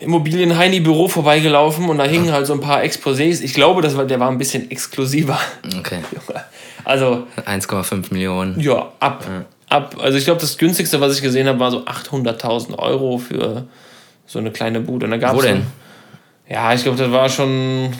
Immobilien-Heini-Büro 0.00 1.08
vorbeigelaufen 1.08 1.88
und 1.88 1.98
da 1.98 2.04
hingen 2.04 2.32
halt 2.32 2.46
so 2.46 2.54
ein 2.54 2.60
paar 2.60 2.82
Exposés. 2.82 3.42
Ich 3.42 3.54
glaube, 3.54 3.82
das 3.82 3.96
war, 3.96 4.04
der 4.04 4.20
war 4.20 4.30
ein 4.30 4.38
bisschen 4.38 4.70
exklusiver. 4.70 5.38
Okay. 5.78 6.00
Also, 6.84 7.26
1,5 7.44 8.14
Millionen. 8.14 8.58
ja, 8.60 8.92
ab. 8.98 9.22
Ab. 9.68 9.96
Also, 10.00 10.18
ich 10.18 10.24
glaube, 10.24 10.40
das 10.40 10.56
günstigste, 10.58 11.00
was 11.00 11.14
ich 11.16 11.22
gesehen 11.22 11.46
habe, 11.48 11.58
war 11.60 11.70
so 11.70 11.84
800.000 11.84 12.78
Euro 12.78 13.18
für 13.18 13.64
so 14.26 14.38
eine 14.38 14.50
kleine 14.50 14.80
Bude. 14.80 15.06
Und 15.06 15.12
da 15.12 15.16
gab's 15.18 15.36
Wo 15.38 15.42
denn? 15.42 15.62
So, 15.62 16.54
ja, 16.54 16.72
ich 16.74 16.82
glaube, 16.82 16.98
das 16.98 17.10
war 17.10 17.28
schon. 17.28 17.92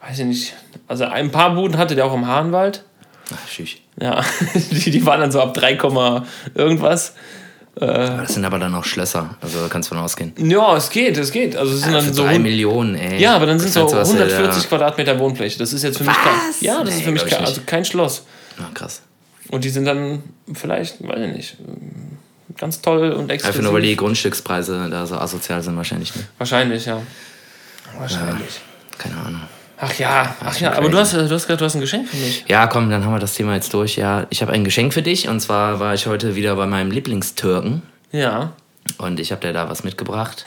Weiß 0.00 0.18
ich 0.20 0.24
nicht. 0.26 0.54
Also, 0.86 1.04
ein 1.04 1.30
paar 1.30 1.54
Buden 1.54 1.76
hatte 1.78 1.94
der 1.96 2.06
auch 2.06 2.14
im 2.14 2.26
Hahnwald. 2.26 2.84
Ach, 3.32 3.48
schüch. 3.48 3.82
Ja, 4.00 4.22
die, 4.70 4.90
die 4.90 5.04
waren 5.06 5.20
dann 5.20 5.32
so 5.32 5.40
ab 5.40 5.54
3, 5.54 5.74
Komma 5.76 6.24
irgendwas. 6.54 7.14
Das 7.80 8.34
sind 8.34 8.44
aber 8.44 8.58
dann 8.58 8.74
auch 8.74 8.84
Schlösser, 8.84 9.36
also 9.40 9.60
da 9.60 9.68
kannst 9.68 9.88
du 9.88 9.94
von 9.94 10.02
ausgehen. 10.02 10.32
Ja, 10.36 10.76
es 10.76 10.90
geht, 10.90 11.16
es 11.16 11.30
geht. 11.30 11.54
Also 11.56 11.74
es 11.74 11.82
sind 11.82 11.92
Ja, 11.92 12.00
dann 12.00 12.12
so. 12.12 12.24
drei 12.24 12.34
hund- 12.34 12.42
Millionen, 12.42 12.96
ey. 12.96 13.20
Ja, 13.22 13.36
aber 13.36 13.46
dann 13.46 13.60
sind 13.60 13.72
was 13.76 13.90
der 13.92 14.00
140 14.04 14.62
da- 14.64 14.68
Quadratmeter 14.68 15.16
Wohnfläche. 15.20 15.60
Das 15.60 15.72
ist 15.72 15.84
jetzt 15.84 15.98
für 15.98 16.02
mich 16.04 16.12
kein. 16.16 16.32
Was? 16.48 16.60
Ja, 16.60 16.80
das 16.82 16.88
Nee, 16.90 16.96
ist 16.96 17.02
für 17.04 17.12
mich 17.12 17.24
kein, 17.26 17.44
also 17.44 17.60
kein 17.64 17.84
Schloss. 17.84 18.24
Ah, 18.58 18.64
krass. 18.74 19.02
Und 19.50 19.64
die 19.64 19.70
sind 19.70 19.84
dann 19.86 20.22
vielleicht, 20.52 21.06
weiß 21.06 21.20
ich 21.30 21.32
nicht, 21.36 21.56
ganz 22.56 22.80
toll 22.82 23.12
und 23.12 23.22
Einfach 23.30 23.34
exklusiv. 23.34 23.62
nur, 23.62 23.72
weil 23.74 23.82
die 23.82 23.96
Grundstückspreise 23.96 24.88
da 24.90 25.06
so 25.06 25.16
asozial 25.16 25.62
sind 25.62 25.76
wahrscheinlich. 25.76 26.14
Ne? 26.14 26.22
Wahrscheinlich, 26.38 26.86
ja. 26.86 27.00
Wahrscheinlich. 27.98 28.60
Keine 28.98 29.16
Ahnung. 29.16 29.40
Ach 29.80 29.94
ja, 29.98 30.34
ach 30.44 30.58
ja. 30.60 30.72
Aber 30.72 30.88
du 30.88 30.98
hast, 30.98 31.12
du 31.14 31.20
hast 31.30 31.46
gesagt, 31.46 31.60
du 31.60 31.64
hast 31.64 31.76
ein 31.76 31.80
Geschenk 31.80 32.08
für 32.08 32.16
mich. 32.16 32.44
Ja, 32.48 32.66
komm, 32.66 32.90
dann 32.90 33.04
haben 33.04 33.12
wir 33.12 33.20
das 33.20 33.34
Thema 33.34 33.54
jetzt 33.54 33.72
durch. 33.72 33.96
Ja, 33.96 34.26
ich 34.30 34.42
habe 34.42 34.52
ein 34.52 34.64
Geschenk 34.64 34.92
für 34.92 35.02
dich 35.02 35.28
und 35.28 35.38
zwar 35.40 35.78
war 35.78 35.94
ich 35.94 36.06
heute 36.06 36.34
wieder 36.34 36.56
bei 36.56 36.66
meinem 36.66 36.90
Lieblingstürken 36.90 37.82
Ja. 38.10 38.52
und 38.98 39.20
ich 39.20 39.30
habe 39.30 39.40
dir 39.46 39.52
da 39.52 39.68
was 39.70 39.84
mitgebracht, 39.84 40.46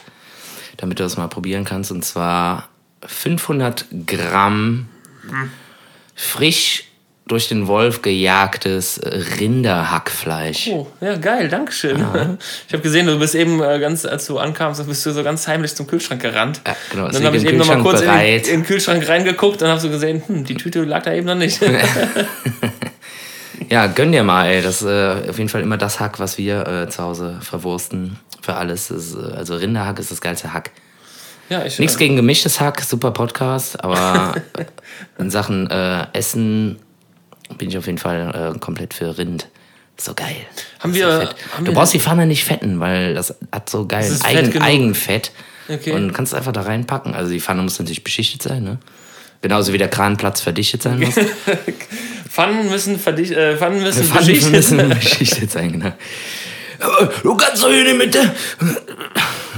damit 0.77 0.99
du 0.99 1.03
das 1.03 1.15
mal 1.15 1.27
probieren 1.29 1.63
kannst 1.63 1.91
und 1.91 2.03
zwar 2.03 2.67
500 3.05 3.85
Gramm 4.05 4.89
frisch 6.13 6.83
durch 7.31 7.47
den 7.47 7.67
Wolf 7.67 8.01
gejagtes 8.01 8.99
Rinderhackfleisch. 9.39 10.67
Oh, 10.67 10.87
ja, 10.99 11.15
geil, 11.15 11.47
danke 11.49 11.71
schön. 11.71 12.01
Ich 12.67 12.73
habe 12.73 12.83
gesehen, 12.83 13.07
du 13.07 13.17
bist 13.19 13.35
eben 13.35 13.61
äh, 13.61 13.79
ganz, 13.79 14.05
als 14.05 14.25
du 14.27 14.37
ankamst, 14.37 14.85
bist 14.87 15.05
du 15.05 15.11
so 15.11 15.23
ganz 15.23 15.47
heimlich 15.47 15.75
zum 15.75 15.87
Kühlschrank 15.87 16.21
gerannt. 16.21 16.61
Ja, 16.65 16.75
genau, 16.91 17.07
dann 17.09 17.23
habe 17.23 17.37
ich 17.37 17.45
eben 17.45 17.57
noch 17.57 17.67
mal 17.67 17.75
Kühlschrank 17.75 17.83
kurz 17.83 18.01
in 18.01 18.07
den, 18.07 18.13
bereit. 18.13 18.47
in 18.47 18.59
den 18.61 18.65
Kühlschrank 18.65 19.07
reingeguckt 19.07 19.61
und 19.61 19.67
habe 19.67 19.79
so 19.79 19.89
gesehen, 19.89 20.23
hm, 20.25 20.43
die 20.45 20.55
Tüte 20.55 20.83
lag 20.83 21.03
da 21.03 21.13
eben 21.13 21.27
noch 21.27 21.35
nicht. 21.35 21.59
Ja, 23.69 23.87
gönn 23.87 24.11
dir 24.11 24.23
mal, 24.23 24.47
ey. 24.47 24.61
Das 24.61 24.81
ist 24.81 24.87
äh, 24.87 25.29
auf 25.29 25.37
jeden 25.37 25.49
Fall 25.49 25.61
immer 25.61 25.77
das 25.77 26.01
Hack, 26.01 26.19
was 26.19 26.37
wir 26.37 26.67
äh, 26.67 26.89
zu 26.89 27.03
Hause 27.03 27.37
verwursten. 27.41 28.19
Für 28.41 28.55
alles. 28.55 28.91
Ist, 28.91 29.15
äh, 29.15 29.33
also 29.33 29.55
Rinderhack 29.55 29.97
ist 29.97 30.11
das 30.11 30.19
geilste 30.19 30.51
Hack. 30.51 30.71
ja, 31.47 31.63
ich, 31.63 31.79
Nichts 31.79 31.97
gegen 31.97 32.17
gemischtes 32.17 32.59
Hack, 32.59 32.81
super 32.81 33.11
Podcast, 33.11 33.81
aber 33.81 34.35
äh, 34.57 34.65
in 35.17 35.29
Sachen 35.29 35.69
äh, 35.69 36.05
Essen 36.11 36.79
bin 37.57 37.69
ich 37.69 37.77
auf 37.77 37.85
jeden 37.85 37.97
Fall 37.97 38.53
äh, 38.55 38.59
komplett 38.59 38.93
für 38.93 39.17
Rind. 39.17 39.47
So 39.97 40.13
geil. 40.13 40.35
Haben 40.79 40.93
wir- 40.95 41.29
haben 41.55 41.65
Du 41.65 41.71
wir- 41.71 41.73
brauchst 41.75 41.93
die 41.93 41.99
Pfanne 41.99 42.25
nicht 42.25 42.43
fetten, 42.43 42.79
weil 42.79 43.13
das 43.13 43.35
hat 43.51 43.69
so 43.69 43.85
geil 43.85 44.09
Eigen. 44.23 44.61
Eigenfett. 44.61 45.31
Okay. 45.69 45.91
Und 45.91 46.11
kannst 46.13 46.33
einfach 46.33 46.51
da 46.51 46.61
reinpacken. 46.61 47.13
Also 47.13 47.31
die 47.31 47.39
Pfanne 47.39 47.61
muss 47.61 47.77
natürlich 47.79 48.03
beschichtet 48.03 48.41
sein, 48.41 48.63
ne? 48.63 48.77
Genauso 49.41 49.73
wie 49.73 49.77
der 49.77 49.87
Kranplatz 49.89 50.41
verdichtet 50.41 50.83
sein 50.83 50.99
muss. 50.99 51.15
Pfannen 52.29 52.69
müssen, 52.69 52.99
verdicht, 52.99 53.31
äh, 53.31 53.57
Pfannen 53.57 53.81
müssen 53.81 54.03
Pfannen 54.03 54.25
beschichtet 54.27 54.51
müssen 54.51 54.77
sein. 54.77 54.89
beschichtet 54.89 55.51
sein, 55.51 55.71
genau. 55.71 55.93
Du 57.23 57.35
kannst 57.35 57.63
doch 57.63 57.69
hier 57.69 57.83
nicht 57.83 57.97
mit 57.97 58.13
der 58.13 58.33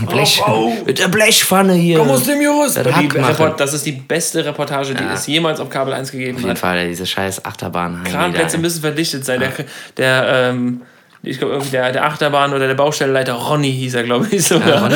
Blech, 0.07 0.41
Au, 0.45 0.51
au. 0.51 0.73
mit 0.85 0.99
der 0.99 1.07
Blechpfanne 1.07 1.73
hier. 1.73 1.97
Komm 1.99 2.09
aus 2.09 2.23
dem 2.23 2.41
Jurist. 2.41 2.77
Das. 2.77 2.85
Report, 2.87 3.59
das 3.59 3.73
ist 3.73 3.85
die 3.85 3.91
beste 3.93 4.43
Reportage, 4.43 4.93
die 4.93 5.03
es 5.03 5.27
jemals 5.27 5.59
auf 5.59 5.69
Kabel 5.69 5.93
1 5.93 6.11
gegeben 6.11 6.35
Auf 6.35 6.41
jeden 6.41 6.51
hat. 6.51 6.59
Fall, 6.59 6.87
diese 6.89 7.05
scheiß 7.05 7.45
Achterbahn. 7.45 8.03
Kranplätze 8.03 8.57
müssen 8.57 8.81
verdichtet 8.81 9.23
sein. 9.25 9.39
Der, 9.39 9.53
der, 9.97 10.49
ähm, 10.51 10.81
ich 11.25 11.37
glaube, 11.39 11.53
irgendwie 11.53 11.71
der, 11.71 11.91
der 11.93 12.05
Achterbahn 12.05 12.53
oder 12.53 12.67
der 12.67 12.75
Baustellenleiter 12.75 13.33
Ronny 13.33 13.71
hieß 13.71 13.95
er, 13.95 14.03
glaube 14.03 14.27
ich. 14.29 14.45
Sogar. 14.45 14.83
Ronny. 14.83 14.95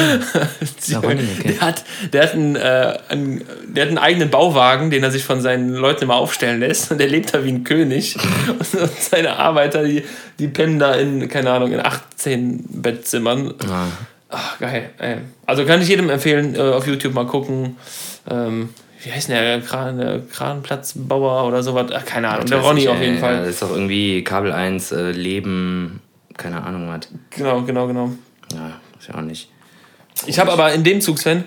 Die- 0.86 0.92
Ja, 0.92 1.00
Ronny, 1.00 1.22
okay. 1.40 1.54
der, 1.54 1.62
hat, 1.62 1.84
der, 2.14 2.24
hat 2.24 2.34
einen, 2.34 2.56
äh, 2.58 2.98
einen, 3.10 3.46
der 3.68 3.84
hat 3.84 3.90
einen 3.90 3.98
eigenen 3.98 4.30
Bauwagen, 4.30 4.90
den 4.92 5.04
er 5.04 5.12
sich 5.12 5.24
von 5.24 5.40
seinen 5.42 5.74
Leuten 5.74 6.04
immer 6.04 6.16
aufstellen 6.16 6.60
lässt. 6.60 6.92
Und 6.92 7.00
der 7.00 7.08
lebt 7.08 7.34
da 7.34 7.44
wie 7.44 7.50
ein 7.50 7.64
König. 7.64 8.18
Und, 8.48 8.82
und 8.82 8.92
seine 9.02 9.38
Arbeiter, 9.38 9.84
die, 9.84 10.04
die 10.40 10.48
pennen 10.48 10.80
da 10.80 10.94
in, 10.96 11.28
keine 11.30 11.52
Ahnung, 11.52 11.72
in 11.72 11.80
18 11.80 12.66
Bettzimmern. 12.70 13.54
Ja. 13.66 13.88
Ach, 14.30 14.60
geil. 14.60 14.90
Ey. 14.98 15.18
Also 15.46 15.64
kann 15.66 15.82
ich 15.82 15.88
jedem 15.88 16.10
empfehlen, 16.10 16.56
äh, 16.56 16.60
auf 16.60 16.86
YouTube 16.86 17.14
mal 17.14 17.26
gucken. 17.26 17.78
Ähm, 18.30 18.70
wie 19.04 19.12
heißt 19.12 19.30
denn 19.30 19.36
der? 19.38 19.62
Kran, 19.62 20.24
Kranplatzbauer 20.32 21.48
oder 21.48 21.64
sowas? 21.64 21.88
Ach, 21.94 22.04
keine 22.06 22.30
Ahnung. 22.30 22.46
Der 22.48 22.60
Ronny 22.60 22.82
ich, 22.82 22.90
auf 22.90 23.00
jeden 23.02 23.20
Fall. 23.20 23.40
Das 23.40 23.50
ist 23.50 23.62
doch 23.62 23.72
irgendwie 23.72 24.24
Kabel 24.24 24.52
1, 24.52 24.92
äh, 24.92 25.12
Leben, 25.12 26.02
keine 26.38 26.64
Ahnung 26.64 26.88
was. 26.88 27.08
Genau, 27.32 27.62
genau, 27.64 27.88
genau. 27.88 28.12
Ja, 28.54 28.80
ist 29.00 29.08
ja 29.10 29.16
auch 29.16 29.22
nicht. 29.22 29.50
Ich 30.26 30.40
habe 30.40 30.52
aber 30.52 30.74
in 30.74 30.84
dem 30.84 31.02
Zug, 31.02 31.20
Sven, 31.20 31.44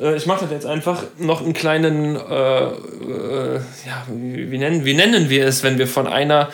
äh, 0.00 0.16
ich 0.16 0.26
mache 0.26 0.42
das 0.42 0.50
jetzt 0.50 0.66
einfach 0.66 1.02
noch 1.18 1.42
einen 1.42 1.52
kleinen, 1.52 2.16
äh, 2.16 2.64
äh, 2.64 3.56
ja, 3.86 4.04
wie, 4.08 4.50
wie, 4.50 4.58
nennen, 4.58 4.84
wie 4.84 4.94
nennen 4.94 5.28
wir 5.28 5.46
es, 5.46 5.62
wenn 5.62 5.78
wir 5.78 5.86
von 5.86 6.06
einer, 6.06 6.48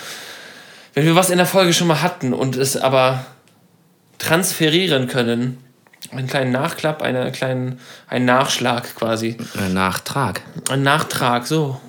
wenn 0.94 1.04
wir 1.04 1.14
was 1.14 1.30
in 1.30 1.36
der 1.36 1.46
Folge 1.46 1.72
schon 1.72 1.86
mal 1.86 2.02
hatten 2.02 2.32
und 2.32 2.56
es 2.56 2.76
aber 2.76 3.24
transferieren 4.18 5.06
können. 5.06 5.58
Einen 6.12 6.26
kleinen 6.26 6.50
Nachklapp, 6.50 7.02
einen 7.02 7.30
kleinen, 7.30 7.78
einen 8.08 8.24
Nachschlag 8.24 8.96
quasi. 8.96 9.36
Äh, 9.56 9.68
Nachtrag. 9.72 10.40
Ein 10.70 10.82
Nachtrag, 10.82 11.46
so. 11.46 11.80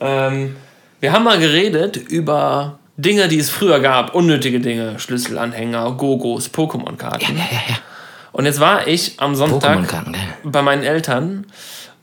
Ähm, 0.00 0.56
wir 1.00 1.12
haben 1.12 1.24
mal 1.24 1.38
geredet 1.38 1.96
über 1.96 2.79
Dinge, 3.00 3.28
die 3.28 3.38
es 3.38 3.50
früher 3.50 3.80
gab, 3.80 4.14
unnötige 4.14 4.60
Dinge, 4.60 4.98
Schlüsselanhänger, 4.98 5.92
Gogos, 5.92 6.52
Pokémon-Karten. 6.52 7.36
Ja, 7.36 7.44
ja, 7.50 7.60
ja. 7.68 7.76
Und 8.32 8.44
jetzt 8.44 8.60
war 8.60 8.86
ich 8.86 9.14
am 9.18 9.34
Sonntag 9.34 9.88
bei 10.44 10.62
meinen 10.62 10.82
Eltern 10.82 11.46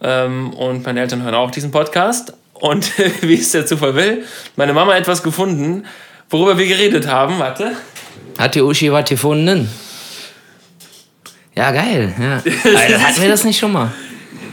ähm, 0.01 0.53
und 0.53 0.85
meine 0.85 1.01
Eltern 1.01 1.23
hören 1.23 1.35
auch 1.35 1.51
diesen 1.51 1.71
Podcast. 1.71 2.33
Und 2.53 2.91
wie 3.21 3.35
es 3.35 3.51
der 3.51 3.65
Zufall 3.65 3.95
will, 3.95 4.25
meine 4.55 4.73
Mama 4.73 4.93
hat 4.93 5.01
etwas 5.01 5.21
gefunden, 5.21 5.85
worüber 6.29 6.57
wir 6.57 6.67
geredet 6.67 7.07
haben. 7.07 7.37
Warte. 7.39 7.73
Hat 8.37 8.55
die 8.55 8.61
Uschi 8.61 8.91
was 8.91 9.07
gefunden? 9.07 9.69
Ja, 11.55 11.71
geil. 11.71 12.13
Ja. 12.19 12.33
Alter, 12.77 13.01
hatten 13.01 13.21
wir 13.21 13.29
das 13.29 13.43
nicht 13.43 13.59
schon 13.59 13.71
mal? 13.71 13.91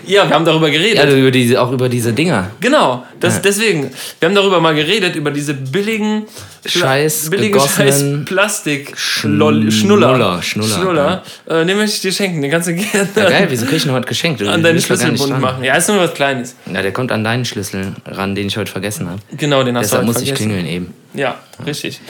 Ja, 0.06 0.28
wir 0.28 0.34
haben 0.34 0.44
darüber 0.44 0.70
geredet. 0.70 0.96
Ja, 0.96 1.10
über 1.10 1.30
diese, 1.30 1.60
auch 1.60 1.72
über 1.72 1.88
diese 1.88 2.12
Dinger. 2.12 2.50
Genau, 2.60 3.04
das, 3.20 3.40
deswegen. 3.42 3.90
Wir 4.20 4.28
haben 4.28 4.34
darüber 4.34 4.60
mal 4.60 4.74
geredet, 4.74 5.16
über 5.16 5.30
diese 5.30 5.54
billigen, 5.54 6.24
Scheiß 6.66 7.30
billige 7.30 7.60
Scheiß 7.60 8.04
Plastik 8.24 8.96
Schnuller. 8.96 9.70
Schnuller. 9.70 10.42
Schnuller, 10.42 10.68
Schnuller. 10.68 11.22
Äh, 11.46 11.66
den 11.66 11.76
möchte 11.76 11.96
ich 11.96 12.00
dir 12.02 12.12
schenken, 12.12 12.40
den 12.42 12.50
kannst 12.50 12.68
du 12.68 12.74
gerne 12.74 13.08
Ja, 13.16 13.28
geil, 13.30 13.46
wieso 13.50 13.66
krieg 13.66 13.76
ich 13.76 13.86
noch 13.86 13.94
heute 13.94 14.08
geschenkt? 14.08 14.42
An 14.42 14.62
deinen 14.62 14.80
Schlüsselbund 14.80 15.40
machen. 15.40 15.62
Ja, 15.64 15.74
ist 15.76 15.88
nur 15.88 15.98
was 15.98 16.14
Kleines. 16.14 16.56
Ja, 16.72 16.82
der 16.82 16.92
kommt 16.92 17.12
an 17.12 17.22
deinen 17.24 17.44
Schlüssel 17.44 17.92
ran, 18.06 18.34
den 18.34 18.46
ich 18.46 18.56
heute 18.56 18.70
vergessen 18.72 19.08
habe. 19.08 19.20
Genau, 19.36 19.62
den 19.62 19.76
hast 19.76 19.86
Deshalb 19.86 20.02
du 20.02 20.06
muss 20.06 20.16
halt 20.16 20.24
ich 20.24 20.30
vergessen. 20.30 20.50
klingeln 20.50 20.66
eben. 20.66 20.94
Ja, 21.14 21.38
richtig. 21.64 22.00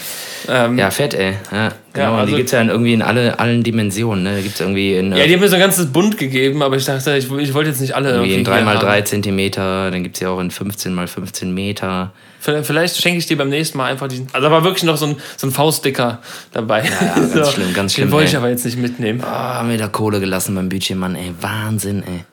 Ähm, 0.49 0.79
Ja, 0.79 0.91
fett, 0.91 1.15
ey. 1.15 1.35
Ja, 1.53 1.73
genau. 1.93 2.15
also- 2.15 2.31
die 2.31 2.37
gibt's 2.37 2.53
ja 2.53 2.61
in 2.61 2.69
irgendwie 2.71 2.95
in 2.95 3.03
alle, 3.03 3.39
allen 3.39 3.63
Dimensionen. 3.63 4.25
Ne? 4.25 4.41
Gibt's 4.43 4.61
irgendwie 4.61 4.97
in, 4.97 5.15
ja, 5.15 5.27
die 5.27 5.35
haben 5.35 5.41
mir 5.41 5.49
so 5.49 5.55
ein 5.57 5.61
ganzes 5.61 5.93
Bund 5.93 6.17
gegeben, 6.17 6.63
aber 6.63 6.77
ich 6.77 6.85
dachte, 6.87 7.17
ich, 7.17 7.31
ich 7.31 7.55
wollte 7.55 7.71
jetzt 7.71 7.81
nicht 7.81 7.95
alle 7.95 8.11
irgendwie 8.11 8.33
irgendwie 8.33 8.51
in 8.51 8.57
hier 8.65 8.73
3x3 8.81 8.87
haben. 8.97 9.05
Zentimeter, 9.05 9.91
dann 9.91 10.03
gibt's 10.03 10.21
ja 10.21 10.31
auch 10.31 10.41
in 10.41 10.51
15 10.51 10.99
x 10.99 11.13
15 11.13 11.53
Meter. 11.53 12.13
Vielleicht, 12.41 13.01
schenke 13.01 13.19
ich 13.19 13.27
dir 13.27 13.39
beim 13.39 13.49
nächsten 13.49 13.79
Mal 13.79 13.91
einfach 13.91 14.07
diesen. 14.07 14.29
Also 14.33 14.49
da 14.49 14.53
war 14.53 14.65
wirklich 14.65 14.83
noch 14.85 14.99
so 14.99 15.07
ein, 15.07 15.17
so 15.37 15.47
ein 15.47 15.51
Faustdicker 15.51 16.19
dabei. 16.53 16.85
Ja, 16.85 16.91
ja, 17.07 17.27
ganz 17.35 17.53
schlimm, 17.55 17.73
ganz 17.73 17.95
schlimm, 17.95 18.09
Den 18.09 18.13
wollte 18.13 18.29
ich 18.31 18.37
aber 18.37 18.51
jetzt 18.51 18.65
nicht 18.67 18.77
mitnehmen. 18.79 19.23
Ah, 19.25 19.55
haben 19.57 19.71
wir 19.71 19.79
da 19.79 19.89
Kohle 19.89 20.21
gelassen 20.21 20.55
beim 20.55 20.69
Bütchen, 20.69 20.99
Mann, 20.99 21.15
ey. 21.15 21.33
Wahnsinn, 21.41 22.03
ey. 22.07 22.25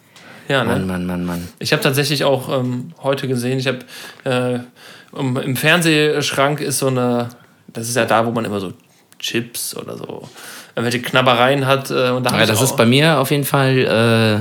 Ja, 0.49 0.65
ne? 0.65 0.71
Mann, 0.71 0.87
Mann, 0.87 1.05
Mann, 1.05 1.25
Mann. 1.25 1.47
Ich 1.59 1.71
habe 1.71 1.81
tatsächlich 1.81 2.25
auch 2.25 2.49
ähm, 2.59 2.91
heute 3.03 3.29
gesehen, 3.29 3.57
ich 3.57 3.67
habe 3.67 3.79
äh, 4.25 4.59
um, 5.11 5.37
im 5.37 5.55
Fernsehschrank 5.55 6.61
ist 6.61 6.79
so 6.79 6.87
eine, 6.87 7.29
das 7.67 7.89
ist 7.89 7.95
ja 7.95 8.05
da, 8.05 8.25
wo 8.25 8.31
man 8.31 8.45
immer 8.45 8.59
so 8.59 8.73
Chips 9.19 9.75
oder 9.75 9.97
so 9.97 10.27
irgendwelche 10.75 11.01
Knabbereien 11.01 11.65
hat. 11.67 11.91
Äh, 11.91 12.09
und 12.09 12.23
da 12.25 12.37
Ja, 12.37 12.45
das 12.45 12.61
ist 12.61 12.75
bei 12.77 12.85
mir 12.85 13.19
auf 13.19 13.31
jeden 13.31 13.43
Fall 13.45 13.77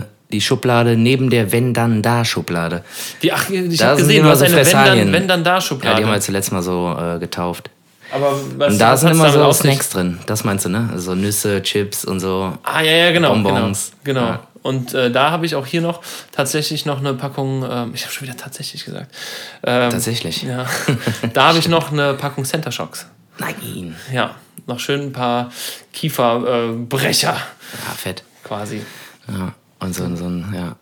äh, 0.03 0.07
die 0.33 0.41
Schublade 0.41 0.97
neben 0.97 1.29
der 1.31 1.53
Wenn-Dann-Da-Schublade. 1.53 2.85
die, 3.23 3.33
ach, 3.33 3.51
ich 3.51 3.79
Da 3.79 3.89
habe 3.89 4.01
gesehen, 4.01 4.23
du 4.25 4.31
hast 4.31 4.43
eine 4.43 4.51
wenn 4.51 4.57
dann, 4.57 4.65
Fressalien. 4.65 5.13
wenn 5.13 5.29
dann 5.29 5.45
da 5.45 5.59
Ja, 5.59 5.95
die 5.95 6.05
haben 6.05 6.13
wir 6.13 6.21
zuletzt 6.21 6.53
mal 6.53 6.63
so 6.63 6.97
äh, 6.99 7.19
getauft. 7.19 7.71
Aber 8.13 8.39
was, 8.57 8.73
Und 8.73 8.79
da 8.79 8.93
was 8.93 9.01
sind 9.01 9.11
immer 9.13 9.31
so? 9.31 9.53
Snacks 9.53 9.91
drin. 9.91 10.19
Das 10.27 10.45
meinst 10.45 10.65
du, 10.65 10.69
ne? 10.69 10.89
Also 10.93 11.15
Nüsse, 11.15 11.63
Chips 11.63 12.05
und 12.05 12.21
so. 12.21 12.57
Ah, 12.63 12.81
ja, 12.83 12.93
ja, 12.93 13.13
genau. 13.13 13.33
Bonbons. 13.35 13.93
Genau. 14.05 14.21
genau. 14.21 14.33
Ja. 14.33 14.47
Und 14.63 14.93
äh, 14.93 15.11
da 15.11 15.31
habe 15.31 15.47
ich 15.47 15.55
auch 15.55 15.67
hier 15.67 15.81
noch 15.81 16.03
tatsächlich 16.33 16.85
noch 16.85 16.99
eine 16.99 17.15
Packung, 17.15 17.65
ähm, 17.69 17.93
ich 17.95 18.03
habe 18.03 18.13
schon 18.13 18.27
wieder 18.29 18.37
tatsächlich 18.37 18.85
gesagt. 18.85 19.15
Ähm, 19.63 19.91
Tatsächlich. 19.91 20.43
Ja. 20.43 20.67
da 21.33 21.49
habe 21.49 21.59
ich 21.59 21.69
noch 21.69 21.93
eine 21.93 22.15
Packung 22.15 22.45
Center 22.45 22.71
Shocks. 22.71 23.07
Nein. 23.39 23.97
Ja, 24.13 24.35
noch 24.67 24.79
schön 24.79 25.01
ein 25.01 25.13
paar 25.13 25.51
Kieferbrecher 25.95 27.31
äh, 27.31 27.87
Ja, 27.89 27.95
fett. 27.97 28.23
quasi. 28.45 28.83
Ja. 29.29 29.55
Und 29.79 29.95
so, 29.95 30.15
so 30.15 30.27
ein, 30.27 30.53
ja. 30.55 30.77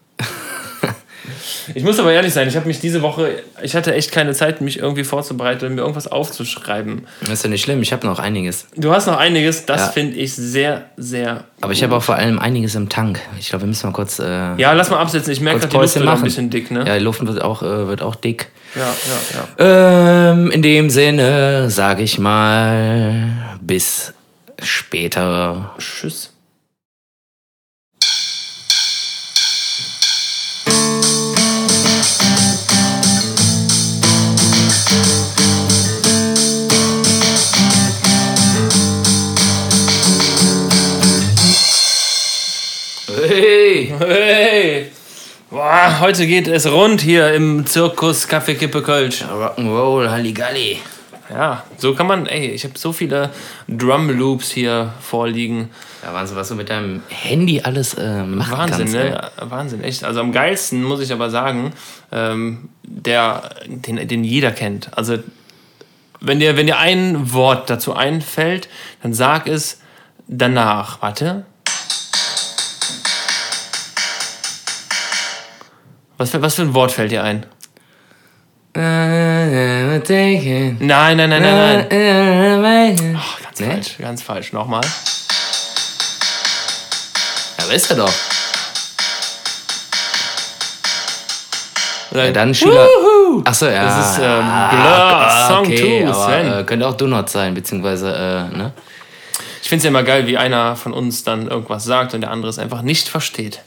Ich 1.75 1.83
muss 1.85 1.99
aber 2.01 2.13
ehrlich 2.13 2.33
sein, 2.33 2.49
ich 2.49 2.57
habe 2.57 2.67
mich 2.67 2.81
diese 2.81 3.03
Woche, 3.03 3.43
ich 3.63 3.75
hatte 3.77 3.95
echt 3.95 4.13
keine 4.13 4.33
Zeit, 4.33 4.61
mich 4.61 4.79
irgendwie 4.79 5.05
vorzubereiten 5.05 5.75
mir 5.75 5.81
irgendwas 5.83 6.07
aufzuschreiben. 6.07 7.07
Das 7.21 7.31
ist 7.31 7.43
ja 7.45 7.51
nicht 7.51 7.63
schlimm, 7.63 7.83
ich 7.83 7.93
habe 7.93 8.07
noch 8.07 8.19
einiges. 8.19 8.67
Du 8.77 8.93
hast 8.93 9.07
noch 9.07 9.17
einiges, 9.19 9.67
das 9.67 9.81
Ja. 9.81 9.87
finde 9.89 10.17
ich 10.17 10.35
sehr, 10.35 10.87
sehr. 10.97 11.45
Aber 11.61 11.73
ich 11.73 11.83
habe 11.83 11.97
auch 11.97 12.03
vor 12.03 12.15
allem 12.17 12.39
einiges 12.39 12.75
im 12.75 12.89
Tank. 12.89 13.21
Ich 13.39 13.49
glaube, 13.51 13.63
wir 13.65 13.69
müssen 13.69 13.87
mal 13.87 13.93
kurz, 13.93 14.19
äh, 14.19 14.55
Ja, 14.57 14.73
lass 14.73 14.91
mal 14.91 14.99
absetzen. 14.99 15.33
Ich 15.33 15.41
merke 15.41 15.61
gerade, 15.61 15.71
die 15.73 15.77
Luft 15.79 15.95
wird 15.97 16.09
ein 16.09 16.23
bisschen 16.23 16.51
dick, 16.51 16.71
ne? 16.71 16.85
Ja, 16.87 16.99
die 16.99 17.05
Luft 17.05 17.25
wird 17.27 17.43
auch, 17.43 17.63
äh, 17.63 17.87
wird 17.89 18.03
auch 18.03 18.15
dick. 18.15 18.49
ja, 18.75 18.83
ja. 18.83 19.57
ja. 19.67 20.33
Ähm, 20.33 20.51
in 20.51 20.63
dem 20.63 20.91
Sinne 20.91 21.71
sage 21.71 22.03
ich 22.03 22.19
mal 22.19 23.57
bis 23.61 24.13
später. 24.63 25.75
Tschüss. 25.79 26.33
Hey! 43.79 43.95
Hey! 43.97 44.91
Boah, 45.51 46.01
heute 46.01 46.27
geht 46.27 46.49
es 46.49 46.67
rund 46.69 47.01
hier 47.01 47.33
im 47.33 47.64
Zirkus 47.64 48.27
Kaffee 48.27 48.57
Kippe 48.57 48.83
Kölsch. 48.83 49.23
Rock'n'Roll, 49.23 50.11
Halligalli. 50.11 50.79
Ja, 51.31 51.62
so 51.77 51.95
kann 51.95 52.09
man, 52.09 52.27
ey, 52.27 52.49
ich 52.49 52.64
habe 52.64 52.77
so 52.77 52.93
viele 52.93 53.31
Drum 53.69 54.11
Loops 54.11 54.51
hier 54.51 54.93
vorliegen. 55.01 55.71
Ja, 56.03 56.12
Wahnsinn, 56.12 56.37
was 56.37 56.49
du 56.49 56.57
mit 56.57 56.71
deinem 56.71 57.05
Handy 57.09 57.61
alles 57.61 57.95
äh, 57.95 58.25
machen 58.25 58.59
Wahnsinn, 58.59 58.79
kannst. 58.79 58.95
ne? 58.95 59.05
ey. 59.05 59.11
Ja, 59.12 59.31
Wahnsinn, 59.49 59.85
echt. 59.85 60.03
Also 60.03 60.23
am 60.23 60.33
geilsten 60.33 60.83
muss 60.83 61.01
ich 61.01 61.12
aber 61.12 61.31
sagen, 61.31 61.73
ähm, 62.11 62.71
der, 62.83 63.51
den, 63.64 64.09
den 64.09 64.25
jeder 64.25 64.51
kennt. 64.51 64.88
Also 64.99 65.19
wenn 66.21 66.41
dir, 66.41 66.57
wenn 66.57 66.67
dir 66.67 66.79
ein 66.79 67.33
Wort 67.33 67.71
dazu 67.71 67.95
einfällt, 67.95 68.69
dann 69.05 69.14
sag 69.14 69.47
es 69.47 69.81
danach. 70.27 71.01
Warte. 71.01 71.45
Was 76.18 76.31
für, 76.31 76.42
was 76.42 76.54
für 76.57 76.62
ein 76.62 76.74
Wort 76.74 76.90
fällt 76.92 77.12
dir 77.12 77.22
ein? 77.22 77.46
Nein, 80.81 81.16
nein, 81.16 81.31
nein, 81.31 81.42
nein, 81.42 81.87
nein. 82.62 83.16
Oh, 83.18 83.42
ganz 83.44 83.61
Nee? 83.61 83.66
falsch, 83.72 83.98
ganz 83.98 84.22
falsch. 84.22 84.52
Nochmal. 84.52 84.83
Ja, 87.59 87.64
aber 87.64 87.72
ist 87.74 87.90
er 87.90 87.96
doch. 87.96 88.12
Ja, 92.14 92.31
dann 92.33 92.54
Schüler. 92.54 92.88
Achso, 93.44 93.66
ja. 93.66 93.85
Das 93.85 94.12
ist 94.12 94.18
ähm, 94.18 94.24
Ah, 94.44 94.68
Blur 95.48 95.57
Song 95.57 95.66
okay, 95.66 96.02
2, 96.04 96.09
aber, 96.09 96.24
Sven. 96.24 96.59
äh, 96.61 96.64
könnte 96.64 96.88
auch 96.88 96.94
Donut 96.96 97.28
sein, 97.28 97.54
beziehungsweise, 97.54 98.11
äh, 98.12 98.57
ne? 98.57 98.72
Ich 99.62 99.68
finde 99.68 99.78
es 99.78 99.85
ja 99.85 99.88
immer 99.90 100.02
geil, 100.02 100.26
wie 100.26 100.38
einer 100.38 100.76
von 100.76 100.92
uns 100.94 101.24
dann 101.24 101.46
irgendwas 101.48 101.85
sagt 101.85 102.14
und 102.14 102.22
der 102.22 102.31
andere 102.31 102.48
es 102.48 102.59
einfach 102.59 102.81
nicht 102.83 103.09
versteht. 103.09 103.61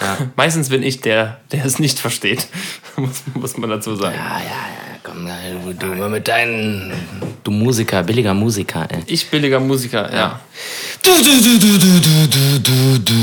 Ja. 0.00 0.18
Meistens 0.36 0.68
bin 0.68 0.82
ich 0.82 1.00
der, 1.00 1.40
der 1.52 1.64
es 1.64 1.78
nicht 1.78 1.98
versteht, 1.98 2.46
muss, 2.96 3.22
muss 3.34 3.56
man 3.56 3.70
dazu 3.70 3.96
sagen. 3.96 4.16
Ja, 4.16 4.38
ja, 4.38 4.44
ja, 4.44 4.98
komm, 5.02 5.28
du, 5.78 6.08
mit 6.08 6.28
deinen. 6.28 6.92
Du 7.44 7.50
Musiker, 7.50 8.02
billiger 8.02 8.34
Musiker, 8.34 8.86
ey. 8.90 9.02
Ich 9.06 9.28
billiger 9.28 9.60
Musiker, 9.60 10.12
ja. 10.14 10.40
Du, 11.02 11.10
du, 11.10 11.40
du, 11.40 11.58
du, 11.58 11.78
du, 11.78 12.00
du, 12.00 12.58
du, 12.58 12.98
du. 12.98 13.14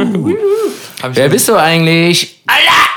Wer 1.12 1.28
bist 1.28 1.48
du 1.48 1.56
eigentlich? 1.56 2.42
Alter! 2.46 2.90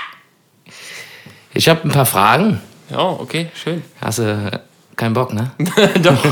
Ich 1.53 1.69
habe 1.69 1.87
ein 1.87 1.91
paar 1.91 2.05
Fragen. 2.05 2.61
Ja, 2.89 2.99
okay, 2.99 3.47
schön. 3.55 3.83
Hast 4.01 4.19
du 4.19 4.61
keinen 4.95 5.13
Bock, 5.13 5.33
ne? 5.33 5.51
Doch, 6.03 6.23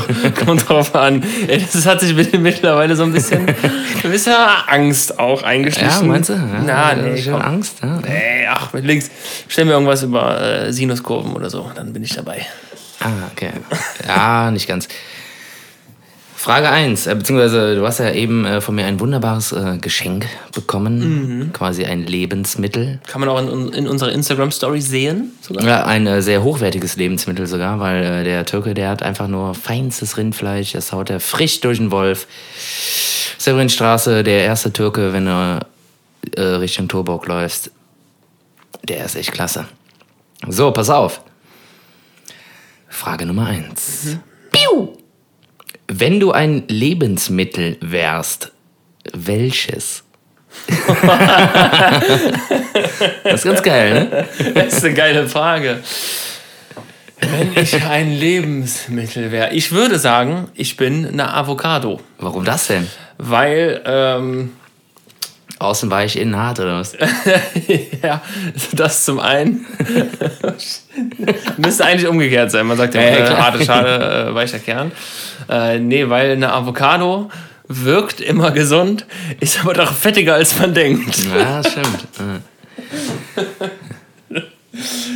kommt 0.44 0.68
drauf 0.68 0.94
an. 0.94 1.22
Ey, 1.48 1.64
Das 1.72 1.84
hat 1.86 2.00
sich 2.00 2.14
mit- 2.14 2.38
mittlerweile 2.40 2.94
so 2.96 3.02
ein 3.02 3.12
bisschen 3.12 3.46
gewisser 4.02 4.68
Angst 4.70 5.18
auch 5.18 5.42
eingeschlichen. 5.42 5.90
Ja, 5.90 6.02
meinst 6.02 6.30
du? 6.30 6.34
Ja, 6.34 6.62
Na, 6.64 6.94
nee, 6.94 7.20
schon 7.20 7.32
komm. 7.34 7.42
Angst, 7.42 7.78
ja. 7.82 7.98
Ey, 8.06 8.46
ach, 8.48 8.72
mit 8.72 8.84
links. 8.84 9.10
Stell 9.48 9.64
mir 9.64 9.72
irgendwas 9.72 10.02
über 10.02 10.40
äh, 10.40 10.72
Sinuskurven 10.72 11.32
oder 11.32 11.50
so, 11.50 11.70
dann 11.74 11.92
bin 11.92 12.02
ich 12.04 12.14
dabei. 12.14 12.46
Ah, 13.00 13.08
okay. 13.32 13.50
Ja, 14.06 14.50
nicht 14.52 14.68
ganz. 14.68 14.86
Frage 16.42 16.70
1, 16.70 17.06
äh, 17.06 17.14
beziehungsweise 17.14 17.76
du 17.76 17.86
hast 17.86 18.00
ja 18.00 18.10
eben 18.10 18.44
äh, 18.44 18.60
von 18.60 18.74
mir 18.74 18.84
ein 18.86 18.98
wunderbares 18.98 19.52
äh, 19.52 19.78
Geschenk 19.80 20.26
bekommen, 20.52 21.50
quasi 21.52 21.84
ein 21.84 22.04
Lebensmittel. 22.04 22.98
Kann 23.06 23.20
man 23.20 23.28
auch 23.28 23.38
in, 23.38 23.72
in 23.72 23.86
unserer 23.86 24.10
Instagram-Story 24.10 24.80
sehen? 24.80 25.30
Sogar? 25.40 25.64
Ja, 25.64 25.84
ein 25.84 26.04
äh, 26.08 26.20
sehr 26.20 26.42
hochwertiges 26.42 26.96
Lebensmittel 26.96 27.46
sogar, 27.46 27.78
weil 27.78 28.02
äh, 28.02 28.24
der 28.24 28.44
Türke, 28.44 28.74
der 28.74 28.88
hat 28.88 29.04
einfach 29.04 29.28
nur 29.28 29.54
feinstes 29.54 30.16
Rindfleisch, 30.16 30.72
das 30.72 30.90
haut 30.90 31.10
er 31.10 31.20
frisch 31.20 31.60
durch 31.60 31.78
den 31.78 31.92
Wolf. 31.92 32.26
Severinstraße, 33.38 34.24
der 34.24 34.42
erste 34.42 34.72
Türke, 34.72 35.12
wenn 35.12 35.26
du 35.26 35.60
äh, 36.34 36.40
Richtung 36.40 36.88
Turburg 36.88 37.28
läufst, 37.28 37.70
der 38.82 39.04
ist 39.04 39.14
echt 39.14 39.30
klasse. 39.30 39.68
So, 40.48 40.72
pass 40.72 40.90
auf. 40.90 41.20
Frage 42.88 43.26
Nummer 43.26 43.46
1. 43.46 44.16
Piu! 44.50 45.01
Wenn 45.94 46.20
du 46.20 46.32
ein 46.32 46.64
Lebensmittel 46.68 47.76
wärst, 47.82 48.50
welches? 49.12 50.04
das 53.24 53.34
ist 53.34 53.44
ganz 53.44 53.62
geil, 53.62 53.92
ne? 53.92 54.26
Das 54.54 54.72
ist 54.72 54.84
eine 54.86 54.94
geile 54.94 55.28
Frage. 55.28 55.80
Wenn 57.20 57.62
ich 57.62 57.84
ein 57.84 58.10
Lebensmittel 58.10 59.30
wäre, 59.30 59.52
ich 59.52 59.72
würde 59.72 59.98
sagen, 59.98 60.48
ich 60.54 60.78
bin 60.78 61.06
eine 61.06 61.34
Avocado. 61.34 62.00
Warum 62.18 62.46
das 62.46 62.68
denn? 62.68 62.88
Weil 63.18 63.82
ähm, 63.84 64.52
Außen 65.62 65.90
weich, 65.90 66.16
innen 66.16 66.36
hart 66.36 66.60
oder 66.60 66.80
was? 66.80 66.96
ja, 68.02 68.20
das 68.72 69.04
zum 69.04 69.20
einen. 69.20 69.66
Müsste 71.56 71.84
eigentlich 71.84 72.08
umgekehrt 72.08 72.50
sein. 72.50 72.66
Man 72.66 72.76
sagt 72.76 72.94
ja, 72.94 73.00
äh, 73.00 73.24
klar. 73.24 73.38
harte 73.38 73.64
Schale, 73.64 74.28
äh, 74.30 74.34
weicher 74.34 74.58
Kern. 74.58 74.92
Äh, 75.48 75.78
nee, 75.78 76.08
weil 76.08 76.32
eine 76.32 76.52
Avocado 76.52 77.30
wirkt 77.68 78.20
immer 78.20 78.50
gesund, 78.50 79.06
ist 79.40 79.60
aber 79.60 79.72
doch 79.72 79.92
fettiger, 79.92 80.34
als 80.34 80.58
man 80.58 80.74
denkt. 80.74 81.16
Ja, 81.34 81.62
stimmt. 81.62 82.06
Ja. 82.18 83.68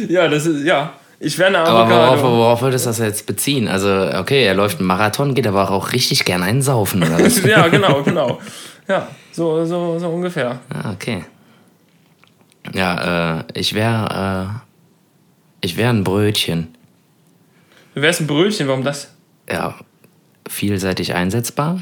Ja, 0.09 0.29
das 0.29 0.47
ist, 0.47 0.65
ja. 0.65 0.93
Ich 1.19 1.39
wäre 1.39 1.49
eine 1.49 1.61
Aber 1.61 1.85
Avocado. 1.85 2.23
worauf, 2.23 2.37
worauf 2.37 2.63
würdest 2.63 2.85
du 2.85 2.91
das 2.91 2.99
jetzt 2.99 3.27
beziehen? 3.27 3.69
Also, 3.69 3.89
okay, 4.19 4.45
er 4.45 4.55
läuft 4.55 4.79
einen 4.79 4.87
Marathon, 4.87 5.35
geht 5.35 5.47
aber 5.47 5.71
auch 5.71 5.93
richtig 5.93 6.25
gern 6.27 6.43
einen 6.43 6.61
saufen, 6.61 7.03
oder 7.03 7.19
was? 7.19 7.43
ja, 7.45 7.69
genau, 7.69 8.03
genau. 8.03 8.39
Ja, 8.89 9.09
so, 9.33 9.65
so, 9.65 9.99
so 9.99 10.09
ungefähr. 10.09 10.61
Ah, 10.73 10.93
okay. 10.93 11.25
Ja, 12.73 13.39
äh, 13.41 13.45
ich 13.55 13.75
wäre, 13.75 14.61
äh, 15.63 15.67
ich 15.67 15.77
wäre 15.77 15.91
ein 15.91 16.05
Brötchen. 16.05 16.75
Du 17.95 18.03
wärst 18.03 18.21
ein 18.21 18.27
Brötchen, 18.27 18.69
warum 18.69 18.85
das? 18.85 19.13
Ja, 19.51 19.75
vielseitig 20.49 21.15
einsetzbar. 21.15 21.81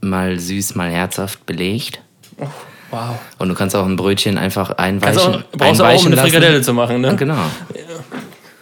Mal 0.00 0.38
süß, 0.38 0.74
mal 0.74 0.90
herzhaft 0.90 1.44
belegt. 1.46 2.00
Wow. 2.90 3.18
Und 3.38 3.48
du 3.48 3.54
kannst 3.54 3.76
auch 3.76 3.84
ein 3.86 3.96
Brötchen 3.96 4.38
einfach 4.38 4.76
Kannst 4.76 5.04
einweichen. 5.04 5.34
auch, 5.34 5.42
brauchst 5.52 5.80
du 5.80 5.84
auch, 5.84 5.88
um 5.88 5.92
einweichen 5.92 6.06
eine 6.06 6.16
lassen. 6.16 6.30
Frikadelle 6.30 6.62
zu 6.62 6.74
machen, 6.74 7.00
ne? 7.00 7.14
Genau. 7.16 7.38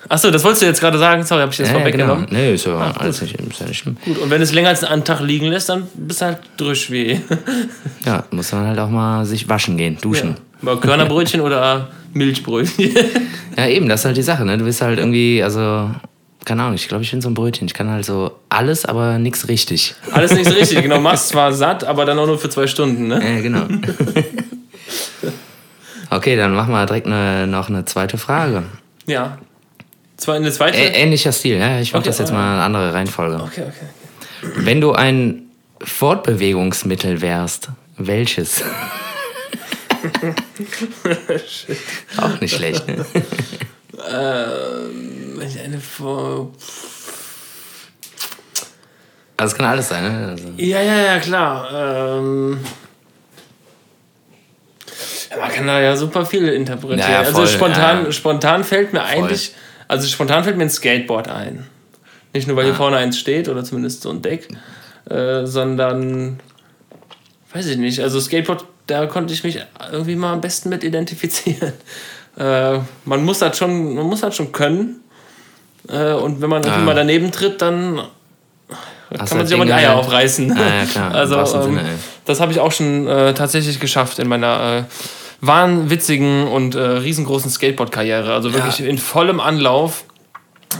Achso, 0.08 0.30
das 0.30 0.42
wolltest 0.42 0.62
du 0.62 0.66
jetzt 0.66 0.80
gerade 0.80 0.98
sagen. 0.98 1.22
Sorry, 1.22 1.42
habe 1.42 1.52
ich 1.52 1.58
das 1.58 1.70
Ja, 1.70 1.78
ja, 1.78 1.90
genau. 1.90 2.18
Nee, 2.30 2.54
ist 2.54 2.64
ja 2.64 2.76
alles 2.98 3.20
nicht, 3.20 3.34
ist 3.34 3.60
ja 3.60 3.66
nicht 3.66 3.78
schlimm. 3.78 3.96
Gut, 4.04 4.18
und 4.18 4.30
wenn 4.30 4.40
es 4.40 4.52
länger 4.52 4.70
als 4.70 4.82
einen 4.82 5.04
Tag 5.04 5.20
liegen 5.20 5.46
lässt, 5.46 5.68
dann 5.68 5.86
bist 5.94 6.22
du 6.22 6.26
halt 6.26 6.38
drüsch 6.56 6.90
wie. 6.90 7.20
Ja, 8.06 8.24
muss 8.30 8.52
man 8.52 8.66
halt 8.66 8.78
auch 8.78 8.88
mal 8.88 9.26
sich 9.26 9.48
waschen 9.48 9.76
gehen, 9.76 9.98
duschen. 10.00 10.36
Ja. 10.62 10.76
Körnerbrötchen 10.76 11.40
oder 11.40 11.88
Milchbrötchen. 12.14 12.94
Ja. 13.56 13.66
eben, 13.66 13.88
das 13.88 14.00
ist 14.00 14.04
halt 14.06 14.16
die 14.16 14.22
Sache, 14.22 14.44
ne? 14.44 14.56
Du 14.56 14.64
bist 14.64 14.80
halt 14.80 15.00
irgendwie, 15.00 15.42
also, 15.42 15.90
keine 16.44 16.62
Ahnung, 16.62 16.76
ich 16.76 16.86
glaube, 16.86 17.02
ich 17.02 17.10
bin 17.10 17.20
so 17.20 17.28
ein 17.28 17.34
Brötchen. 17.34 17.66
Ich 17.66 17.74
kann 17.74 17.90
halt 17.90 18.04
so 18.04 18.30
alles, 18.48 18.86
aber 18.86 19.18
nichts 19.18 19.48
richtig. 19.48 19.96
Alles 20.12 20.32
nicht 20.32 20.46
so 20.48 20.54
richtig. 20.54 20.80
Genau, 20.80 21.00
machst 21.00 21.30
zwar 21.30 21.52
satt, 21.52 21.82
aber 21.82 22.04
dann 22.04 22.20
auch 22.20 22.26
nur 22.26 22.38
für 22.38 22.50
zwei 22.50 22.68
Stunden, 22.68 23.08
ne? 23.08 23.20
Ja, 23.20 23.40
genau. 23.40 23.64
okay, 26.10 26.36
dann 26.36 26.54
machen 26.54 26.72
wir 26.72 26.86
direkt 26.86 27.06
eine, 27.08 27.48
noch 27.48 27.68
eine 27.68 27.84
zweite 27.84 28.16
Frage. 28.16 28.62
Ja. 29.06 29.38
Zwar 30.18 30.34
eine 30.34 30.52
zweite. 30.52 30.76
Ä 30.76 30.90
ähnlicher 30.94 31.32
Stil, 31.32 31.58
ja? 31.58 31.80
Ich 31.80 31.92
mache 31.92 32.00
Okay, 32.00 32.08
das 32.10 32.18
jetzt 32.18 32.30
ah, 32.32 32.34
mal 32.34 32.42
in 32.44 32.52
eine 32.54 32.62
andere 32.64 32.92
Reihenfolge. 32.92 33.36
okay, 33.42 33.62
okay. 33.62 34.52
Wenn 34.56 34.80
du 34.80 34.92
ein 34.92 35.48
Fortbewegungsmittel 35.82 37.20
wärst, 37.22 37.68
welches? 37.96 38.62
Auch 42.16 42.40
nicht 42.40 42.54
schlecht, 42.54 42.86
ne? 42.86 43.04
Wenn 43.92 45.48
ich 45.48 45.60
eine 45.60 45.80
Vor 45.80 46.52
Also 49.36 49.52
es 49.52 49.56
kann 49.58 49.66
alles 49.66 49.88
sein, 49.88 50.02
ne? 50.02 50.28
Also, 50.28 50.48
Ja, 50.56 50.82
ja, 50.82 50.96
ja, 50.98 51.18
klar. 51.20 51.68
Ähm 51.72 52.60
man 55.38 55.50
kann 55.52 55.66
da 55.66 55.80
ja 55.80 55.94
super 55.96 56.24
viel 56.26 56.48
interpretieren. 56.48 57.00
Ja, 57.00 57.22
ja, 57.22 57.24
voll, 57.24 57.42
also 57.42 57.54
spontan, 57.54 58.06
ja. 58.06 58.12
spontan 58.12 58.64
fällt 58.64 58.92
mir 58.92 59.02
eigentlich, 59.04 59.54
also 59.88 60.06
spontan 60.06 60.44
fällt 60.44 60.56
mir 60.56 60.64
ein 60.64 60.70
Skateboard 60.70 61.28
ein. 61.28 61.66
Nicht 62.34 62.46
nur, 62.46 62.56
weil 62.56 62.64
hier 62.66 62.74
vorne 62.74 62.98
eins 62.98 63.18
steht 63.18 63.48
oder 63.48 63.64
zumindest 63.64 64.02
so 64.02 64.10
ein 64.10 64.20
Deck, 64.22 64.48
äh, 65.10 65.46
sondern 65.46 66.38
weiß 67.52 67.66
ich 67.66 67.78
nicht. 67.78 68.00
Also 68.00 68.20
Skateboard, 68.20 68.64
da 68.86 69.06
konnte 69.06 69.32
ich 69.32 69.42
mich 69.44 69.58
irgendwie 69.90 70.14
mal 70.16 70.34
am 70.34 70.40
besten 70.40 70.68
mit 70.68 70.84
identifizieren. 70.84 71.72
Äh, 72.38 72.78
man 73.04 73.24
muss 73.24 73.40
das 73.40 73.58
schon, 73.58 73.96
man 73.96 74.06
muss 74.06 74.20
das 74.20 74.36
schon 74.36 74.52
können. 74.52 75.00
Äh, 75.88 76.12
und 76.12 76.40
wenn 76.40 76.48
man 76.48 76.62
irgendwie 76.62 76.78
Ja. 76.78 76.84
mal 76.86 76.94
daneben 76.94 77.32
tritt, 77.32 77.60
dann 77.60 78.00
kann 79.12 79.38
man 79.38 79.44
sich 79.44 79.56
aber 79.56 79.66
die 79.66 79.72
Eier 79.72 79.96
aufreißen. 79.96 80.52
Ah, 80.56 80.76
ja, 80.78 80.84
klar, 80.84 81.14
Also, 81.16 81.36
ähm, 81.40 81.62
Sinne, 81.64 81.84
das 82.26 82.38
habe 82.38 82.52
ich 82.52 82.60
auch 82.60 82.70
schon 82.70 83.08
äh, 83.08 83.34
tatsächlich 83.34 83.80
geschafft 83.80 84.20
in 84.20 84.28
meiner 84.28 84.84
äh, 84.86 85.27
wahnwitzigen 85.40 86.48
und 86.48 86.74
äh, 86.74 86.80
riesengroßen 86.80 87.50
Skateboard-Karriere. 87.50 88.32
Also 88.34 88.52
wirklich 88.52 88.78
Ja. 88.80 88.86
in 88.86 88.98
vollem 88.98 89.40
Anlauf. 89.40 90.04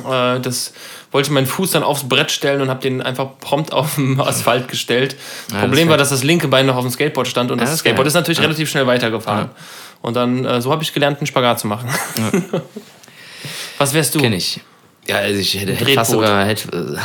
Äh, 0.09 0.41
das 0.41 0.73
wollte 1.11 1.29
ich 1.29 1.33
meinen 1.33 1.47
Fuß 1.47 1.71
dann 1.71 1.83
aufs 1.83 2.09
Brett 2.09 2.31
stellen 2.31 2.61
und 2.61 2.69
habe 2.69 2.81
den 2.81 3.01
einfach 3.01 3.39
prompt 3.41 3.73
auf 3.73 3.95
den 3.95 4.21
Asphalt 4.21 4.69
gestellt. 4.69 5.17
das 5.51 5.61
Problem 5.61 5.81
ist 5.85 5.87
war, 5.89 5.93
ja- 5.93 5.97
dass 5.99 6.11
das 6.11 6.25
linke 6.25 6.49
Bein 6.49 6.67
noch 6.67 6.77
auf 6.77 6.83
dem 6.85 6.91
Skateboard 6.91 7.29
stand 7.29 7.51
und 7.51 7.59
Ja, 7.59 7.63
das, 7.63 7.71
das 7.71 7.75
ist 7.77 7.81
Skateboard 7.81 8.05
geil. 8.05 8.09
ist 8.09 8.15
natürlich 8.15 8.39
Ja. 8.39 8.45
relativ 8.45 8.69
schnell 8.71 8.87
weitergefahren. 8.87 9.51
Und 10.03 10.15
dann, 10.15 10.45
äh, 10.45 10.61
so 10.61 10.71
habe 10.71 10.83
ich 10.83 10.93
gelernt, 10.93 11.19
einen 11.19 11.27
Spagat 11.27 11.59
zu 11.61 11.67
machen. 11.67 11.89
Was 13.79 13.95
wärst 13.95 14.15
du? 14.15 14.21
Kenn 14.21 14.33
ich. 14.33 14.61
Ja, 15.07 15.17
also 15.17 15.39
ich 15.41 15.55
hätte, 15.59 15.73
hätte 15.73 15.93
fast 15.95 16.11
sogar. 16.11 16.45
Hätte, 16.45 16.69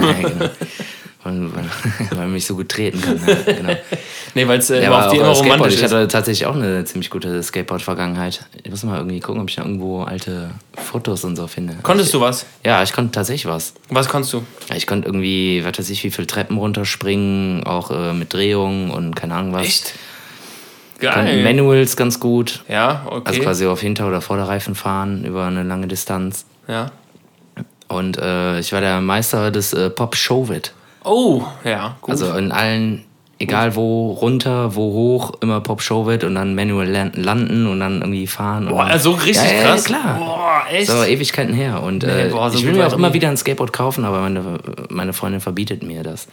ja, 0.00 0.12
genau. 0.12 0.50
Weil, 1.24 1.48
weil, 1.54 1.64
man 2.16 2.32
mich 2.32 2.46
so 2.46 2.56
gut 2.56 2.68
treten 2.68 3.00
kann. 3.00 3.20
Ja, 3.26 3.34
genau. 3.54 3.74
Nee, 4.34 4.48
weil 4.48 4.58
es 4.58 4.70
äh, 4.70 4.80
Ja, 4.82 4.86
immer 4.88 5.06
auf 5.06 5.12
die 5.12 5.18
immer 5.18 5.28
romantisch 5.28 5.74
Ich 5.74 5.82
ist. 5.82 5.92
hatte 5.92 6.08
tatsächlich 6.08 6.46
auch 6.46 6.54
eine 6.54 6.84
ziemlich 6.84 7.10
gute 7.10 7.42
Skateboard-Vergangenheit. 7.42 8.44
Ich 8.62 8.70
muss 8.70 8.82
mal 8.84 8.96
irgendwie 8.98 9.20
gucken, 9.20 9.40
ob 9.42 9.48
ich 9.50 9.56
da 9.56 9.62
irgendwo 9.62 10.02
alte 10.02 10.50
Fotos 10.76 11.24
und 11.24 11.36
so 11.36 11.46
finde. 11.46 11.74
Konntest 11.82 12.12
du 12.14 12.20
was? 12.20 12.46
Ja, 12.64 12.82
ich 12.82 12.92
konnte 12.92 13.12
tatsächlich 13.12 13.46
was. 13.46 13.74
Was 13.90 14.08
konntest 14.08 14.32
du? 14.32 14.42
Ja, 14.70 14.76
Ich 14.76 14.86
konnte 14.86 15.06
irgendwie, 15.08 15.62
was 15.64 15.78
weiß 15.78 15.90
ich, 15.90 16.02
wie 16.04 16.10
viele 16.10 16.26
Treppen 16.26 16.56
runterspringen, 16.58 17.64
auch 17.64 17.90
äh, 17.90 18.12
mit 18.12 18.32
Drehungen 18.32 18.90
und 18.90 19.14
keine 19.16 19.34
Ahnung 19.34 19.52
was. 19.52 19.94
Konnte 21.00 21.14
Geil. 21.32 21.42
Manuals 21.42 21.96
ganz 21.96 22.20
gut. 22.20 22.62
Ja, 22.68 23.04
okay. 23.10 23.22
Also 23.24 23.40
quasi 23.42 23.66
auf 23.66 23.80
Hinter- 23.80 24.06
oder 24.06 24.20
Vorderreifen 24.20 24.76
fahren 24.76 25.24
über 25.24 25.44
eine 25.46 25.62
lange 25.64 25.88
Distanz. 25.88 26.44
ja. 26.68 26.90
Und 27.88 28.16
äh, 28.16 28.58
ich 28.58 28.72
war 28.72 28.80
der 28.80 29.02
Meister 29.02 29.50
des 29.50 29.74
äh, 29.74 29.90
Pop 29.90 30.16
Showit. 30.16 30.72
Oh, 31.04 31.42
ja, 31.64 31.96
gut. 32.00 32.10
Also 32.12 32.32
in 32.34 32.52
allen, 32.52 33.04
egal 33.38 33.74
wo 33.74 34.12
runter, 34.12 34.74
wo 34.76 34.92
hoch, 34.92 35.32
immer 35.40 35.60
Pop 35.60 35.82
Showit 35.82 36.22
und 36.24 36.34
dann 36.36 36.54
manual 36.54 36.86
lan- 36.88 37.12
landen 37.14 37.66
und 37.66 37.80
dann 37.80 38.00
irgendwie 38.00 38.26
fahren. 38.26 38.68
Boah, 38.68 38.84
und 38.84 38.90
also 38.90 39.12
richtig 39.12 39.50
ja, 39.50 39.56
ja, 39.58 39.62
krass. 39.64 39.84
klar. 39.84 40.16
Boah, 40.18 40.62
echt? 40.70 40.88
So 40.90 41.02
Ewigkeiten 41.04 41.54
her. 41.54 41.82
Und 41.82 42.02
Nee, 42.04 42.26
äh, 42.26 42.28
boah, 42.28 42.50
so 42.50 42.58
ich 42.58 42.64
will 42.64 42.72
mir 42.74 42.84
auch 42.84 42.88
ich 42.88 42.94
immer 42.94 43.08
nie. 43.08 43.14
wieder 43.14 43.28
ein 43.28 43.36
Skateboard 43.36 43.72
kaufen, 43.72 44.04
aber 44.04 44.20
meine, 44.20 44.58
meine 44.90 45.12
Freundin 45.12 45.40
verbietet 45.40 45.82
mir 45.82 46.02
das. 46.02 46.28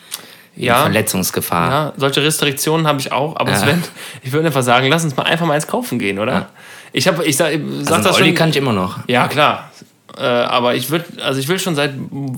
Ja. 0.55 0.82
Verletzungsgefahr. 0.82 1.72
ja, 1.72 1.93
solche 1.95 2.22
Restriktionen 2.24 2.86
habe 2.86 2.99
ich 2.99 3.11
auch, 3.11 3.38
aber 3.38 3.51
Ja. 3.51 3.57
Sven, 3.57 3.82
ich 4.24 4.32
würde 4.34 4.47
einfach 4.47 4.63
sagen, 4.63 4.88
lass 4.89 5.03
uns 5.03 5.15
mal 5.15 5.24
einfach 5.24 5.45
mal 5.45 5.53
eins 5.53 5.67
kaufen 5.67 5.99
gehen, 5.99 6.20
oder? 6.20 6.32
Ja. 6.34 6.45
Ich 6.91 7.07
habe, 7.07 7.24
ich 7.24 7.38
sag, 7.38 7.53
sag 7.82 7.97
Also 7.97 8.09
das 8.09 8.17
Olli 8.17 8.28
schon. 8.30 8.36
kann 8.36 8.49
ich 8.49 8.57
immer 8.57 8.74
noch. 8.74 8.97
Ja, 9.07 9.28
klar. 9.28 9.72
Äh, 10.17 10.24
aber 10.26 10.76
ich 10.76 10.89
würde, 10.89 11.05
also 11.24 11.39
ich 11.39 11.47
will 11.47 11.59
schon 11.59 11.76
seit 11.76 11.93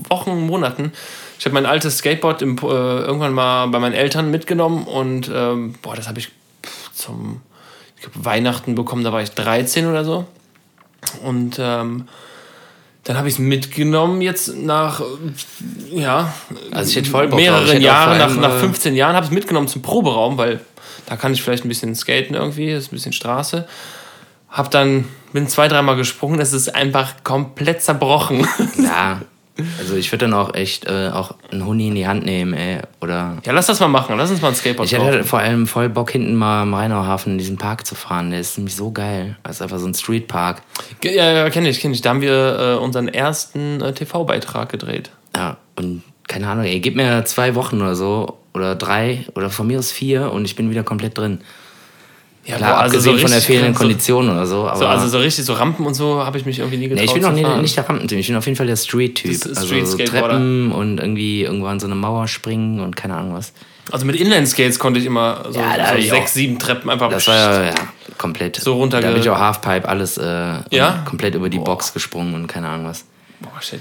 Wochen, 0.08 0.46
Monaten. 0.46 0.92
Ich 1.42 1.46
habe 1.46 1.54
mein 1.54 1.66
altes 1.66 1.98
Skateboard 1.98 2.40
im, 2.40 2.56
äh, 2.58 2.66
irgendwann 2.68 3.34
mal 3.34 3.66
bei 3.66 3.80
meinen 3.80 3.94
Eltern 3.94 4.30
mitgenommen 4.30 4.84
und 4.84 5.28
ähm, 5.34 5.74
boah, 5.82 5.96
das 5.96 6.06
habe 6.06 6.20
ich 6.20 6.30
zum 6.94 7.40
ich 7.96 8.02
glaub, 8.02 8.24
Weihnachten 8.24 8.76
bekommen. 8.76 9.02
Da 9.02 9.12
war 9.12 9.22
ich 9.22 9.32
13 9.32 9.88
oder 9.88 10.04
so. 10.04 10.24
Und 11.24 11.58
ähm, 11.58 12.06
dann 13.02 13.18
habe 13.18 13.26
ich 13.26 13.34
es 13.34 13.38
mitgenommen 13.40 14.22
jetzt 14.22 14.54
nach 14.54 15.00
äh, 15.00 15.98
ja 15.98 16.32
Also 16.70 17.00
mehreren 17.34 17.80
Jahren, 17.80 18.18
nach, 18.18 18.36
nach 18.36 18.54
äh, 18.58 18.60
15 18.60 18.94
Jahren 18.94 19.16
habe 19.16 19.24
ich 19.24 19.32
es 19.32 19.34
mitgenommen 19.34 19.66
zum 19.66 19.82
Proberaum, 19.82 20.38
weil 20.38 20.60
da 21.06 21.16
kann 21.16 21.32
ich 21.32 21.42
vielleicht 21.42 21.64
ein 21.64 21.68
bisschen 21.68 21.96
skaten 21.96 22.36
irgendwie, 22.36 22.72
das 22.72 22.84
ist 22.84 22.92
ein 22.92 22.94
bisschen 22.94 23.12
Straße. 23.12 23.66
Hab 24.48 24.70
dann, 24.70 25.08
bin 25.32 25.48
zwei, 25.48 25.66
dreimal 25.66 25.96
gesprungen, 25.96 26.38
es 26.38 26.52
ist 26.52 26.72
einfach 26.72 27.24
komplett 27.24 27.82
zerbrochen. 27.82 28.46
Ja. 28.80 29.22
Also 29.78 29.96
ich 29.96 30.10
würde 30.10 30.26
dann 30.26 30.34
auch 30.34 30.54
echt 30.54 30.86
äh, 30.86 31.10
auch 31.12 31.34
einen 31.50 31.66
Huni 31.66 31.88
in 31.88 31.94
die 31.94 32.06
Hand 32.06 32.24
nehmen, 32.24 32.54
ey. 32.54 32.80
Oder. 33.00 33.38
ja, 33.44 33.52
lass 33.52 33.66
das 33.66 33.80
mal 33.80 33.88
machen, 33.88 34.16
lass 34.16 34.30
uns 34.30 34.40
mal 34.40 34.48
ein 34.48 34.54
Skateboard 34.54 34.90
Ich 34.90 34.98
hätte 34.98 35.24
vor 35.24 35.40
allem 35.40 35.66
voll 35.66 35.88
Bock, 35.88 36.10
hinten 36.10 36.34
mal 36.34 36.62
am 36.62 36.72
Rheinauhafen 36.72 37.32
in 37.32 37.38
diesen 37.38 37.58
Park 37.58 37.86
zu 37.86 37.94
fahren. 37.94 38.30
Der 38.30 38.40
ist 38.40 38.56
nämlich 38.56 38.74
so 38.74 38.90
geil. 38.90 39.36
Das 39.42 39.56
ist 39.56 39.62
einfach 39.62 39.78
so 39.78 39.86
ein 39.86 39.94
Streetpark. 39.94 40.62
Ja, 41.04 41.30
ja, 41.30 41.50
kenne 41.50 41.68
ich, 41.68 41.80
kenne 41.80 41.94
ich. 41.94 42.00
Da 42.00 42.10
haben 42.10 42.22
wir 42.22 42.78
äh, 42.78 42.82
unseren 42.82 43.08
ersten 43.08 43.80
äh, 43.82 43.92
TV-Beitrag 43.92 44.70
gedreht. 44.70 45.10
Ja, 45.36 45.58
und 45.76 46.02
keine 46.28 46.48
Ahnung, 46.48 46.64
ey, 46.64 46.80
gib 46.80 46.96
mir 46.96 47.24
zwei 47.26 47.54
Wochen 47.54 47.80
oder 47.80 47.94
so. 47.94 48.38
Oder 48.54 48.74
drei 48.74 49.24
oder 49.34 49.48
von 49.48 49.66
mir 49.66 49.78
aus 49.78 49.90
vier 49.90 50.30
und 50.30 50.44
ich 50.44 50.56
bin 50.56 50.70
wieder 50.70 50.82
komplett 50.82 51.16
drin. 51.16 51.40
Ja, 52.44 52.56
Klar, 52.56 52.70
boah, 52.72 52.78
also 52.80 52.96
abgesehen 52.96 53.14
so 53.16 53.22
von 53.22 53.30
der 53.30 53.40
fehlenden 53.40 53.74
so- 53.74 53.78
Kondition 53.78 54.28
oder 54.28 54.46
so. 54.46 54.66
Aber 54.66 54.76
So, 54.76 54.86
also 54.86 55.06
so 55.08 55.18
richtig, 55.18 55.44
so 55.44 55.52
Rampen 55.52 55.86
und 55.86 55.94
so 55.94 56.24
habe 56.24 56.38
ich 56.38 56.44
mich 56.44 56.58
irgendwie 56.58 56.76
nie 56.78 56.88
getraut 56.88 57.04
nee, 57.04 57.06
ich 57.06 57.14
bin 57.14 57.24
auch 57.24 57.32
nicht, 57.32 57.44
fahren. 57.46 57.62
nicht 57.62 57.76
der 57.76 57.88
Rampentyp. 57.88 58.18
Ich 58.18 58.26
bin 58.26 58.34
auf 58.36 58.44
jeden 58.46 58.56
Fall 58.56 58.66
der 58.66 58.74
Street-Typ. 58.76 59.30
Ist 59.30 59.46
Also 59.46 59.66
Street-Skateboarder. 59.66 60.28
Treppen 60.34 60.72
und 60.72 60.98
irgendwie 60.98 61.42
irgendwo 61.44 61.66
an 61.66 61.78
so 61.78 61.86
eine 61.86 61.94
Mauer 61.94 62.26
springen 62.26 62.80
und 62.80 62.96
keine 62.96 63.14
Ahnung 63.16 63.34
was. 63.34 63.52
Also 63.92 64.06
mit 64.06 64.16
Inline-Skates 64.16 64.80
konnte 64.80 64.98
ich 64.98 65.06
immer 65.06 65.44
so, 65.50 65.60
Ja, 65.60 65.90
so 65.92 65.98
ich 65.98 66.10
sechs, 66.10 66.34
sieben 66.34 66.58
Treppen 66.58 66.90
einfach 66.90 67.10
Das 67.10 67.28
war 67.28 67.34
ja, 67.36 67.64
ja 67.66 67.74
komplett. 68.18 68.56
So 68.56 68.74
runterge- 68.80 69.02
Da 69.02 69.10
bin 69.12 69.20
ich 69.20 69.30
auch 69.30 69.38
Halfpipe, 69.38 69.88
alles 69.88 70.18
äh, 70.18 70.54
Ja? 70.70 71.02
komplett 71.04 71.36
über 71.36 71.48
die 71.48 71.58
Boah. 71.58 71.64
Box 71.64 71.92
gesprungen 71.94 72.34
und 72.34 72.48
keine 72.48 72.68
Ahnung 72.68 72.86
was. 72.86 73.04
Boah, 73.40 73.60
shit. 73.60 73.80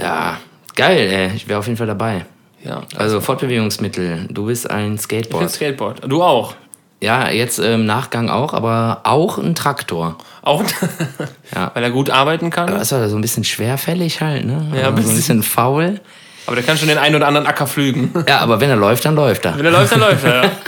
Ja, 0.00 0.38
geil, 0.74 1.08
ey. 1.10 1.30
Ich 1.36 1.48
wäre 1.48 1.58
auf 1.60 1.66
jeden 1.66 1.76
Fall 1.76 1.86
dabei. 1.86 2.24
Ja. 2.64 2.82
Also 2.96 3.20
Fortbewegungsmittel. 3.20 4.26
Du 4.30 4.46
bist 4.46 4.68
ein 4.68 4.96
Ich 4.96 5.02
Skateboard. 5.02 5.40
bin 5.44 5.48
Skateboard. 5.48 6.00
Du 6.06 6.22
auch. 6.22 6.54
Ja, 7.00 7.28
jetzt 7.28 7.58
im 7.58 7.84
Nachgang 7.84 8.30
auch, 8.30 8.54
aber 8.54 9.00
auch 9.04 9.36
ein 9.38 9.54
Traktor. 9.54 10.16
Auch, 10.42 10.62
Ja. 11.54 11.70
weil 11.74 11.82
er 11.82 11.90
gut 11.90 12.08
arbeiten 12.10 12.50
kann. 12.50 12.68
Das 12.70 12.90
war 12.92 13.08
so 13.08 13.16
ein 13.16 13.20
bisschen 13.22 13.44
schwerfällig 13.44 14.20
halt, 14.22 14.46
ne? 14.46 14.66
Ja, 14.74 14.88
Also 14.88 15.02
so 15.02 15.10
ein 15.10 15.16
bisschen 15.16 15.42
faul. 15.42 16.00
Aber 16.46 16.56
der 16.56 16.64
kann 16.64 16.78
schon 16.78 16.88
den 16.88 16.98
einen 16.98 17.14
oder 17.16 17.26
anderen 17.26 17.46
Acker 17.46 17.66
pflügen. 17.66 18.12
Ja, 18.28 18.38
aber 18.38 18.60
wenn 18.60 18.70
er 18.70 18.76
läuft, 18.76 19.04
dann 19.04 19.14
läuft 19.16 19.44
er. 19.44 19.58
Wenn 19.58 19.64
er 19.66 19.72
läuft, 19.72 19.92
dann 19.92 20.00
läuft 20.00 20.24
er. 20.24 20.44
Ja. 20.44 20.50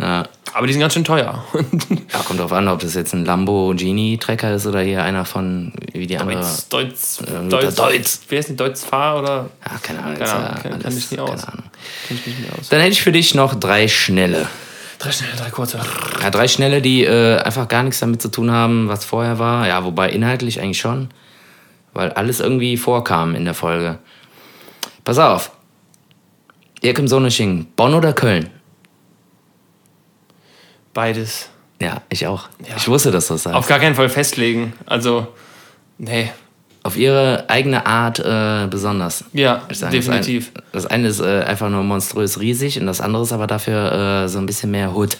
Ja. 0.00 0.24
Aber 0.54 0.66
die 0.66 0.72
sind 0.74 0.80
ganz 0.80 0.92
schön 0.94 1.04
teuer. 1.04 1.42
ja, 2.12 2.18
kommt 2.26 2.38
drauf 2.40 2.52
an, 2.52 2.68
ob 2.68 2.80
das 2.80 2.94
jetzt 2.94 3.14
ein 3.14 3.24
Lamborghini-Trecker 3.24 4.54
ist 4.54 4.66
oder 4.66 4.80
hier 4.80 5.02
einer 5.02 5.24
von, 5.24 5.72
wie 5.92 6.06
die 6.06 6.18
andere. 6.18 6.40
Deutz, 6.40 6.68
Deutz, 6.68 7.22
Ja, 7.50 7.70
Deutz. 7.70 8.20
Wer 8.28 8.38
ist 8.38 8.48
denn 8.50 8.56
Deutz 8.58 8.84
Fahr 8.84 9.18
oder? 9.18 9.48
Ja, 9.64 9.78
keine 9.82 10.02
Ahnung. 10.02 10.18
Keine 10.18 10.32
Ahnung, 10.32 10.62
kenn- 10.62 10.72
alles- 10.84 10.98
ich 10.98 11.10
nicht 11.10 11.16
keine 11.16 11.22
aus. 11.32 11.44
Ahnung. 11.44 11.64
Kenn 12.06 12.18
ich 12.18 12.26
nicht 12.38 12.52
aus. 12.58 12.68
Dann 12.68 12.80
hätte 12.80 12.92
ich 12.92 13.02
für 13.02 13.12
dich 13.12 13.34
noch 13.34 13.54
drei 13.54 13.88
schnelle. 13.88 14.46
Drei 14.98 15.10
schnelle, 15.10 15.34
drei 15.36 15.50
kurze. 15.50 15.80
Ja, 16.22 16.30
drei 16.30 16.46
schnelle, 16.48 16.82
die 16.82 17.04
äh, 17.04 17.38
einfach 17.38 17.66
gar 17.68 17.82
nichts 17.82 18.00
damit 18.00 18.20
zu 18.20 18.28
tun 18.28 18.50
haben, 18.50 18.88
was 18.88 19.04
vorher 19.04 19.38
war. 19.38 19.66
Ja, 19.66 19.84
wobei 19.84 20.10
inhaltlich 20.10 20.60
eigentlich 20.60 20.78
schon. 20.80 21.08
Weil 21.94 22.12
alles 22.12 22.40
irgendwie 22.40 22.76
vorkam 22.76 23.34
in 23.34 23.44
der 23.44 23.54
Folge. 23.54 23.98
Pass 25.04 25.18
auf. 25.18 25.50
Ihr 26.82 26.94
kommt 26.94 27.08
Sonnesching. 27.08 27.66
Bonn 27.74 27.94
oder 27.94 28.12
Köln? 28.12 28.50
Beides. 30.94 31.48
Ja, 31.80 32.02
ich 32.08 32.26
auch. 32.26 32.48
Ja. 32.60 32.76
Ich 32.76 32.86
wusste, 32.88 33.10
dass 33.10 33.26
das 33.28 33.42
sagst. 33.42 33.56
Auf 33.56 33.66
gar 33.66 33.80
keinen 33.80 33.94
Fall 33.94 34.08
festlegen. 34.08 34.72
Also, 34.86 35.26
nee. 35.98 36.30
Auf 36.84 36.96
ihre 36.96 37.44
eigene 37.48 37.86
Art 37.86 38.18
äh, 38.18 38.66
besonders. 38.68 39.24
Ja, 39.32 39.62
Ich 39.68 39.78
sag, 39.78 39.90
definitiv. 39.90 40.52
Das 40.54 40.62
eine, 40.62 40.72
das 40.72 40.86
eine 40.86 41.08
ist 41.08 41.20
äh, 41.20 41.44
einfach 41.44 41.68
nur 41.68 41.82
monströs 41.82 42.40
riesig 42.40 42.80
und 42.80 42.86
das 42.86 43.00
andere 43.00 43.22
ist 43.22 43.32
aber 43.32 43.46
dafür 43.46 44.24
äh, 44.24 44.28
so 44.28 44.38
ein 44.38 44.46
bisschen 44.46 44.72
mehr 44.72 44.94
Hood. 44.94 45.18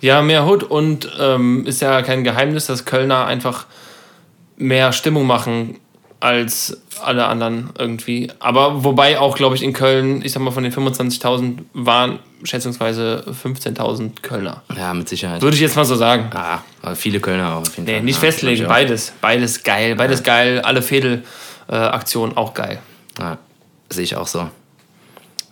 Ja, 0.00 0.20
mehr 0.22 0.46
Hood 0.46 0.64
und 0.64 1.08
ähm, 1.18 1.64
ist 1.66 1.80
ja 1.80 2.02
kein 2.02 2.24
Geheimnis, 2.24 2.66
dass 2.66 2.84
Kölner 2.84 3.26
einfach 3.26 3.66
mehr 4.56 4.92
Stimmung 4.92 5.26
machen 5.26 5.78
als 6.20 6.80
alle 7.02 7.26
anderen 7.26 7.70
irgendwie. 7.78 8.30
Aber 8.38 8.84
wobei 8.84 9.18
auch, 9.18 9.36
glaube 9.36 9.54
ich, 9.54 9.62
in 9.62 9.72
Köln, 9.72 10.22
ich 10.24 10.32
sag 10.32 10.42
mal, 10.42 10.50
von 10.50 10.62
den 10.62 10.72
25.000 10.72 11.58
waren 11.74 12.18
schätzungsweise 12.42 13.24
15.000 13.44 14.22
Kölner. 14.22 14.62
Ja, 14.76 14.94
mit 14.94 15.08
Sicherheit. 15.08 15.42
Würde 15.42 15.56
ich 15.56 15.60
jetzt 15.62 15.76
mal 15.76 15.84
so 15.84 15.94
sagen. 15.94 16.30
Ah, 16.34 16.60
viele 16.94 17.20
Kölner 17.20 17.54
auch 17.54 17.60
auf 17.62 17.76
jeden 17.76 17.84
Nee, 17.86 17.94
Fall. 17.96 18.02
nicht 18.04 18.16
ja, 18.16 18.20
festlegen, 18.20 18.66
beides. 18.66 19.12
Beides 19.20 19.62
geil, 19.62 19.94
beides 19.96 20.22
geil. 20.22 20.60
Alle 20.62 20.80
Fädel-Aktionen 20.82 22.36
auch 22.36 22.54
geil. 22.54 22.80
Ja, 23.18 23.38
sehe 23.90 24.04
ich 24.04 24.16
auch 24.16 24.26
so. 24.26 24.48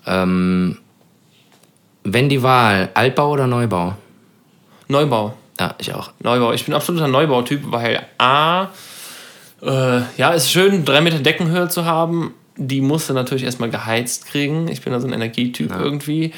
Ähm, 0.06 0.78
wenn 2.04 2.28
die 2.28 2.42
Wahl, 2.42 2.90
Altbau 2.94 3.30
oder 3.30 3.46
Neubau? 3.46 3.94
Neubau. 4.88 5.34
Ja, 5.58 5.74
ich 5.78 5.94
auch. 5.94 6.10
Neubau. 6.20 6.52
Ich 6.52 6.64
bin 6.64 6.74
absoluter 6.74 7.08
Neubautyp, 7.08 7.62
weil 7.70 8.04
A, 8.18 8.68
äh, 9.64 10.02
ja, 10.16 10.30
ist 10.30 10.50
schön, 10.50 10.84
drei 10.84 11.00
Meter 11.00 11.18
Deckenhöhe 11.18 11.68
zu 11.68 11.84
haben. 11.84 12.34
Die 12.56 12.80
musst 12.80 13.10
du 13.10 13.14
natürlich 13.14 13.44
erstmal 13.44 13.70
geheizt 13.70 14.26
kriegen. 14.26 14.68
Ich 14.68 14.82
bin 14.82 14.92
da 14.92 15.00
so 15.00 15.06
ein 15.06 15.12
Energietyp 15.12 15.72
irgendwie. 15.72 16.32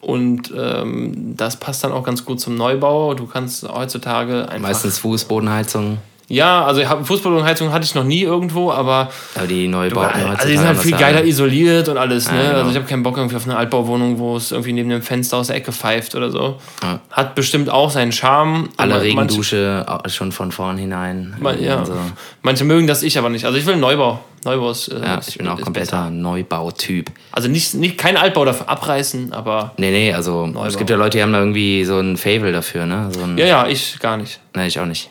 Und 0.00 0.52
ähm, 0.56 1.36
das 1.36 1.56
passt 1.58 1.84
dann 1.84 1.92
auch 1.92 2.02
ganz 2.02 2.24
gut 2.24 2.40
zum 2.40 2.56
Neubau. 2.56 3.14
Du 3.14 3.26
kannst 3.26 3.66
heutzutage 3.68 4.48
einfach. 4.48 4.68
Meistens 4.68 4.98
Fußbodenheizung, 4.98 5.98
Ja, 6.28 6.64
also 6.64 6.80
ich 6.80 6.88
hab- 6.88 7.06
Fußbodenheizung 7.06 7.72
hatte 7.72 7.84
ich 7.84 7.94
noch 7.94 8.04
nie 8.04 8.22
irgendwo, 8.22 8.70
aber 8.70 9.10
aber 9.34 9.46
die 9.46 9.68
Neubauten 9.68 10.22
also 10.30 10.48
die 10.48 10.56
sind 10.56 10.66
halt 10.66 10.78
viel 10.78 10.96
geiler 10.96 11.24
isoliert 11.24 11.88
und 11.88 11.98
alles, 11.98 12.30
ne? 12.30 12.38
genau. 12.42 12.58
Also 12.58 12.70
ich 12.70 12.76
habe 12.76 12.86
keinen 12.86 13.02
Bock 13.02 13.16
irgendwie 13.18 13.36
auf 13.36 13.44
eine 13.44 13.56
Altbauwohnung, 13.56 14.18
wo 14.18 14.36
es 14.36 14.50
irgendwie 14.50 14.72
neben 14.72 14.88
dem 14.88 15.02
Fenster 15.02 15.36
aus 15.36 15.48
der 15.48 15.56
Ecke 15.56 15.72
pfeift 15.72 16.14
oder 16.14 16.30
so. 16.30 16.56
Ja. 16.82 17.00
Hat 17.10 17.34
bestimmt 17.34 17.68
auch 17.68 17.90
seinen 17.90 18.12
Charme. 18.12 18.70
Alle 18.76 18.94
manche- 18.94 19.06
Regendusche 19.06 19.84
auch 19.86 20.08
schon 20.08 20.32
von 20.32 20.52
vornherein. 20.52 21.34
Man, 21.40 21.62
ja. 21.62 21.78
Also, 21.80 21.94
Manche 22.42 22.64
mögen 22.64 22.86
das, 22.86 23.02
ich 23.02 23.18
aber 23.18 23.28
nicht. 23.28 23.44
Also 23.44 23.58
ich 23.58 23.66
will 23.66 23.74
einen 23.74 23.82
Neubau. 23.82 24.20
Neubau 24.44 24.70
ist, 24.70 24.88
äh, 24.88 25.00
ja, 25.00 25.20
ich 25.26 25.38
bin 25.38 25.46
auch 25.48 25.60
kompletter. 25.60 26.10
Neubautyp. 26.10 27.10
Also 27.30 27.48
nicht, 27.48 27.74
nicht 27.74 27.96
kein 27.98 28.16
Altbau 28.16 28.44
dafür 28.44 28.68
abreißen, 28.68 29.32
aber 29.32 29.72
Nee, 29.76 29.90
nee, 29.90 30.12
also 30.12 30.52
es 30.66 30.76
gibt 30.76 30.90
ja 30.90 30.96
Leute, 30.96 31.18
die 31.18 31.22
haben 31.22 31.32
da 31.32 31.38
irgendwie 31.38 31.84
so 31.84 31.98
ein 32.00 32.16
Fable 32.16 32.50
dafür, 32.52 32.86
ne? 32.86 33.08
So 33.12 33.22
ein, 33.22 33.38
ja, 33.38 33.46
ja, 33.46 33.66
ich 33.68 33.98
gar 34.00 34.16
nicht. 34.16 34.40
Nee, 34.56 34.66
ich 34.66 34.80
auch 34.80 34.86
nicht. 34.86 35.10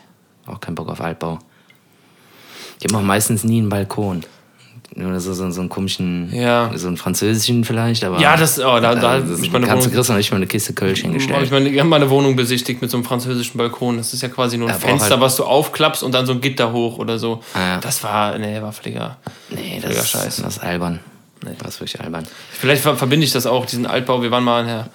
Auch 0.52 0.60
keinen 0.60 0.74
Bock 0.74 0.88
auf 0.88 1.00
Altbau. 1.00 1.38
Die 2.82 2.88
haben 2.88 2.96
auch 3.00 3.06
meistens 3.06 3.44
nie 3.44 3.58
einen 3.58 3.68
Balkon. 3.68 4.22
Nur 4.94 5.18
so, 5.20 5.32
so, 5.32 5.50
so 5.50 5.60
einen 5.60 5.70
komischen, 5.70 6.30
Ja. 6.34 6.70
so 6.74 6.86
einen 6.88 6.98
französischen 6.98 7.64
vielleicht, 7.64 8.04
aber. 8.04 8.20
Ja, 8.20 8.36
das, 8.36 8.58
oh, 8.58 8.78
da, 8.78 8.94
da 8.94 9.20
das 9.20 9.40
ich 9.40 9.50
meine 9.50 9.66
Wohnung, 9.66 9.90
kriegst 9.90 10.10
noch 10.10 10.16
nicht 10.16 10.30
mal 10.30 10.36
eine 10.36 10.46
Kiste 10.46 10.74
Kölsch 10.74 10.98
hab 10.98 11.04
hingestellt. 11.06 11.42
ich 11.44 11.50
meine, 11.50 11.70
ich 11.70 11.78
habe 11.78 11.88
meine 11.88 12.10
Wohnung 12.10 12.36
besichtigt 12.36 12.82
mit 12.82 12.90
so 12.90 12.98
einem 12.98 13.04
französischen 13.04 13.56
Balkon. 13.56 13.96
Das 13.96 14.12
ist 14.12 14.20
ja 14.20 14.28
quasi 14.28 14.58
nur 14.58 14.68
ein 14.68 14.74
braucht 14.74 14.86
Fenster, 14.86 15.10
halt- 15.12 15.20
was 15.22 15.36
du 15.36 15.44
aufklappst 15.44 16.02
und 16.02 16.12
dann 16.12 16.26
so 16.26 16.32
ein 16.32 16.42
Gitter 16.42 16.72
hoch 16.74 16.98
oder 16.98 17.18
so. 17.18 17.42
Ah, 17.54 17.60
ja. 17.60 17.78
Das 17.80 18.04
war, 18.04 18.36
nee, 18.36 18.60
war 18.60 18.72
Flieger. 18.72 19.16
nee, 19.48 19.80
Völliger 19.80 20.00
das, 20.00 20.10
Scheiß. 20.10 20.36
das 20.42 20.56
ist 20.56 20.62
albern. 20.62 21.00
Das 21.58 21.74
ist 21.76 21.80
wirklich 21.80 22.00
albern. 22.00 22.24
Vielleicht 22.50 22.82
ver 22.82 22.96
verbinde 22.96 23.24
ich 23.24 23.32
das 23.32 23.46
auch, 23.46 23.64
diesen 23.64 23.86
Altbau. 23.86 24.20
Wir 24.22 24.30
waren 24.30 24.44
mal 24.44 24.60
in 24.60 24.66
der, 24.66 24.88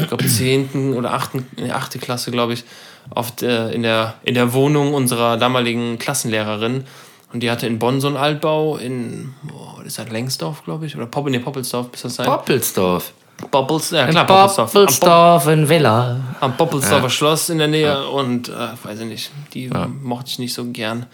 ich 0.00 0.08
glaube, 0.08 0.26
10. 0.26 0.94
oder 0.94 1.12
8. 1.14 1.30
nee, 1.56 1.70
8. 1.70 2.00
Klasse, 2.00 2.32
glaube 2.32 2.54
ich, 2.54 2.64
auf 3.10 3.34
der, 3.34 3.72
in, 3.72 3.82
der, 3.82 4.14
in 4.22 4.34
der 4.34 4.52
Wohnung 4.52 4.94
unserer 4.94 5.36
damaligen 5.36 5.98
Klassenlehrerin. 5.98 6.84
Und 7.32 7.42
die 7.42 7.50
hatte 7.50 7.66
in 7.66 7.78
Bonn 7.78 8.00
so 8.00 8.06
einen 8.06 8.16
Altbau, 8.16 8.76
in, 8.76 9.34
oh, 9.52 9.78
was 9.78 9.86
ist 9.86 9.98
das, 9.98 10.08
Lengsdorf, 10.10 10.64
glaube 10.64 10.86
ich? 10.86 10.96
Oder 10.96 11.06
Pop, 11.06 11.28
nee, 11.28 11.38
Poppelsdorf, 11.38 11.88
bis 11.88 12.02
das 12.02 12.14
sein? 12.14 12.26
Poppelsdorf. 12.26 13.12
Poppels, 13.50 13.90
ja 13.90 14.04
In 14.06 14.10
klar, 14.12 14.26
Poppelsdorf. 14.26 14.72
Poppelsdorf 14.72 15.46
in 15.48 15.68
Villa. 15.68 16.20
am 16.40 16.56
Poppelsdorfer 16.56 17.10
Schloss 17.10 17.50
in 17.50 17.58
der 17.58 17.68
Nähe. 17.68 18.08
Und, 18.08 18.48
äh, 18.48 18.52
weiß 18.82 19.00
ich 19.00 19.06
nicht, 19.06 19.30
die 19.52 19.70
mochte 20.02 20.30
ich 20.30 20.38
nicht 20.38 20.54
so 20.54 20.64
gern. 20.66 21.06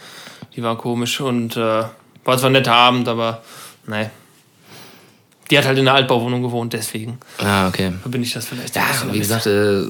Die 0.55 0.63
war 0.63 0.77
komisch 0.77 1.21
und 1.21 1.57
äh, 1.57 1.85
war 2.25 2.39
zwar 2.39 2.51
ein 2.51 2.53
netter 2.53 2.75
Abend, 2.75 3.09
aber, 3.09 3.43
nein. 3.87 4.11
Die 5.53 5.59
hat 5.59 5.67
halt 5.67 5.77
in 5.77 5.87
einer 5.87 5.95
Altbauwohnung 5.99 6.41
gewohnt, 6.41 6.73
deswegen 6.73 7.19
Ah, 7.37 7.69
okay. 7.69 7.93
verbinde 8.01 8.27
ich 8.27 8.33
das 8.33 8.47
vielleicht. 8.47 8.75
Ja, 8.75 8.85
wie 9.11 9.19
gesagt, 9.19 9.45
äh, 9.45 9.83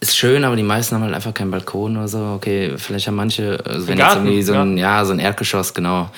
ist 0.00 0.16
schön, 0.16 0.42
aber 0.42 0.56
die 0.56 0.62
meisten 0.62 0.94
haben 0.94 1.02
halt 1.02 1.12
einfach 1.12 1.34
keinen 1.34 1.50
Balkon 1.50 1.98
oder 1.98 2.08
so. 2.08 2.32
Okay, 2.36 2.78
vielleicht 2.78 3.08
haben 3.08 3.16
manche, 3.16 3.62
also 3.62 3.88
wenn 3.88 3.98
jetzt 3.98 4.06
Garten, 4.06 4.24
irgendwie 4.24 4.42
so 4.42 4.54
ein, 4.54 4.78
ja. 4.78 5.04
so 5.04 5.12
ein 5.12 5.18
Erdgeschoss, 5.18 5.74
genau, 5.74 6.10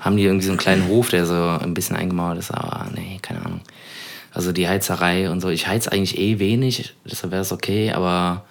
haben 0.00 0.18
die 0.18 0.24
irgendwie 0.24 0.44
so 0.44 0.50
einen 0.50 0.58
kleinen 0.58 0.86
Hof, 0.86 1.08
der 1.08 1.24
so 1.24 1.32
ein 1.34 1.72
bisschen 1.72 1.96
eingemauert 1.96 2.36
ist, 2.36 2.50
aber 2.50 2.88
nee, 2.94 3.18
keine 3.22 3.42
Ahnung. 3.42 3.62
Also 4.34 4.52
die 4.52 4.68
Heizerei 4.68 5.30
und 5.30 5.40
so, 5.40 5.48
ich 5.48 5.66
heiz 5.66 5.88
eigentlich 5.88 6.18
eh 6.18 6.38
wenig, 6.38 6.94
deshalb 7.10 7.32
wäre 7.32 7.40
es 7.40 7.52
okay, 7.52 7.92
aber 7.92 8.44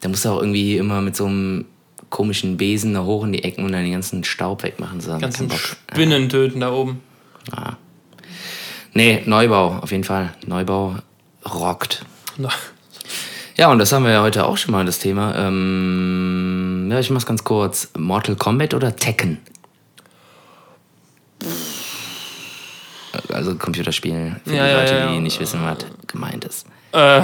da 0.00 0.08
musst 0.08 0.24
du 0.24 0.30
auch 0.30 0.40
irgendwie 0.40 0.78
immer 0.78 1.02
mit 1.02 1.14
so 1.14 1.26
einem 1.26 1.66
komischen 2.08 2.56
Besen 2.56 2.94
da 2.94 3.04
hoch 3.04 3.24
in 3.24 3.34
die 3.34 3.44
Ecken 3.44 3.66
und 3.66 3.72
dann 3.72 3.82
den 3.82 3.92
ganzen 3.92 4.24
Staub 4.24 4.62
wegmachen. 4.62 5.02
So, 5.02 5.18
ganzen. 5.18 5.50
Spinnen 5.92 6.30
töten 6.30 6.60
da 6.60 6.72
oben. 6.72 7.00
Ja. 7.54 7.76
Nee, 8.92 9.22
Neubau, 9.24 9.78
auf 9.82 9.90
jeden 9.90 10.04
Fall. 10.04 10.32
Neubau 10.46 10.96
rockt. 11.46 12.04
Ja, 13.56 13.70
und 13.70 13.78
das 13.78 13.92
haben 13.92 14.04
wir 14.04 14.12
ja 14.12 14.22
heute 14.22 14.46
auch 14.46 14.56
schon 14.56 14.72
mal, 14.72 14.84
das 14.84 14.98
Thema. 14.98 15.34
Ähm, 15.36 16.88
ja, 16.90 16.98
ich 16.98 17.10
mach's 17.10 17.26
ganz 17.26 17.44
kurz. 17.44 17.90
Mortal 17.96 18.36
Kombat 18.36 18.74
oder 18.74 18.96
Tekken? 18.96 19.38
Also 23.32 23.54
Computerspiele, 23.54 24.40
für 24.44 24.54
Ja, 24.54 24.66
die 24.66 24.74
Leute, 24.74 24.94
ja, 24.94 25.08
die 25.08 25.14
ja. 25.14 25.20
nicht 25.20 25.40
wissen, 25.40 25.60
was 25.62 25.78
gemeint 26.06 26.44
ist. 26.44 26.66
Äh, 26.92 27.22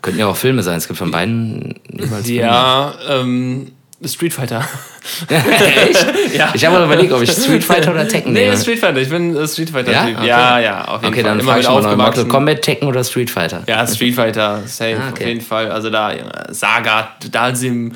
Könnten 0.00 0.20
ja 0.20 0.26
auch 0.26 0.36
Filme 0.36 0.62
sein, 0.62 0.78
es 0.78 0.86
gibt 0.86 0.98
von 0.98 1.10
beiden 1.10 1.80
ja, 2.24 2.94
ähm, 3.08 3.72
Street 4.04 4.32
Fighter. 4.32 4.64
Echt? 5.28 6.06
ja. 6.36 6.50
Ich 6.54 6.64
habe 6.64 6.78
mal 6.78 6.84
überlegt, 6.86 7.12
ob 7.12 7.22
ich 7.22 7.30
Street 7.30 7.62
Fighter 7.62 7.92
oder 7.92 8.06
Tekken 8.08 8.32
Nee, 8.32 8.46
nehme. 8.46 8.56
Street 8.56 8.78
Fighter. 8.78 8.98
Ich 9.00 9.08
bin 9.08 9.36
äh, 9.36 9.46
Street 9.46 9.70
Fighter-Typ. 9.70 10.18
Okay. 10.18 10.26
Ja, 10.28 10.58
ja, 10.58 10.84
auf 10.84 11.02
jeden 11.02 11.12
Okay, 11.14 11.22
Fall. 11.22 11.30
dann 11.30 11.40
Immer 11.40 11.58
ich 11.58 11.68
mal 11.68 11.82
neu. 11.82 11.96
Mortal. 11.96 12.24
Kombat, 12.26 12.62
Tekken 12.62 12.88
oder 12.88 13.04
Street 13.04 13.30
Fighter? 13.30 13.62
Ja, 13.66 13.86
Street 13.86 14.14
Fighter, 14.14 14.60
safe, 14.66 14.96
Ah, 15.00 15.08
okay. 15.10 15.22
auf 15.22 15.28
jeden 15.28 15.40
Fall. 15.40 15.70
Also 15.70 15.90
da, 15.90 16.12
Junge, 16.12 16.32
Saga, 16.50 17.08
Dalsim 17.30 17.92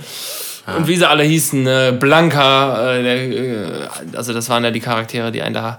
und 0.76 0.88
wie 0.88 0.96
sie 0.96 1.09
alle 1.09 1.22
hießen, 1.22 1.62
ne? 1.62 1.92
Blanca, 1.92 2.94
äh, 2.96 3.02
der, 3.02 3.16
äh, 3.16 3.88
also 4.16 4.32
das 4.32 4.48
waren 4.48 4.64
ja 4.64 4.72
die 4.72 4.80
Charaktere, 4.80 5.30
die 5.30 5.40
einen 5.42 5.54
da 5.54 5.78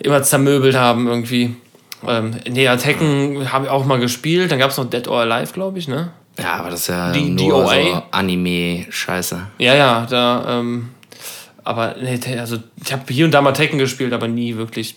immer 0.00 0.22
zermöbelt 0.24 0.74
haben 0.76 1.06
irgendwie. 1.06 1.54
Ähm, 2.06 2.32
nee, 2.48 2.64
ja, 2.64 2.76
Tekken 2.76 3.52
habe 3.52 3.66
ich 3.66 3.70
auch 3.70 3.84
mal 3.86 3.98
gespielt. 4.00 4.50
Dann 4.50 4.58
gab 4.58 4.70
es 4.72 4.76
noch 4.76 4.90
Dead 4.90 5.06
or 5.08 5.20
Alive, 5.20 5.52
glaube 5.52 5.78
ich, 5.78 5.86
ne? 5.88 6.08
Ja, 6.38 6.54
aber 6.54 6.70
das 6.70 6.80
ist 6.80 6.88
ja 6.88 7.12
Die 7.12 7.30
nur 7.30 7.64
DOA? 7.64 7.74
so 7.74 8.02
Anime-Scheiße. 8.10 9.40
Ja, 9.58 9.74
ja, 9.74 10.06
da, 10.08 10.58
ähm, 10.60 10.90
aber 11.64 11.96
nee, 12.00 12.20
also 12.38 12.58
ich 12.84 12.92
habe 12.92 13.02
hier 13.08 13.24
und 13.24 13.32
da 13.32 13.40
mal 13.40 13.52
Tekken 13.52 13.78
gespielt, 13.78 14.12
aber 14.12 14.28
nie 14.28 14.56
wirklich 14.56 14.96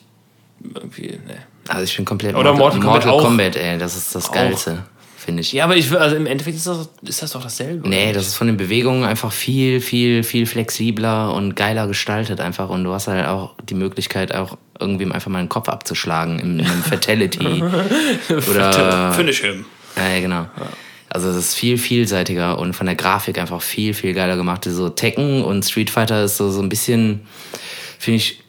irgendwie, 0.76 1.20
ne. 1.26 1.38
Also 1.68 1.84
ich 1.84 1.96
bin 1.96 2.06
komplett 2.06 2.36
Oder 2.36 2.54
Mortal 2.54 2.80
Kombat 2.80 3.08
auch. 3.08 3.24
Kombat, 3.24 3.56
ey, 3.56 3.78
das 3.78 3.96
ist 3.96 4.16
das 4.16 4.32
Geilste, 4.32 4.84
finde 5.18 5.42
ich. 5.42 5.54
Ja, 5.54 5.66
aber 5.66 5.78
ich 5.78 5.96
also 5.96 6.16
im 6.16 6.26
Endeffekt 6.26 6.58
ist 6.58 6.66
das, 6.68 6.90
ist 7.04 7.22
das 7.22 7.32
doch 7.32 7.44
dasselbe. 7.44 7.88
Nee, 7.88 8.12
das 8.12 8.28
ist 8.28 8.36
von 8.36 8.48
den 8.48 8.58
Bewegungen 8.58 9.04
einfach 9.04 9.32
viel, 9.32 9.80
viel, 9.80 10.24
viel 10.24 10.46
flexibler 10.48 11.34
und 11.34 11.56
geiler 11.56 11.88
gestaltet 11.88 12.42
einfach. 12.42 12.70
Und 12.70 12.84
du 12.84 12.92
hast 12.92 13.08
halt 13.08 13.28
auch 13.28 13.54
die 13.64 13.76
Möglichkeit, 13.76 14.34
auch 14.34 14.58
irgendwem 14.80 15.12
einfach 15.12 15.30
mal 15.30 15.40
den 15.40 15.50
Kopf 15.50 15.70
abzuschlagen 15.70 16.40
in 16.40 16.62
einem 16.62 16.84
Fatality. 16.90 17.64
Oder. 18.50 19.14
Finish 19.14 19.42
him. 19.42 19.66
Ja, 19.96 20.08
ja, 20.10 20.20
genau. 20.22 20.46
Also 21.10 21.30
es 21.30 21.38
ist 21.38 21.55
viel 21.55 21.78
vielseitiger 21.78 22.60
und 22.60 22.74
von 22.74 22.86
der 22.86 22.95
Grafik 22.95 23.39
einfach 23.39 23.62
viel, 23.62 23.93
viel 23.93 24.14
geiler 24.14 24.36
gemacht. 24.36 24.66
So 24.66 24.89
Tekken 24.89 25.43
und 25.43 25.66
Street 25.66 25.89
Fighter 25.89 26.24
ist 26.24 26.38
so, 26.38 26.51
so 26.51 26.62
ein 26.62 26.70
bisschen, 26.70 27.22
finde 27.97 28.18
ich, 28.18 28.43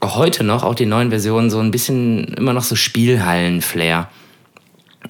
auch 0.00 0.16
heute 0.16 0.44
noch, 0.44 0.62
auch 0.62 0.74
die 0.74 0.86
neuen 0.86 1.10
Versionen, 1.10 1.50
so 1.50 1.58
ein 1.58 1.70
bisschen 1.70 2.24
immer 2.34 2.52
noch 2.52 2.62
so 2.62 2.76
Spielhallen-Flair. 2.76 4.08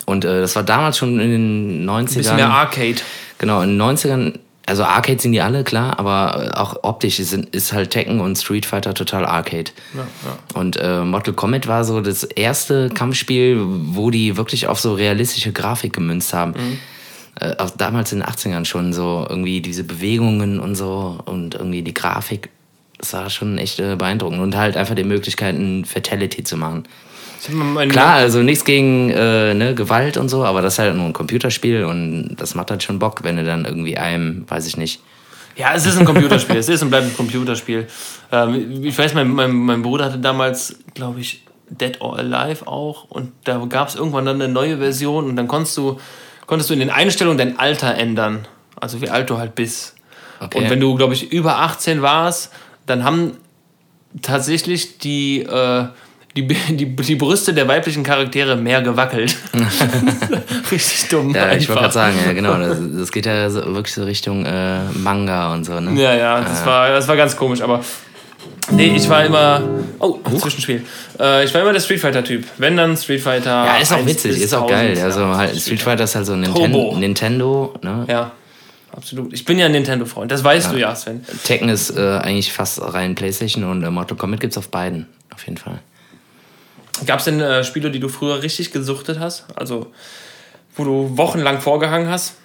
Und 0.07 0.25
äh, 0.25 0.41
das 0.41 0.57
war 0.57 0.63
damals 0.63 0.99
schon 0.99 1.21
in 1.21 1.31
den 1.31 1.89
90ern. 1.89 1.99
Ein 1.99 2.05
bisschen 2.07 2.37
mehr 2.37 2.51
Arcade. 2.51 2.97
Genau, 3.39 3.61
in 3.61 3.79
den 3.79 3.83
90ern, 3.83 4.39
also 4.67 4.85
Arcade 4.85 5.21
sind 5.21 5.33
die 5.33 5.43
alle, 5.43 5.63
klar, 5.63 5.99
aber 5.99 6.53
auch 6.57 6.77
optisch 6.83 7.21
ist, 7.21 7.33
ist 7.33 7.73
halt 7.73 7.91
Tekken 7.91 8.21
und 8.21 8.37
Street 8.37 8.65
Fighter 8.65 8.95
total 8.95 9.27
Arcade. 9.27 9.73
Ja, 9.95 10.01
ja. 10.01 10.59
Und 10.59 10.79
äh, 10.81 11.03
Mortal 11.03 11.35
Kombat 11.35 11.67
war 11.67 11.85
so 11.85 12.01
das 12.01 12.25
erste 12.25 12.89
Kampfspiel, 12.89 13.61
wo 13.61 14.11
die 14.11 14.37
wirklich 14.37 14.69
auf 14.69 14.81
so 14.81 14.95
realistische 14.95 15.53
Grafik 15.53 15.93
gemünzt 15.93 16.33
haben. 16.33 16.53
Mhm. 16.53 16.79
Äh, 17.41 17.57
auch 17.59 17.71
damals 17.71 18.13
in 18.13 18.21
den 18.21 18.29
80ern 18.29 18.65
schon 18.65 18.93
so 18.93 19.27
irgendwie 19.29 19.61
diese 19.61 19.85
Bewegungen 19.85 20.61
und 20.61 20.75
so 20.75 21.19
und 21.25 21.55
irgendwie 21.55 21.83
die 21.83 21.95
Grafik. 21.95 22.51
Das 22.99 23.13
war 23.13 23.29
schon 23.31 23.59
echt 23.59 23.81
äh, 23.81 23.97
beeindruckend. 23.97 24.41
Und 24.41 24.57
halt 24.57 24.77
einfach 24.77 24.95
die 24.95 25.05
Möglichkeiten, 25.05 25.85
Fatality 25.85 26.45
zu 26.45 26.57
machen. 26.57 26.85
Klar, 27.91 28.15
also 28.15 28.43
nichts 28.43 28.65
gegen 28.65 29.11
äh, 29.11 29.53
ne, 29.53 29.75
Gewalt 29.75 30.17
und 30.17 30.31
so, 30.31 30.45
aber 30.45 30.63
das 30.63 30.75
ist 30.75 30.79
halt 30.79 30.97
nur 30.97 31.05
ein 31.05 31.13
Computerspiel 31.13 31.85
und 31.85 32.37
das 32.39 32.55
macht 32.55 32.71
halt 32.71 32.83
schon 32.83 32.99
Bock, 32.99 33.23
wenn 33.23 33.37
du 33.37 33.45
dann 33.45 33.67
irgendwie 33.67 33.99
einem, 33.99 34.47
weiß 34.49 34.67
ich 34.67 34.79
nicht. 34.79 35.03
Ja, 35.57 35.75
es 35.75 35.85
ist 35.85 35.99
ein 35.99 36.07
Computerspiel. 36.07 36.57
es 36.57 36.69
ist 36.69 36.83
und 36.83 36.91
bleibt 36.91 37.07
ein 37.07 37.17
Computerspiel. 37.17 37.87
Ähm, 38.33 38.83
ich 38.83 38.97
weiß, 38.97 39.15
mein, 39.15 39.29
mein, 39.29 39.53
mein 39.53 39.83
Bruder 39.83 40.07
hatte 40.07 40.19
damals, 40.19 40.79
glaube 40.95 41.21
ich, 41.21 41.45
Dead 41.69 42.01
or 42.01 42.19
Alive 42.19 42.67
auch. 42.67 43.05
Und 43.11 43.33
da 43.45 43.59
gab 43.69 43.89
es 43.89 43.95
irgendwann 43.95 44.25
dann 44.25 44.41
eine 44.41 44.53
neue 44.53 44.79
Version. 44.79 45.27
Und 45.27 45.37
dann 45.37 45.47
konntest 45.47 45.77
du, 45.77 46.01
konntest 46.47 46.71
du 46.71 46.75
in 46.75 46.81
den 46.81 46.91
Einstellungen 46.91 47.39
dein 47.39 47.59
Alter 47.59 47.95
ändern. 47.95 48.47
Also 48.77 49.01
wie 49.01 49.09
alt 49.09 49.31
du 49.31 49.39
halt 49.39 49.55
bist. 49.55 49.95
Okay. 50.41 50.59
Und 50.59 50.71
wenn 50.71 50.81
du, 50.81 50.95
glaube 50.95 51.15
ich, 51.15 51.33
über 51.33 51.59
18 51.61 52.03
warst, 52.03 52.53
dann 52.87 53.05
haben 53.05 53.37
tatsächlich 54.23 54.99
die, 54.99 55.41
äh, 55.41 55.85
die, 56.37 56.47
die, 56.71 56.97
die 56.97 57.17
Brüste 57.17 57.55
der 57.55 57.69
weiblichen 57.69 58.03
Charaktere 58.03 58.57
mehr 58.57 58.83
gewackelt. 58.83 59.37
Richtig 60.71 61.09
dumm. 61.09 61.35
Ja, 61.35 61.53
ich 61.53 61.69
wollte 61.69 61.81
einfach. 61.81 61.81
gerade 61.81 61.95
sagen, 61.95 62.17
ja 62.27 62.33
genau, 62.33 62.59
das, 62.59 62.79
das 62.97 63.13
geht 63.13 63.27
ja 63.27 63.49
so, 63.51 63.65
wirklich 63.75 63.95
so 63.95 64.05
Richtung 64.05 64.45
äh, 64.45 64.81
Manga 64.95 65.53
und 65.53 65.65
so, 65.65 65.81
ne? 65.81 66.01
Ja, 66.01 66.15
ja, 66.15 66.41
das, 66.41 66.65
war, 66.67 66.89
das 66.91 67.09
war 67.09 67.17
ganz 67.17 67.37
komisch, 67.37 67.61
aber. 67.61 67.83
Nee, 68.71 68.95
ich 68.97 69.09
war 69.09 69.25
immer. 69.25 69.63
Oh, 69.99 70.19
Zwischenspiel. 70.39 70.85
Äh, 71.19 71.45
ich 71.45 71.53
war 71.55 71.61
immer 71.61 71.73
der 71.73 71.81
Street 71.81 72.01
Fighter-Typ. 72.01 72.47
Wenn 72.59 72.77
dann 72.77 72.97
Street 72.97 73.21
Fighter. 73.21 73.51
Ja, 73.51 73.77
ist 73.77 73.93
auch 73.93 73.99
1 73.99 74.07
witzig, 74.09 74.41
ist 74.41 74.55
auch 74.55 74.63
1000, 74.63 74.71
geil. 74.71 74.99
ja. 74.99 75.05
Also 75.05 75.27
halt, 75.37 75.61
Street 75.61 75.83
Fighter 75.83 76.05
ist 76.05 76.15
halt 76.15 76.27
so. 76.27 76.35
Ninten 76.37 76.99
Nintendo, 77.01 77.75
ne? 77.83 78.05
Ja, 78.09 78.33
absolut. 78.97 79.33
Ich 79.33 79.45
bin 79.45 79.59
ja 79.59 79.67
ein 79.67 79.73
Nintendo-Freund, 79.73 80.31
das 80.31 80.43
weißt 80.43 80.73
du 80.73 80.77
ja, 80.77 80.95
Sven. 80.95 81.25
Tekken 81.45 81.69
ist 81.69 81.97
äh, 81.97 82.19
eigentlich 82.19 82.53
fast 82.53 82.81
rein 82.83 83.15
Playstation 83.15 83.65
und 83.65 83.83
äh, 83.83 83.91
Mortal 83.91 84.17
Kombat 84.17 84.41
gibt's 84.41 84.57
auf 84.59 84.69
beiden, 84.69 85.07
auf 85.35 85.45
jeden 85.47 85.59
Fall. 85.59 85.81
Gab 87.07 87.19
es 87.19 87.25
denn 87.27 87.41
äh, 87.41 87.65
Spiele, 87.65 87.91
die 87.91 88.01
du 88.01 88.09
früher 88.09 88.43
richtig 88.43 88.73
gesuchtet 88.73 89.19
hast? 89.19 89.45
Also, 89.57 89.93
wo 90.77 90.85
du 90.85 91.17
wochenlang 91.17 91.61
vorgehangen 91.61 92.09
hast? 92.09 92.37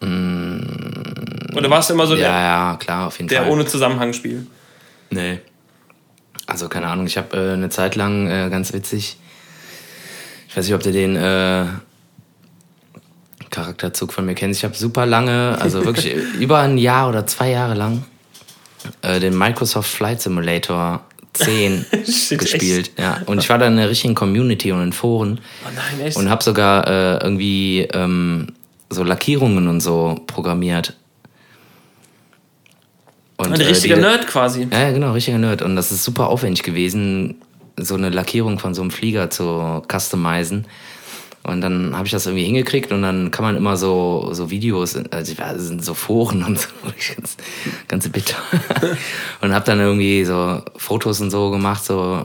Oder 0.00 1.70
warst 1.70 1.90
du 1.90 1.94
immer 1.94 2.06
so 2.06 2.14
Mm. 2.14 2.18
Ja, 2.18 2.28
der, 2.28 2.40
ja, 2.40 2.76
klar, 2.78 3.06
auf 3.08 3.16
jeden 3.18 3.28
der 3.28 3.42
Fall. 3.42 3.50
ohne 3.50 3.66
Zusammenhang 3.66 4.12
spielt? 4.12 4.46
Nee. 5.10 5.40
Also 6.46 6.68
keine 6.68 6.88
Ahnung, 6.88 7.06
ich 7.06 7.18
habe 7.18 7.36
äh, 7.36 7.52
eine 7.52 7.68
Zeit 7.68 7.94
lang 7.94 8.26
äh, 8.26 8.48
ganz 8.50 8.72
witzig. 8.72 9.18
Ich 10.48 10.56
weiß 10.56 10.64
nicht, 10.64 10.74
ob 10.74 10.82
du 10.82 10.92
den 10.92 11.14
äh, 11.16 11.66
Charakterzug 13.50 14.12
von 14.12 14.24
mir 14.24 14.34
kennst. 14.34 14.60
Ich 14.60 14.64
habe 14.64 14.74
super 14.74 15.06
lange, 15.06 15.58
also 15.60 15.84
wirklich 15.84 16.14
über 16.38 16.60
ein 16.60 16.78
Jahr 16.78 17.08
oder 17.08 17.26
zwei 17.26 17.50
Jahre 17.50 17.74
lang, 17.74 18.04
äh, 19.02 19.20
den 19.20 19.36
Microsoft 19.36 19.90
Flight 19.90 20.20
Simulator 20.20 21.02
10 21.34 21.86
Shit, 22.06 22.38
gespielt. 22.38 22.92
Ja. 22.98 23.22
Und 23.26 23.38
ich 23.38 23.48
war 23.48 23.58
da 23.58 23.66
in 23.66 23.76
der 23.76 23.90
richtigen 23.90 24.14
Community 24.14 24.72
und 24.72 24.82
in 24.82 24.92
Foren 24.92 25.40
Oh 25.64 25.70
nein, 25.74 26.06
echt? 26.06 26.16
und 26.16 26.30
habe 26.30 26.42
sogar 26.42 26.86
äh, 26.86 27.18
irgendwie 27.22 27.82
ähm, 27.92 28.48
so 28.90 29.04
Lackierungen 29.04 29.68
und 29.68 29.80
so 29.80 30.20
programmiert. 30.26 30.94
Und, 33.38 33.52
Ein 33.52 33.60
äh, 33.60 33.64
richtiger 33.64 33.94
die- 33.94 34.02
Nerd 34.02 34.26
quasi. 34.26 34.68
ja, 34.70 34.90
genau, 34.90 35.12
richtiger 35.12 35.38
Nerd. 35.38 35.62
Und 35.62 35.74
das 35.76 35.90
ist 35.92 36.04
super 36.04 36.28
aufwendig 36.28 36.62
gewesen, 36.64 37.36
so 37.76 37.94
eine 37.94 38.10
Lackierung 38.10 38.58
von 38.58 38.74
so 38.74 38.82
einem 38.82 38.90
Flieger 38.90 39.30
zu 39.30 39.82
customizen. 39.90 40.66
Und 41.44 41.60
dann 41.62 41.96
habe 41.96 42.04
ich 42.06 42.12
das 42.12 42.26
irgendwie 42.26 42.44
hingekriegt 42.44 42.92
und 42.92 43.00
dann 43.00 43.30
kann 43.30 43.44
man 43.44 43.56
immer 43.56 43.76
so, 43.78 44.30
so 44.32 44.50
Videos, 44.50 44.96
also 45.10 45.34
sind 45.56 45.82
so 45.84 45.94
Foren 45.94 46.42
und 46.42 46.58
so, 46.60 46.68
ganz, 47.16 47.36
ganz 47.86 48.08
bitter. 48.08 48.36
und 49.40 49.54
habe 49.54 49.64
dann 49.64 49.78
irgendwie 49.80 50.24
so 50.24 50.60
Fotos 50.76 51.20
und 51.20 51.30
so 51.30 51.50
gemacht, 51.50 51.84
so 51.84 52.24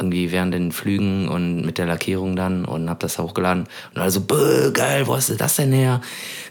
irgendwie 0.00 0.32
während 0.32 0.54
den 0.54 0.72
Flügen 0.72 1.28
und 1.28 1.62
mit 1.64 1.78
der 1.78 1.86
Lackierung 1.86 2.34
dann 2.36 2.64
und 2.64 2.88
habe 2.88 2.98
das 3.00 3.18
hochgeladen. 3.18 3.66
Und 3.94 4.00
alle 4.00 4.10
so, 4.10 4.20
"Bäh, 4.22 4.70
geil, 4.72 5.06
wo 5.06 5.14
hast 5.16 5.28
du 5.28 5.34
das 5.34 5.56
denn 5.56 5.72
her? 5.72 6.00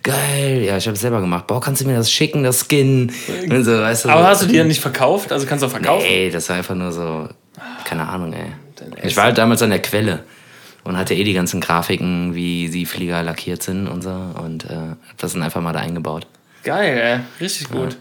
Geil, 0.03 0.61
ja, 0.63 0.77
ich 0.77 0.85
habe 0.85 0.95
es 0.95 1.01
selber 1.01 1.19
gemacht. 1.19 1.47
Boah, 1.47 1.59
kannst 1.59 1.81
du 1.81 1.87
mir 1.87 1.95
das 1.95 2.11
schicken, 2.11 2.43
das 2.43 2.65
Skin? 2.67 3.11
Und 3.49 3.63
so, 3.63 3.71
weißt 3.79 4.05
du, 4.05 4.09
Aber 4.09 4.21
so. 4.21 4.27
hast 4.27 4.41
du 4.43 4.45
die 4.47 4.57
dann 4.57 4.67
nicht 4.67 4.79
verkauft? 4.81 5.31
Also 5.31 5.45
kannst 5.47 5.63
du 5.63 5.67
auch 5.67 5.71
verkaufen? 5.71 6.05
Ey, 6.05 6.29
das 6.29 6.47
war 6.49 6.55
einfach 6.57 6.75
nur 6.75 6.91
so, 6.91 7.27
keine 7.85 8.07
Ahnung, 8.07 8.33
ey. 8.33 8.45
Ich 9.03 9.17
war 9.17 9.25
halt 9.25 9.37
damals 9.37 9.61
an 9.61 9.71
der 9.71 9.81
Quelle 9.81 10.23
und 10.85 10.95
hatte 10.97 11.13
eh 11.13 11.23
die 11.23 11.33
ganzen 11.33 11.59
Grafiken, 11.59 12.33
wie 12.35 12.69
die 12.69 12.85
Flieger 12.85 13.21
lackiert 13.23 13.61
sind 13.63 13.87
und 13.87 14.01
so 14.03 14.09
und 14.11 14.65
äh, 14.65 14.69
hab 15.09 15.17
das 15.17 15.33
dann 15.33 15.43
einfach 15.43 15.61
mal 15.61 15.73
da 15.73 15.79
eingebaut. 15.79 16.25
Geil, 16.63 16.97
ey. 16.97 17.19
Richtig 17.43 17.69
gut. 17.69 17.97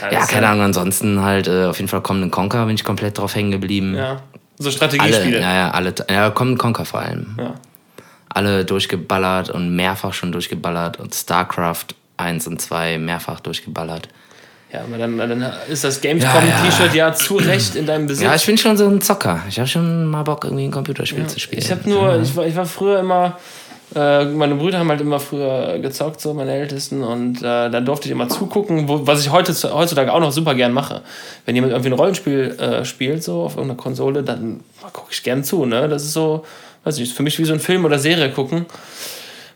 Ja, 0.00 0.08
das 0.10 0.28
keine 0.28 0.46
ist 0.46 0.52
Ahnung, 0.52 0.64
ansonsten 0.64 1.20
halt 1.22 1.48
äh, 1.48 1.64
auf 1.64 1.76
jeden 1.76 1.88
Fall 1.88 2.00
Command 2.00 2.32
Conquer 2.32 2.64
bin 2.64 2.74
ich 2.74 2.84
komplett 2.84 3.18
drauf 3.18 3.34
hängen 3.34 3.50
geblieben. 3.50 3.94
Ja. 3.94 4.22
So 4.60 4.68
alle, 4.68 4.72
Strategiespiele. 4.72 5.40
ja, 5.40 5.54
ja, 5.54 5.70
alle, 5.70 5.94
ja, 6.10 6.30
Command 6.30 6.58
Conquer 6.58 6.84
vor 6.84 7.00
allem. 7.00 7.34
Ja. 7.38 7.54
Alle 8.28 8.66
durchgeballert 8.66 9.48
und 9.48 9.74
mehrfach 9.74 10.12
schon 10.12 10.32
durchgeballert 10.32 11.00
und 11.00 11.14
StarCraft 11.14 11.86
1 12.18 12.46
und 12.46 12.60
2 12.60 12.98
mehrfach 12.98 13.40
durchgeballert. 13.40 14.08
Ja, 14.70 14.82
aber 14.82 14.98
dann, 14.98 15.16
dann 15.16 15.52
ist 15.68 15.82
das 15.82 16.00
Gamescom-T-Shirt 16.00 16.94
ja. 16.94 17.12
zu 17.14 17.36
Recht 17.36 17.74
in 17.74 17.86
deinem 17.86 18.06
Besitz. 18.06 18.24
Ja, 18.24 18.34
ich 18.34 18.44
bin 18.44 18.58
schon 18.58 18.76
so 18.76 18.86
ein 18.86 19.00
Zocker. 19.00 19.42
Ich 19.48 19.58
habe 19.58 19.66
schon 19.66 20.06
mal 20.06 20.22
Bock, 20.22 20.44
irgendwie 20.44 20.64
ein 20.64 20.70
Computerspiel 20.70 21.26
zu 21.26 21.40
spielen. 21.40 21.62
Ich 21.62 21.70
habe 21.70 21.88
nur, 21.88 22.20
ich 22.20 22.36
war, 22.36 22.46
ich 22.46 22.54
war 22.54 22.66
früher 22.66 23.00
immer, 23.00 23.38
äh, 23.94 24.24
meine 24.24 24.54
Brüder 24.54 24.78
haben 24.78 24.88
halt 24.88 25.00
immer 25.00 25.18
früher 25.20 25.78
gezockt, 25.80 26.20
so 26.20 26.34
meine 26.34 26.52
Ältesten, 26.52 27.02
und 27.02 27.38
äh, 27.38 27.70
dann 27.70 27.84
durfte 27.84 28.06
ich 28.06 28.12
immer 28.12 28.28
zugucken, 28.28 28.88
wo, 28.88 29.06
was 29.06 29.20
ich 29.20 29.32
heute, 29.32 29.52
heutzutage 29.72 30.12
auch 30.12 30.20
noch 30.20 30.32
super 30.32 30.54
gern 30.54 30.72
mache. 30.72 31.02
Wenn 31.46 31.54
jemand 31.54 31.72
irgendwie 31.72 31.90
ein 31.90 31.98
Rollenspiel 31.98 32.56
äh, 32.58 32.84
spielt, 32.84 33.22
so 33.24 33.42
auf 33.42 33.56
irgendeiner 33.56 33.80
Konsole, 33.80 34.22
dann 34.22 34.60
gucke 34.92 35.08
ich 35.10 35.22
gern 35.22 35.44
zu, 35.44 35.66
ne? 35.66 35.88
Das 35.88 36.04
ist 36.04 36.12
so, 36.12 36.44
weiß 36.84 36.98
nicht, 36.98 37.12
für 37.14 37.22
mich 37.22 37.38
wie 37.38 37.44
so 37.44 37.52
ein 37.52 37.60
Film 37.60 37.84
oder 37.84 37.98
Serie 37.98 38.30
gucken. 38.30 38.66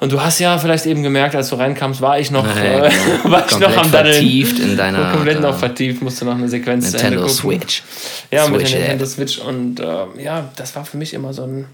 Und 0.00 0.12
du 0.12 0.20
hast 0.20 0.38
ja 0.40 0.58
vielleicht 0.58 0.86
eben 0.86 1.02
gemerkt, 1.02 1.34
als 1.36 1.48
du 1.50 1.56
reinkamst, 1.56 2.00
war 2.00 2.18
ich 2.18 2.30
noch, 2.30 2.44
Ja, 2.44 2.86
äh, 2.86 2.90
genau. 2.90 3.30
war 3.32 3.46
ich 3.48 3.58
noch 3.58 3.76
am 3.76 3.90
Daddeln. 3.90 4.14
vertieft 4.14 4.58
in 4.58 4.76
deiner, 4.76 5.12
komplett 5.12 5.40
noch 5.40 5.56
vertieft, 5.56 6.02
musste 6.02 6.24
noch 6.24 6.34
eine 6.34 6.48
Sequenz 6.48 6.90
zu 6.90 6.96
Ende 6.98 7.20
Nintendo 7.20 7.26
gucken. 7.28 7.60
Switch. 7.60 7.82
Ja, 8.30 8.48
mit 8.48 8.60
Switch, 8.60 8.72
der 8.72 8.80
ey. 8.80 8.88
Nintendo 8.88 9.06
Switch 9.06 9.38
und 9.38 9.80
äh, 9.80 10.22
ja, 10.22 10.48
das 10.56 10.74
war 10.76 10.84
für 10.84 10.96
mich 10.96 11.14
immer 11.14 11.32
so 11.32 11.44
ein. 11.44 11.66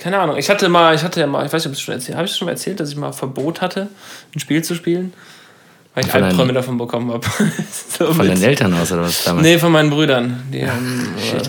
Keine 0.00 0.18
Ahnung. 0.18 0.38
Ich 0.38 0.48
hatte 0.48 0.68
mal, 0.70 0.94
ich 0.94 1.02
hatte 1.02 1.20
ja 1.20 1.26
mal, 1.26 1.44
ich 1.44 1.52
weiß 1.52 1.62
nicht, 1.62 1.66
ob 1.66 1.72
ich 1.72 1.78
es 1.78 1.84
schon 1.84 1.94
erzählt 1.94 2.16
habe, 2.16 2.26
ich 2.26 2.34
schon 2.34 2.46
mal 2.46 2.52
erzählt, 2.52 2.80
dass 2.80 2.88
ich 2.88 2.96
mal 2.96 3.12
Verbot 3.12 3.60
hatte, 3.60 3.88
ein 4.34 4.40
Spiel 4.40 4.64
zu 4.64 4.74
spielen, 4.74 5.12
weil 5.94 6.06
ich 6.06 6.14
Albträume 6.14 6.54
davon 6.54 6.78
bekommen 6.78 7.12
habe. 7.12 7.26
so 7.98 8.12
Von 8.14 8.26
deinen 8.26 8.42
Eltern 8.42 8.72
aus 8.72 8.90
oder 8.92 9.02
was 9.02 9.24
damals? 9.24 9.46
Nee, 9.46 9.58
von 9.58 9.70
meinen 9.70 9.90
Brüdern. 9.90 10.42
Die, 10.50 10.66
haben, 10.66 11.14
äh, 11.18 11.42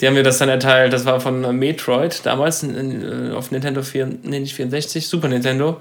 die 0.00 0.06
haben 0.06 0.14
mir 0.14 0.22
das 0.22 0.38
dann 0.38 0.48
erteilt. 0.48 0.92
Das 0.92 1.06
war 1.06 1.20
von 1.20 1.58
Metroid, 1.58 2.24
damals 2.24 2.62
in, 2.62 3.30
äh, 3.30 3.34
auf 3.34 3.50
Nintendo 3.50 3.82
4, 3.82 4.06
nee, 4.22 4.38
nicht 4.38 4.54
64, 4.54 5.08
Super 5.08 5.26
Nintendo. 5.26 5.80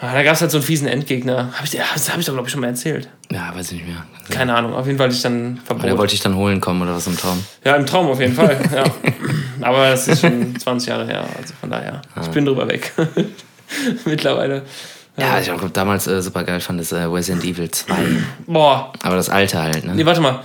Ah, 0.00 0.12
da 0.14 0.22
gab 0.22 0.34
es 0.34 0.40
halt 0.40 0.50
so 0.52 0.58
einen 0.58 0.64
fiesen 0.64 0.86
Endgegner. 0.86 1.50
Hab 1.52 1.64
ich, 1.64 1.72
das 1.72 2.10
habe 2.10 2.20
ich 2.20 2.26
doch, 2.26 2.32
glaube 2.32 2.46
ich, 2.46 2.52
schon 2.52 2.60
mal 2.60 2.68
erzählt. 2.68 3.08
Ja, 3.32 3.52
weiß 3.54 3.72
ich 3.72 3.78
nicht 3.78 3.88
mehr. 3.88 4.04
Keine 4.30 4.54
Ahnung. 4.54 4.72
Auf 4.74 4.86
jeden 4.86 4.96
Fall 4.96 5.10
ich 5.10 5.20
dann 5.22 5.60
Aber 5.66 5.74
der 5.74 5.80
Verbot. 5.80 5.98
wollte 5.98 6.14
ich 6.14 6.20
dann 6.20 6.36
holen 6.36 6.60
kommen 6.60 6.82
oder 6.82 6.94
was 6.94 7.06
im 7.08 7.16
Traum. 7.16 7.44
Ja, 7.64 7.74
im 7.74 7.84
Traum 7.84 8.06
auf 8.08 8.20
jeden 8.20 8.34
Fall. 8.34 8.56
ja. 8.74 8.84
Aber 9.60 9.90
das 9.90 10.06
ist 10.06 10.20
schon 10.20 10.54
20 10.56 10.88
Jahre 10.88 11.04
her. 11.06 11.24
Also 11.36 11.52
von 11.60 11.68
daher, 11.70 12.00
ich 12.20 12.28
bin 12.28 12.44
drüber 12.44 12.68
weg. 12.68 12.92
Mittlerweile. 14.04 14.62
Ja, 15.16 15.40
ich 15.40 15.50
auch 15.50 15.68
damals 15.70 16.06
äh, 16.06 16.22
super 16.22 16.44
geil 16.44 16.60
fand, 16.60 16.80
ist 16.80 16.92
äh, 16.92 17.02
Resident 17.02 17.42
Evil 17.44 17.68
2. 17.68 17.92
Boah. 18.46 18.92
Aber 19.02 19.16
das 19.16 19.28
alte 19.28 19.60
halt, 19.60 19.84
ne? 19.84 19.96
Nee, 19.96 20.06
warte 20.06 20.20
mal. 20.20 20.44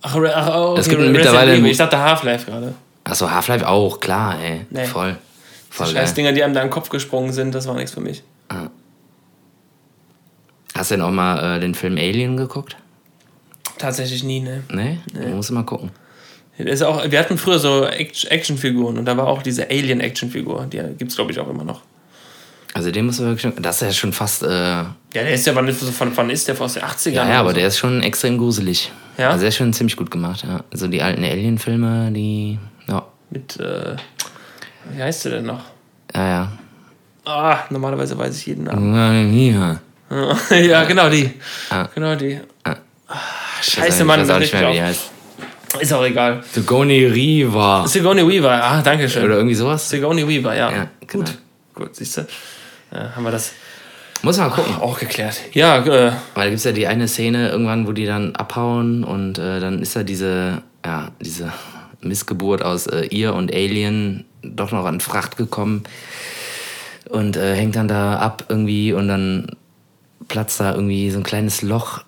Ach, 0.00 0.16
ach 0.16 0.54
oh, 0.54 0.70
okay, 0.70 0.80
Es 0.80 0.88
gibt 0.88 1.00
Resident 1.00 1.16
mittlerweile- 1.24 1.56
Evil. 1.56 1.70
Ich 1.70 1.76
dachte 1.76 1.98
Half-Life 1.98 2.48
gerade. 2.48 2.72
Achso, 3.02 3.28
Half-Life 3.28 3.66
auch, 3.66 3.98
klar, 3.98 4.36
ey. 4.40 4.64
Nee. 4.70 4.84
Voll. 4.84 5.16
Voll 5.70 5.88
Die 5.88 5.94
scheiß 5.94 6.14
Dinger, 6.14 6.30
die 6.32 6.44
einem 6.44 6.54
da 6.54 6.60
den 6.60 6.70
Kopf 6.70 6.88
gesprungen 6.88 7.32
sind, 7.32 7.52
das 7.52 7.66
war 7.66 7.74
nichts 7.74 7.90
für 7.92 8.00
mich. 8.00 8.22
Hast 10.74 10.90
du 10.90 10.94
denn 10.96 11.02
auch 11.04 11.10
mal 11.10 11.56
äh, 11.56 11.60
den 11.60 11.74
Film 11.74 11.96
Alien 11.96 12.36
geguckt? 12.36 12.76
Tatsächlich 13.78 14.22
nie, 14.24 14.40
ne? 14.40 14.62
Nee? 14.72 14.98
Du 15.12 15.28
musst 15.28 15.50
mal 15.50 15.64
gucken. 15.64 15.90
Ist 16.58 16.82
auch, 16.82 17.10
wir 17.10 17.18
hatten 17.18 17.38
früher 17.38 17.58
so 17.58 17.84
Act- 17.86 18.26
Actionfiguren 18.30 18.98
und 18.98 19.04
da 19.06 19.16
war 19.16 19.26
auch 19.26 19.42
diese 19.42 19.68
Alien-Actionfigur. 19.70 20.66
Die 20.70 20.78
gibt 20.98 21.10
es, 21.10 21.16
glaube 21.16 21.32
ich, 21.32 21.38
auch 21.40 21.48
immer 21.48 21.64
noch. 21.64 21.80
Also 22.74 22.90
den 22.90 23.06
muss 23.06 23.18
man 23.18 23.30
wirklich. 23.30 23.52
Das 23.60 23.76
ist 23.82 23.88
ja 23.88 23.92
schon 23.92 24.12
fast. 24.12 24.42
Äh, 24.42 24.46
ja, 24.48 24.82
Ja, 25.14 25.22
der 25.22 25.32
ist 25.34 25.46
ja, 25.46 25.54
wann 25.54 25.66
ist, 25.68 25.82
von, 25.90 26.16
wann 26.16 26.30
ist 26.30 26.48
der 26.48 26.58
aus 26.60 26.74
den 26.74 26.82
80ern? 26.82 27.10
ja, 27.10 27.22
oder 27.24 27.34
aber 27.34 27.50
so? 27.50 27.56
der 27.56 27.66
ist 27.68 27.78
schon 27.78 28.02
extrem 28.02 28.38
gruselig. 28.38 28.90
Ja? 29.18 29.28
Also 29.30 29.40
der 29.40 29.48
ist 29.48 29.56
schon 29.56 29.72
ziemlich 29.72 29.96
gut 29.96 30.10
gemacht, 30.10 30.44
ja. 30.46 30.62
Also 30.70 30.86
die 30.88 31.02
alten 31.02 31.24
Alien-Filme, 31.24 32.12
die. 32.12 32.58
Ja. 32.86 33.04
Mit, 33.30 33.58
äh, 33.58 33.96
wie 34.92 35.02
heißt 35.02 35.24
der 35.24 35.32
denn 35.32 35.46
noch? 35.46 35.64
Ja, 36.14 36.28
ja. 36.28 36.52
Ah, 37.24 37.58
normalerweise 37.70 38.16
weiß 38.16 38.36
ich 38.38 38.46
jeden 38.46 38.64
Namen. 38.64 38.94
Ja. 38.94 39.12
ja, 39.12 39.80
genau 40.88 41.08
die. 41.08 41.30
Ah. 41.70 41.88
Genau 41.94 42.14
die. 42.14 42.38
Ah. 42.64 42.76
Scheiße, 43.62 44.04
Mann, 44.04 44.20
das 44.20 44.30
auch 44.30 44.38
nicht 44.38 44.52
mehr, 44.52 44.72
wie 44.72 44.82
heißt. 44.82 45.10
Ist 45.80 45.92
auch 45.92 46.04
egal. 46.04 46.42
Sigourney 46.52 47.06
Riva. 47.06 47.86
Sigourney 47.86 48.26
Weaver, 48.26 48.62
ah, 48.62 48.82
danke 48.82 49.08
schön. 49.08 49.24
Oder 49.24 49.36
irgendwie 49.36 49.54
sowas. 49.54 49.88
Sigourney 49.88 50.26
Weaver, 50.28 50.54
ja. 50.54 50.70
Ja, 50.70 50.86
genau. 51.06 51.24
Gut, 51.24 51.38
gut, 51.74 51.96
siehst 51.96 52.18
du. 52.18 52.26
Ja, 52.92 53.16
haben 53.16 53.24
wir 53.24 53.30
das 53.30 53.52
Muss 54.20 54.36
man 54.36 54.50
mal 54.50 54.54
gucken. 54.54 54.76
auch 54.76 54.98
geklärt. 54.98 55.40
Ja, 55.54 55.78
äh, 55.78 56.12
Weil 56.34 56.44
da 56.44 56.44
gibt 56.44 56.58
es 56.58 56.64
ja 56.64 56.72
die 56.72 56.86
eine 56.86 57.08
Szene 57.08 57.48
irgendwann, 57.48 57.86
wo 57.86 57.92
die 57.92 58.04
dann 58.04 58.36
abhauen 58.36 59.02
und 59.02 59.38
äh, 59.38 59.60
dann 59.60 59.80
ist 59.80 59.96
da 59.96 60.02
diese, 60.02 60.62
ja, 60.84 61.08
diese 61.20 61.52
Missgeburt 62.02 62.62
aus 62.62 62.86
äh, 62.86 63.06
ihr 63.06 63.32
und 63.34 63.52
Alien 63.54 64.26
doch 64.42 64.72
noch 64.72 64.84
an 64.84 65.00
Fracht 65.00 65.38
gekommen 65.38 65.84
und 67.08 67.36
äh, 67.36 67.54
hängt 67.54 67.76
dann 67.76 67.88
da 67.88 68.16
ab 68.18 68.44
irgendwie 68.48 68.92
und 68.92 69.08
dann 69.08 69.46
platzt 70.28 70.60
da 70.60 70.74
irgendwie 70.74 71.10
so 71.10 71.18
ein 71.18 71.22
kleines 71.24 71.62
Loch 71.62 72.02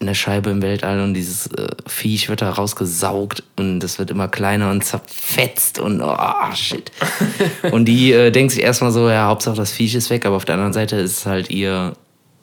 in 0.00 0.06
der 0.06 0.14
Scheibe 0.14 0.50
im 0.50 0.62
Weltall 0.62 1.00
und 1.00 1.14
dieses 1.14 1.48
äh, 1.48 1.66
Viech 1.86 2.28
wird 2.28 2.40
da 2.40 2.50
rausgesaugt 2.50 3.42
und 3.56 3.80
das 3.80 3.98
wird 3.98 4.10
immer 4.12 4.28
kleiner 4.28 4.70
und 4.70 4.84
zerfetzt 4.84 5.80
und 5.80 6.00
oh 6.00 6.16
shit. 6.54 6.92
und 7.72 7.86
die 7.86 8.12
äh, 8.12 8.30
denkt 8.30 8.52
sich 8.52 8.62
erstmal 8.62 8.92
so, 8.92 9.08
ja, 9.10 9.26
Hauptsache 9.26 9.56
das 9.56 9.72
Viech 9.72 9.96
ist 9.96 10.10
weg, 10.10 10.24
aber 10.24 10.36
auf 10.36 10.44
der 10.44 10.54
anderen 10.54 10.72
Seite 10.72 10.96
ist 10.96 11.18
es 11.18 11.26
halt 11.26 11.50
ihr 11.50 11.94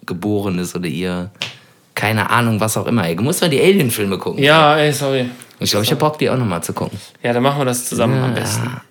Geborenes 0.05 0.75
oder 0.75 0.87
ihr, 0.87 1.31
keine 1.95 2.29
Ahnung, 2.29 2.59
was 2.59 2.75
auch 2.75 2.87
immer. 2.87 3.13
Du 3.15 3.23
musst 3.23 3.39
mal 3.41 3.49
die 3.49 3.61
Alien-Filme 3.61 4.17
gucken. 4.17 4.43
ja, 4.43 4.75
ey, 4.77 4.91
sorry. 4.91 5.29
Ich 5.59 5.69
glaube, 5.71 5.85
ich 5.85 5.91
hab 5.91 5.99
Bock, 5.99 6.19
die 6.19 6.29
auch 6.29 6.37
nochmal 6.37 6.61
zu 6.61 6.73
gucken. 6.73 6.99
Ja, 7.23 7.31
dann 7.31 7.41
machen 7.41 7.59
wir 7.61 7.65
das 7.65 7.85
zusammen 7.87 8.21
am 8.21 8.31
Ja. 8.31 8.39
besten. 8.41 8.63
Zusammen, 8.63 8.81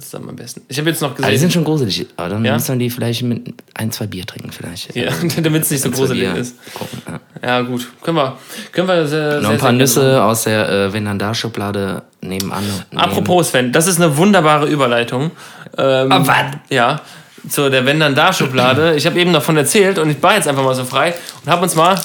zusammen 0.00 0.30
am 0.30 0.36
besten. 0.36 0.62
Ich 0.68 0.78
habe 0.78 0.88
jetzt 0.90 1.00
noch 1.02 1.10
Aber 1.10 1.18
die 1.18 1.24
sind 1.24 1.34
gesehen. 1.34 1.50
schon 1.50 1.64
gruselig. 1.64 2.06
Aber 2.16 2.28
dann 2.30 2.44
Ja? 2.44 2.54
muss 2.54 2.68
man 2.68 2.78
die 2.78 2.90
vielleicht 2.90 3.22
mit 3.22 3.54
ein, 3.74 3.90
zwei 3.92 4.06
Bier 4.06 4.24
trinken 4.26 4.50
vielleicht. 4.52 4.94
Ja, 4.96 5.10
damit 5.42 5.62
es 5.62 5.70
nicht 5.70 5.82
so 5.82 5.90
gruselig 5.90 6.22
Bier 6.22 6.36
ist. 6.36 6.56
Gucken, 6.74 7.02
ja. 7.06 7.20
Ja, 7.48 7.60
gut. 7.62 7.86
Können 8.02 8.16
wir, 8.16 8.36
können 8.72 8.88
wir 8.88 9.06
sehr, 9.06 9.40
Noch 9.40 9.50
ein 9.50 9.58
paar 9.58 9.72
Nüsse 9.72 10.22
aus 10.22 10.44
der 10.44 10.68
äh, 10.68 10.92
Venandar-Schublade 10.92 12.02
nebenan. 12.22 12.62
nehmen. 12.64 13.02
Apropos 13.02 13.48
Sven, 13.50 13.72
das 13.72 13.86
ist 13.86 14.00
eine 14.00 14.16
wunderbare 14.16 14.66
Überleitung. 14.66 15.30
Ähm, 15.78 16.10
Ah, 16.12 16.26
was? 16.26 16.36
Ja, 16.70 17.00
zu 17.48 17.68
der 17.70 17.84
Wenn 17.86 18.00
dann 18.00 18.14
da 18.14 18.32
Schublade. 18.32 18.94
Ich 18.96 19.06
habe 19.06 19.20
eben 19.20 19.32
davon 19.32 19.56
erzählt 19.56 19.98
und 19.98 20.10
ich 20.10 20.22
war 20.22 20.34
jetzt 20.34 20.48
einfach 20.48 20.64
mal 20.64 20.74
so 20.74 20.84
frei 20.84 21.14
und 21.44 21.50
habe 21.52 21.62
uns 21.62 21.74
mal 21.76 21.96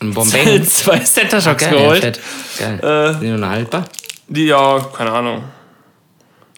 Ein 0.00 0.12
Bombay. 0.12 0.62
zwei 0.62 0.98
Center 1.00 1.40
Shocks 1.40 1.64
Geil, 1.64 1.72
ja, 1.74 1.80
geholt. 1.80 2.20
Geil. 2.58 2.80
Äh, 2.80 3.12
Sind 3.12 3.22
die 3.22 3.28
nur 3.30 3.48
haltbar? 3.48 3.84
Die, 4.28 4.44
ja, 4.46 4.78
keine 4.96 5.12
Ahnung. 5.12 5.44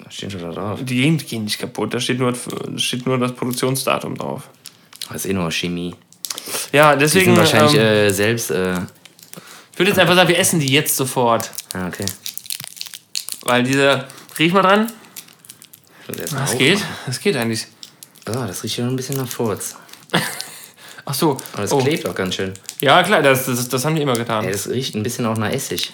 Da 0.07 0.13
steht 0.13 0.31
schon 0.31 0.41
da 0.41 0.51
drauf. 0.53 0.79
Die 0.85 0.95
gehen, 0.95 1.19
gehen 1.19 1.45
nicht 1.45 1.59
kaputt. 1.59 1.93
Da 1.93 1.99
steht 1.99 2.21
nur, 2.21 2.33
steht 2.77 3.07
nur 3.07 3.19
das 3.19 3.33
Produktionsdatum 3.33 4.17
drauf. 4.17 4.49
Das 5.09 5.25
ist 5.25 5.31
eh 5.31 5.33
nur 5.33 5.51
Chemie. 5.51 5.97
Ja, 6.73 6.95
Die 6.95 7.01
deswegen. 7.01 7.35
sind 7.35 7.39
wahrscheinlich 7.39 7.75
ähm, 7.75 7.81
äh, 7.81 8.11
selbst. 8.13 8.53
Äh, 8.53 8.75
ich 9.73 9.79
würde 9.79 9.91
jetzt 9.91 9.99
einfach 9.99 10.15
sagen, 10.15 10.29
wir 10.29 10.39
essen 10.39 10.61
die 10.61 10.69
jetzt 10.69 10.97
sofort. 10.97 11.51
ah, 11.73 11.89
okay. 11.89 12.07
Weil 13.43 13.65
diese. 13.65 14.07
Riech 14.39 14.53
mal 14.53 14.63
dran. 14.63 14.93
Das 16.07 16.57
geht. 16.57 16.79
Das 17.07 17.19
geht 17.19 17.35
eigentlich. 17.37 17.67
Oh, 18.29 18.33
das 18.33 18.63
riecht 18.63 18.77
schon 18.77 18.87
ein 18.87 18.97
bisschen 18.97 19.17
nach 19.17 19.27
Furz. 19.27 19.75
Ach 21.05 21.15
so. 21.15 21.37
Aber 21.53 21.63
das 21.63 21.73
oh. 21.73 21.79
klebt 21.79 22.09
auch 22.09 22.15
ganz 22.15 22.37
schön. 22.37 22.55
Ja, 22.81 23.03
klar, 23.03 23.23
das, 23.23 23.47
das, 23.47 23.69
das 23.69 23.85
haben 23.85 23.97
die 23.97 24.03
immer 24.03 24.17
getan. 24.17 24.45
Ja, 24.45 24.53
das 24.53 24.69
riecht 24.69 24.95
ein 24.95 25.03
bisschen 25.03 25.27
auch 25.27 25.37
nach 25.37 25.51
Essig. 25.51 25.93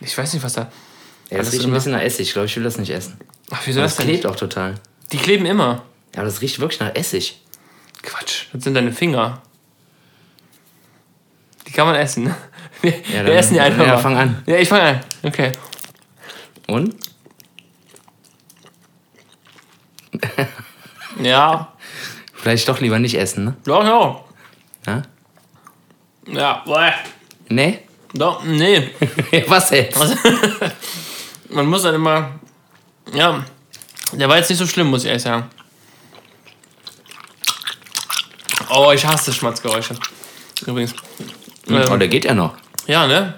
Ich 0.00 0.16
weiß 0.16 0.32
nicht, 0.32 0.44
was 0.44 0.52
da. 0.52 0.70
Ja, 1.30 1.38
Alles 1.38 1.48
das 1.48 1.54
riecht 1.54 1.64
ein 1.66 1.72
bisschen 1.72 1.92
nach 1.92 2.00
Essig. 2.00 2.28
Ich 2.28 2.32
glaube, 2.32 2.46
ich 2.46 2.56
will 2.56 2.62
das 2.64 2.78
nicht 2.78 2.90
essen. 2.90 3.16
Ach, 3.50 3.60
wieso 3.64 3.80
das 3.80 3.96
das 3.96 4.04
klebt 4.04 4.26
auch 4.26 4.36
total. 4.36 4.74
Die 5.12 5.16
kleben 5.18 5.46
immer. 5.46 5.82
Ja, 6.14 6.20
aber 6.20 6.24
das 6.24 6.40
riecht 6.40 6.60
wirklich 6.60 6.80
nach 6.80 6.94
Essig. 6.94 7.40
Quatsch. 8.02 8.46
Das 8.52 8.64
sind 8.64 8.74
deine 8.74 8.92
Finger. 8.92 9.42
Die 11.66 11.72
kann 11.72 11.86
man 11.86 11.94
essen. 11.96 12.34
Wir, 12.82 12.92
wir 13.08 13.22
dann- 13.22 13.32
essen 13.32 13.54
die 13.54 13.60
einfach 13.60 13.86
ja, 13.86 13.94
mal. 13.94 13.98
fang 13.98 14.16
an. 14.16 14.42
Ja, 14.46 14.56
ich 14.56 14.68
fange 14.68 14.82
an. 14.82 15.00
Okay. 15.22 15.52
Und? 16.68 16.94
Ja. 21.22 21.72
Vielleicht 22.34 22.68
doch 22.68 22.80
lieber 22.80 22.98
nicht 22.98 23.14
essen, 23.14 23.44
ne? 23.44 23.56
Doch, 23.64 23.84
ja. 23.84 24.24
Ja? 24.86 25.02
Ja, 26.26 26.62
boah. 26.66 26.92
Nee? 27.48 27.80
Doch, 28.12 28.44
nee. 28.44 28.90
Was 29.48 29.70
jetzt? 29.70 29.98
Man 31.54 31.66
muss 31.66 31.82
dann 31.82 31.94
immer. 31.94 32.30
Ja. 33.12 33.44
Der 34.12 34.28
war 34.28 34.36
jetzt 34.36 34.50
nicht 34.50 34.58
so 34.58 34.66
schlimm, 34.66 34.88
muss 34.88 35.02
ich 35.02 35.08
ehrlich 35.08 35.22
sagen. 35.22 35.44
Oh, 38.70 38.90
ich 38.92 39.04
hasse 39.06 39.32
Schmatzgeräusche. 39.32 39.94
Übrigens. 40.66 40.94
Oh, 41.68 41.72
Ähm, 41.74 41.98
der 41.98 42.08
geht 42.08 42.24
ja 42.24 42.34
noch. 42.34 42.54
ja, 42.86 43.06
ne? 43.06 43.34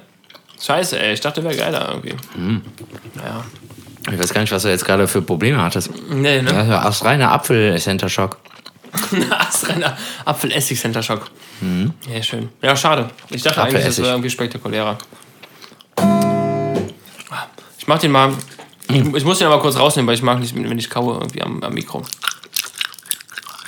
Scheiße, 0.61 0.99
ey. 0.99 1.12
Ich 1.12 1.21
dachte, 1.21 1.45
wäre 1.45 1.55
geiler 1.55 1.89
irgendwie. 1.91 2.14
Mhm. 2.37 2.62
Naja. 3.14 3.45
Ich 4.11 4.19
weiß 4.19 4.33
gar 4.33 4.41
nicht, 4.41 4.53
was 4.53 4.62
du 4.62 4.69
jetzt 4.69 4.85
gerade 4.85 5.07
für 5.07 5.21
Probleme 5.21 5.61
hattest. 5.62 5.91
Nee, 6.09 6.41
ne? 6.43 6.51
Ja, 6.51 6.64
ja, 6.64 6.83
astreiner 6.83 7.31
Apfel-Center-Shock. 7.33 8.39
Astreiner 9.31 9.97
Apfel-Essig-Center-Shock. 10.25 11.31
Ja, 12.09 12.23
schön. 12.23 12.49
Ja, 12.62 12.75
schade. 12.77 13.11
Ich 13.31 13.43
dachte 13.43 13.62
eigentlich, 13.62 13.85
das 13.85 13.99
wäre 13.99 14.11
irgendwie 14.11 14.31
spektakulärer. 14.31 14.97
Ich 17.87 17.89
mach 17.89 18.01
den 18.01 18.11
mal. 18.11 18.32
Ich, 18.89 18.97
ich 18.97 19.24
muss 19.24 19.39
den 19.39 19.47
aber 19.47 19.61
kurz 19.61 19.78
rausnehmen, 19.78 20.09
weil 20.09 20.16
ich 20.16 20.22
mag 20.22 20.41
nicht, 20.41 20.57
wenn 20.57 20.76
ich 20.76 20.91
kaue 20.91 21.14
irgendwie 21.14 21.41
am, 21.41 21.62
am 21.62 21.72
Mikro. 21.72 22.03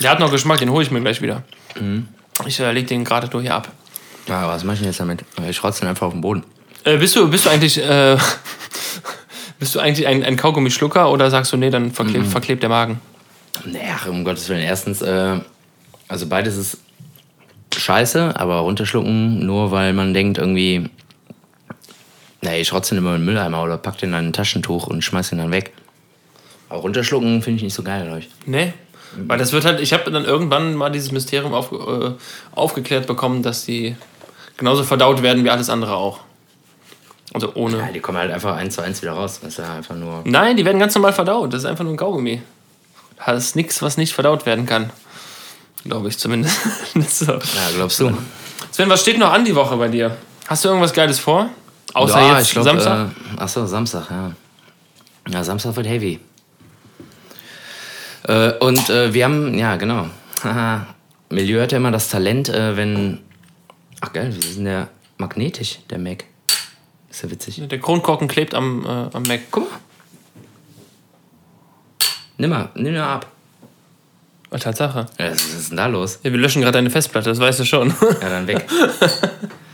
Der 0.03 0.11
hat 0.11 0.19
noch 0.19 0.33
Geschmack, 0.33 0.59
den 0.59 0.71
hole 0.71 0.83
ich 0.83 0.91
mir 0.91 1.01
gleich 1.01 1.23
wieder. 1.23 1.45
Ich 2.45 2.59
äh, 2.59 2.73
leg 2.73 2.89
den 2.89 3.05
gerade 3.05 3.29
nur 3.29 3.43
hier 3.43 3.55
ab. 3.55 3.69
Ja, 4.27 4.49
was 4.49 4.65
mach 4.65 4.73
ich 4.73 4.81
denn 4.81 4.89
jetzt 4.89 4.99
damit? 4.99 5.25
Ich 5.49 5.63
rotze 5.63 5.83
den 5.83 5.91
einfach 5.91 6.09
auf 6.09 6.15
den 6.15 6.21
Boden. 6.21 6.43
Äh, 6.83 6.97
bist, 6.97 7.15
du, 7.15 7.31
bist 7.31 7.47
du 7.47 7.51
eigentlich. 7.51 7.79
Äh, 7.79 8.19
bist 9.61 9.77
du 9.77 9.79
eigentlich 9.79 10.09
ein, 10.09 10.25
ein 10.25 10.37
Kaugummischlucker 10.37 11.13
oder 11.13 11.31
sagst 11.31 11.53
du, 11.53 11.57
nee, 11.57 11.71
dann 11.71 11.93
verklebt, 11.93 12.27
verklebt 12.27 12.65
der 12.65 12.71
Magen? 12.71 13.01
Naja, 13.67 14.01
um 14.09 14.25
Gottes 14.25 14.49
Willen. 14.49 14.63
Erstens, 14.63 15.01
äh, 15.01 15.39
also 16.09 16.27
beides 16.27 16.57
ist 16.57 16.79
scheiße, 17.73 18.35
aber 18.35 18.57
runterschlucken, 18.57 19.47
nur 19.47 19.71
weil 19.71 19.93
man 19.93 20.13
denkt 20.13 20.39
irgendwie, 20.39 20.91
nee, 22.43 22.61
ich 22.61 22.73
rotze 22.73 22.95
den 22.95 22.99
immer 23.05 23.15
in 23.15 23.21
den 23.23 23.27
Mülleimer 23.27 23.63
oder 23.63 23.77
pack 23.79 23.99
den 23.99 24.11
in 24.11 24.15
ein 24.15 24.33
Taschentuch 24.33 24.87
und 24.87 25.03
schmeiß 25.03 25.31
den 25.31 25.39
dann 25.39 25.51
weg. 25.51 25.73
Aber 26.69 26.81
runterschlucken 26.81 27.43
finde 27.43 27.57
ich 27.59 27.63
nicht 27.63 27.75
so 27.75 27.83
geil, 27.83 28.05
glaube 28.05 28.21
ich. 28.21 28.29
Nee. 28.47 28.73
Weil 29.17 29.39
das 29.39 29.53
wird 29.53 29.65
halt, 29.65 29.81
ich 29.81 29.93
habe 29.95 30.11
dann 30.11 30.25
irgendwann 30.25 30.75
mal 30.75 30.91
dieses 30.91 31.13
Mysterium 31.13 31.55
auf, 31.55 31.73
äh, 31.73 32.11
aufgeklärt 32.55 33.07
bekommen, 33.07 33.43
dass 33.43 33.65
die 33.65 33.97
genauso 34.59 34.85
verdaut 34.85 35.23
werden 35.23 35.45
wie 35.45 35.51
alles 35.51 35.71
andere 35.71 35.95
auch. 35.97 36.21
Also 37.33 37.49
Ja, 37.49 37.57
ohne. 37.57 37.91
die 37.95 38.01
kommen 38.01 38.19
halt 38.19 38.31
einfach 38.31 38.55
eins 38.57 38.75
zu 38.75 38.83
eins 38.83 39.01
wieder 39.03 39.13
raus. 39.13 39.41
Das 39.43 39.51
ist 39.55 39.59
ja 39.59 39.75
einfach 39.75 39.95
nur. 39.95 40.23
Nein, 40.25 40.57
die 40.57 40.65
werden 40.65 40.79
ganz 40.79 40.95
normal 40.95 41.13
verdaut. 41.15 41.53
Das 41.53 41.61
ist 41.61 41.67
einfach 41.67 41.85
nur 41.85 41.95
ein 41.95 41.99
Kaugummi. 41.99 42.43
Das 43.25 43.45
ist 43.45 43.57
nichts, 43.57 43.81
was 43.83 43.97
nicht 43.97 44.13
verdaut 44.15 44.45
werden 44.47 44.67
kann. 44.67 44.91
Glaube 45.85 46.09
ich 46.09 46.19
zumindest. 46.19 46.59
Ja, 47.27 47.39
glaubst 47.75 48.01
du? 48.01 48.13
Sven, 48.73 48.89
was 48.91 49.01
steht 49.01 49.19
noch 49.19 49.33
an 49.33 49.45
die 49.45 49.55
Woche 49.55 49.77
bei 49.77 49.89
dir? 49.89 50.17
Hast 50.49 50.65
du 50.65 50.69
irgendwas 50.69 50.93
Geiles 50.93 51.19
vor? 51.19 51.49
Außer 51.95 52.21
ja, 52.21 52.39
jetzt 52.39 52.49
ich 52.49 52.53
glaub, 52.53 52.65
Samstag? 52.65 53.11
Äh, 53.37 53.41
achso, 53.41 53.67
Samstag, 53.67 54.11
ja. 54.11 54.33
Ja, 55.31 55.45
Samstag 55.45 55.77
wird 55.77 55.87
heavy. 55.87 56.21
Äh, 58.25 58.53
und 58.59 58.91
äh, 58.91 59.13
wir 59.13 59.25
haben, 59.25 59.57
ja, 59.59 59.77
genau. 59.77 60.09
Haha. 60.43 60.87
Milieu 61.31 61.61
hat 61.61 61.73
ja 61.73 61.79
immer 61.79 61.91
das 61.91 62.09
Talent, 62.09 62.49
äh, 62.49 62.77
wenn. 62.77 63.21
Ach 64.01 64.13
geil, 64.13 64.35
wie 64.35 64.39
ist 64.39 64.57
denn 64.57 64.65
der 64.65 64.89
magnetisch, 65.19 65.81
der 65.91 65.99
Mac? 65.99 66.25
Ist 67.11 67.23
ja 67.23 67.31
witzig. 67.31 67.61
Der 67.69 67.81
Kronkorken 67.81 68.29
klebt 68.29 68.55
am, 68.55 68.85
äh, 68.85 69.15
am 69.15 69.23
Mac. 69.25 69.41
Guck 69.51 69.71
mal. 69.71 69.79
Nimm 72.39 72.51
mal, 72.51 72.71
nimm 72.77 72.95
mal 72.95 73.15
ab. 73.15 73.27
Oh, 74.51 74.57
Tatsache. 74.57 75.07
Ja, 75.19 75.31
was 75.31 75.43
ist 75.43 75.71
denn 75.71 75.77
da 75.77 75.87
los? 75.87 76.21
Ja, 76.23 76.33
wir 76.33 76.39
löschen 76.39 76.63
gerade 76.63 76.73
deine 76.73 76.89
Festplatte, 76.89 77.29
das 77.29 77.39
weißt 77.39 77.61
du 77.61 77.65
schon. 77.65 77.93
Ja, 78.23 78.29
dann 78.31 78.47
weg. 78.47 78.67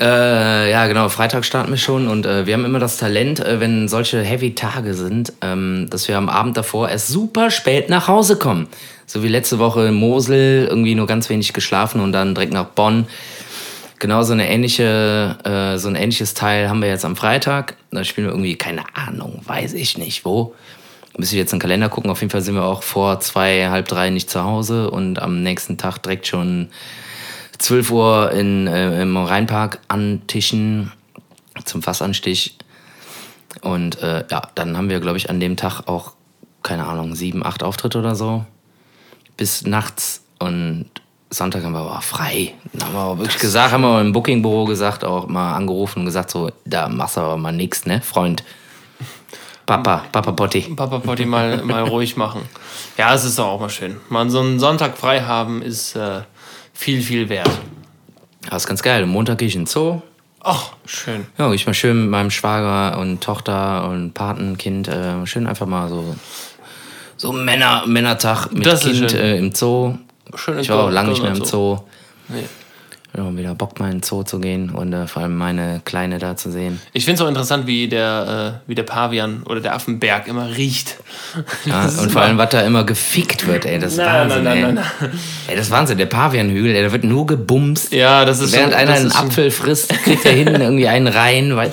äh, 0.00 0.70
ja, 0.70 0.86
genau. 0.86 1.08
Freitag 1.08 1.44
starten 1.44 1.70
wir 1.70 1.78
schon 1.78 2.08
und 2.08 2.24
äh, 2.24 2.46
wir 2.46 2.54
haben 2.54 2.64
immer 2.64 2.78
das 2.78 2.96
Talent, 2.96 3.40
äh, 3.40 3.60
wenn 3.60 3.88
solche 3.88 4.22
Heavy-Tage 4.22 4.94
sind, 4.94 5.32
ähm, 5.42 5.88
dass 5.90 6.08
wir 6.08 6.16
am 6.16 6.28
Abend 6.28 6.56
davor 6.56 6.88
erst 6.88 7.08
super 7.08 7.50
spät 7.50 7.90
nach 7.90 8.08
Hause 8.08 8.36
kommen. 8.36 8.68
So 9.06 9.22
wie 9.22 9.28
letzte 9.28 9.58
Woche 9.58 9.88
in 9.88 9.94
Mosel, 9.94 10.66
irgendwie 10.68 10.94
nur 10.94 11.06
ganz 11.06 11.28
wenig 11.28 11.52
geschlafen 11.52 12.00
und 12.00 12.12
dann 12.12 12.34
direkt 12.34 12.54
nach 12.54 12.66
Bonn. 12.66 13.06
Genau 13.98 14.22
so 14.22 14.32
eine 14.32 14.48
ähnliche, 14.48 15.36
äh, 15.44 15.78
so 15.78 15.88
ein 15.88 15.94
ähnliches 15.94 16.34
Teil 16.34 16.68
haben 16.68 16.80
wir 16.80 16.88
jetzt 16.88 17.04
am 17.04 17.14
Freitag. 17.14 17.76
Da 17.90 18.02
spielen 18.02 18.26
wir 18.26 18.32
irgendwie, 18.32 18.56
keine 18.56 18.82
Ahnung, 18.94 19.42
weiß 19.44 19.74
ich 19.74 19.98
nicht 19.98 20.24
wo. 20.24 20.54
Müsste 21.18 21.36
ich 21.36 21.40
jetzt 21.40 21.52
in 21.52 21.58
den 21.58 21.62
Kalender 21.62 21.90
gucken. 21.90 22.10
Auf 22.10 22.20
jeden 22.20 22.30
Fall 22.30 22.40
sind 22.40 22.54
wir 22.54 22.64
auch 22.64 22.82
vor 22.82 23.20
zwei, 23.20 23.68
halb 23.68 23.86
drei 23.86 24.08
nicht 24.08 24.30
zu 24.30 24.42
Hause 24.42 24.90
und 24.90 25.20
am 25.20 25.42
nächsten 25.42 25.76
Tag 25.76 25.98
direkt 25.98 26.26
schon 26.26 26.68
12 27.62 27.90
Uhr 27.90 28.32
in, 28.32 28.66
äh, 28.66 29.02
im 29.02 29.16
Rheinpark 29.16 29.78
antischen 29.88 30.92
zum 31.64 31.82
Fassanstich. 31.82 32.56
Und 33.60 34.00
äh, 34.02 34.24
ja, 34.30 34.42
dann 34.54 34.76
haben 34.76 34.88
wir, 34.88 35.00
glaube 35.00 35.18
ich, 35.18 35.30
an 35.30 35.38
dem 35.38 35.56
Tag 35.56 35.86
auch, 35.86 36.12
keine 36.62 36.86
Ahnung, 36.86 37.14
sieben, 37.14 37.44
acht 37.44 37.62
Auftritte 37.62 37.98
oder 37.98 38.14
so. 38.14 38.44
Bis 39.36 39.64
nachts. 39.64 40.24
Und 40.38 40.86
Sonntag 41.30 41.62
haben 41.62 41.72
wir 41.72 41.80
aber 41.80 42.00
frei. 42.00 42.54
Dann 42.72 42.88
haben 42.88 42.94
wir 42.94 43.00
auch 43.00 43.18
wirklich 43.18 43.38
gesagt, 43.38 43.72
haben 43.72 43.82
wir 43.82 44.00
im 44.00 44.12
Bookingbüro 44.12 44.64
gesagt, 44.64 45.04
auch 45.04 45.28
mal 45.28 45.54
angerufen 45.54 46.00
und 46.00 46.06
gesagt, 46.06 46.30
so, 46.30 46.50
da 46.64 46.88
machst 46.88 47.16
du 47.16 47.20
aber 47.20 47.36
mal 47.36 47.52
nichts, 47.52 47.86
ne, 47.86 48.00
Freund. 48.00 48.42
Papa, 49.66 50.02
Papa 50.10 50.32
Potti. 50.32 50.62
Papa 50.74 50.98
Potti 50.98 51.24
mal, 51.24 51.62
mal 51.62 51.84
ruhig 51.84 52.16
machen. 52.16 52.42
Ja, 52.98 53.14
es 53.14 53.24
ist 53.24 53.38
doch 53.38 53.46
auch 53.46 53.60
mal 53.60 53.70
schön. 53.70 54.00
Mal 54.08 54.28
so 54.28 54.40
einen 54.40 54.58
Sonntag 54.58 54.98
frei 54.98 55.22
haben 55.22 55.62
ist 55.62 55.94
äh, 55.94 56.22
viel, 56.82 57.00
viel 57.00 57.28
wert. 57.28 57.50
Das 58.50 58.64
ist 58.64 58.68
ganz 58.68 58.82
geil. 58.82 59.06
Montag 59.06 59.38
gehe 59.38 59.46
ich 59.46 59.54
in 59.54 59.62
den 59.62 59.66
Zoo. 59.66 60.02
Ach, 60.40 60.72
schön. 60.84 61.26
Ja, 61.38 61.52
ich 61.52 61.66
mal 61.66 61.74
schön 61.74 62.02
mit 62.02 62.10
meinem 62.10 62.30
Schwager 62.32 62.98
und 62.98 63.22
Tochter 63.22 63.88
und 63.88 64.14
Patenkind. 64.14 64.88
Äh, 64.88 65.24
schön 65.24 65.46
einfach 65.46 65.66
mal 65.66 65.88
so, 65.88 66.16
so 67.16 67.32
Männer, 67.32 67.84
Männertag 67.86 68.52
mit 68.52 68.66
Das 68.66 68.82
Kind 68.82 69.12
äh, 69.12 69.36
im 69.36 69.54
Zoo. 69.54 69.94
Schön 70.34 70.58
Ich 70.58 70.68
war 70.70 70.84
auch 70.84 70.90
lange 70.90 71.10
nicht 71.10 71.22
mehr 71.22 71.30
im 71.30 71.44
Zoo. 71.44 71.78
Nee. 72.28 72.44
Ja, 73.14 73.36
wieder 73.36 73.54
Bock 73.54 73.78
mal 73.78 73.86
in 73.90 73.98
den 73.98 74.02
Zoo 74.02 74.22
zu 74.22 74.38
gehen 74.40 74.70
und 74.70 74.92
äh, 74.94 75.06
vor 75.06 75.22
allem 75.22 75.36
meine 75.36 75.82
Kleine 75.84 76.18
da 76.18 76.34
zu 76.34 76.50
sehen. 76.50 76.80
Ich 76.94 77.04
finde 77.04 77.16
es 77.16 77.20
auch 77.22 77.28
interessant, 77.28 77.66
wie 77.66 77.86
der, 77.86 78.60
äh, 78.64 78.68
wie 78.68 78.74
der 78.74 78.84
Pavian 78.84 79.42
oder 79.44 79.60
der 79.60 79.74
Affenberg 79.74 80.26
immer 80.28 80.56
riecht. 80.56 80.96
Ja, 81.64 81.84
Das 81.84 81.98
und 81.98 82.10
vor 82.10 82.22
allem, 82.22 82.36
was 82.38 82.48
da 82.50 82.60
immer 82.62 82.84
gefickt 82.84 83.46
wird, 83.46 83.64
ey. 83.66 83.78
Das 83.78 83.92
ist 83.92 83.98
Nein, 83.98 84.28
Wahnsinn, 84.30 84.44
nein, 84.44 84.56
ey. 84.56 84.62
nein, 84.64 84.74
nein, 85.00 85.10
Ey, 85.48 85.56
das 85.56 85.66
ist 85.66 85.70
Wahnsinn. 85.70 85.98
Der 85.98 86.06
Pavianhügel, 86.06 86.74
ey, 86.74 86.82
da 86.82 86.92
wird 86.92 87.04
nur 87.04 87.26
gebumst. 87.26 87.92
Ja, 87.92 88.24
das 88.24 88.40
ist 88.40 88.52
Während 88.52 88.72
schon, 88.72 88.80
einer 88.80 88.90
das 88.92 88.98
einen 89.00 89.06
ist 89.08 89.16
schon- 89.16 89.26
Apfel 89.28 89.50
frisst, 89.50 89.90
kriegt 90.04 90.24
er 90.24 90.32
hinten 90.32 90.60
irgendwie 90.60 90.88
einen 90.88 91.06
rein. 91.08 91.54
weil- 91.56 91.72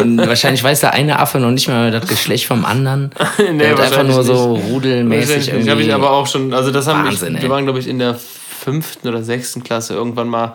Und 0.00 0.18
wahrscheinlich 0.18 0.62
weiß 0.62 0.80
der 0.80 0.92
eine 0.94 1.18
Affe 1.20 1.38
noch 1.38 1.50
nicht 1.52 1.68
mal 1.68 1.90
das 1.90 2.06
Geschlecht 2.06 2.46
vom 2.46 2.64
anderen. 2.64 3.10
Nee, 3.38 3.58
der 3.58 3.70
hat 3.72 3.80
einfach 3.80 4.02
nur 4.04 4.16
wahrscheinlich 4.16 4.26
so 4.26 4.56
nicht. 4.56 4.66
rudelmäßig 4.70 5.36
Das 5.36 5.48
irgendwie. 5.48 5.70
habe 5.70 5.82
ich 5.82 5.94
aber 5.94 6.10
auch 6.10 6.26
schon, 6.26 6.52
also 6.54 6.70
das 6.70 6.86
haben 6.86 7.04
Wahnsinn, 7.04 7.30
ich, 7.32 7.36
ey. 7.36 7.42
wir 7.42 7.50
waren 7.50 7.64
glaube 7.64 7.78
ich 7.78 7.88
in 7.88 7.98
der 7.98 8.16
fünften 8.62 9.08
oder 9.08 9.22
sechsten 9.22 9.62
Klasse 9.62 9.94
irgendwann 9.94 10.28
mal 10.28 10.54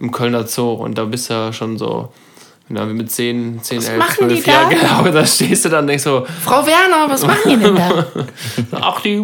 im 0.00 0.10
Kölner 0.10 0.46
Zoo 0.46 0.72
und 0.72 0.98
da 0.98 1.04
bist 1.04 1.30
du 1.30 1.34
ja 1.34 1.52
schon 1.52 1.78
so, 1.78 2.12
na, 2.68 2.88
wie 2.88 2.94
mit 2.94 3.10
10, 3.10 3.62
10, 3.62 3.82
11, 3.82 3.98
machen 3.98 4.28
die 4.28 4.42
12 4.42 4.46
Jahren, 4.46 4.70
da? 4.70 4.98
genau, 5.02 5.12
da 5.12 5.26
stehst 5.26 5.64
du 5.64 5.68
dann 5.68 5.80
und 5.80 5.86
denkst 5.88 6.04
so, 6.04 6.26
Frau 6.44 6.66
Werner, 6.66 7.08
was 7.08 7.26
machen 7.26 7.50
die 7.50 7.56
denn 7.56 7.74
da? 7.74 8.06
ach, 8.80 9.00
die, 9.02 9.16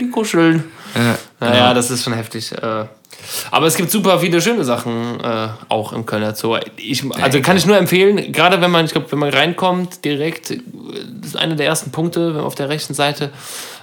die 0.00 0.10
kuscheln. 0.10 0.64
ja, 0.94 1.18
Naja, 1.40 1.74
das 1.74 1.90
ist 1.90 2.04
schon 2.04 2.12
heftig. 2.12 2.52
äh. 2.52 2.84
Aber 3.50 3.66
es 3.66 3.76
gibt 3.76 3.90
super 3.90 4.20
viele 4.20 4.40
schöne 4.40 4.64
Sachen 4.64 5.20
äh, 5.20 5.48
auch 5.68 5.92
im 5.92 6.06
Kölner 6.06 6.34
Zoo. 6.34 6.56
Ich, 6.76 7.04
also 7.20 7.40
kann 7.40 7.56
ich 7.56 7.66
nur 7.66 7.76
empfehlen, 7.76 8.32
gerade 8.32 8.60
wenn 8.60 8.70
man, 8.70 8.84
ich 8.84 8.92
glaube, 8.92 9.10
wenn 9.10 9.18
man 9.18 9.30
reinkommt, 9.30 10.04
direkt, 10.04 10.50
äh, 10.52 10.60
das 11.20 11.30
ist 11.30 11.36
einer 11.36 11.56
der 11.56 11.66
ersten 11.66 11.90
Punkte, 11.90 12.42
auf 12.42 12.54
der 12.54 12.68
rechten 12.68 12.94
Seite, 12.94 13.30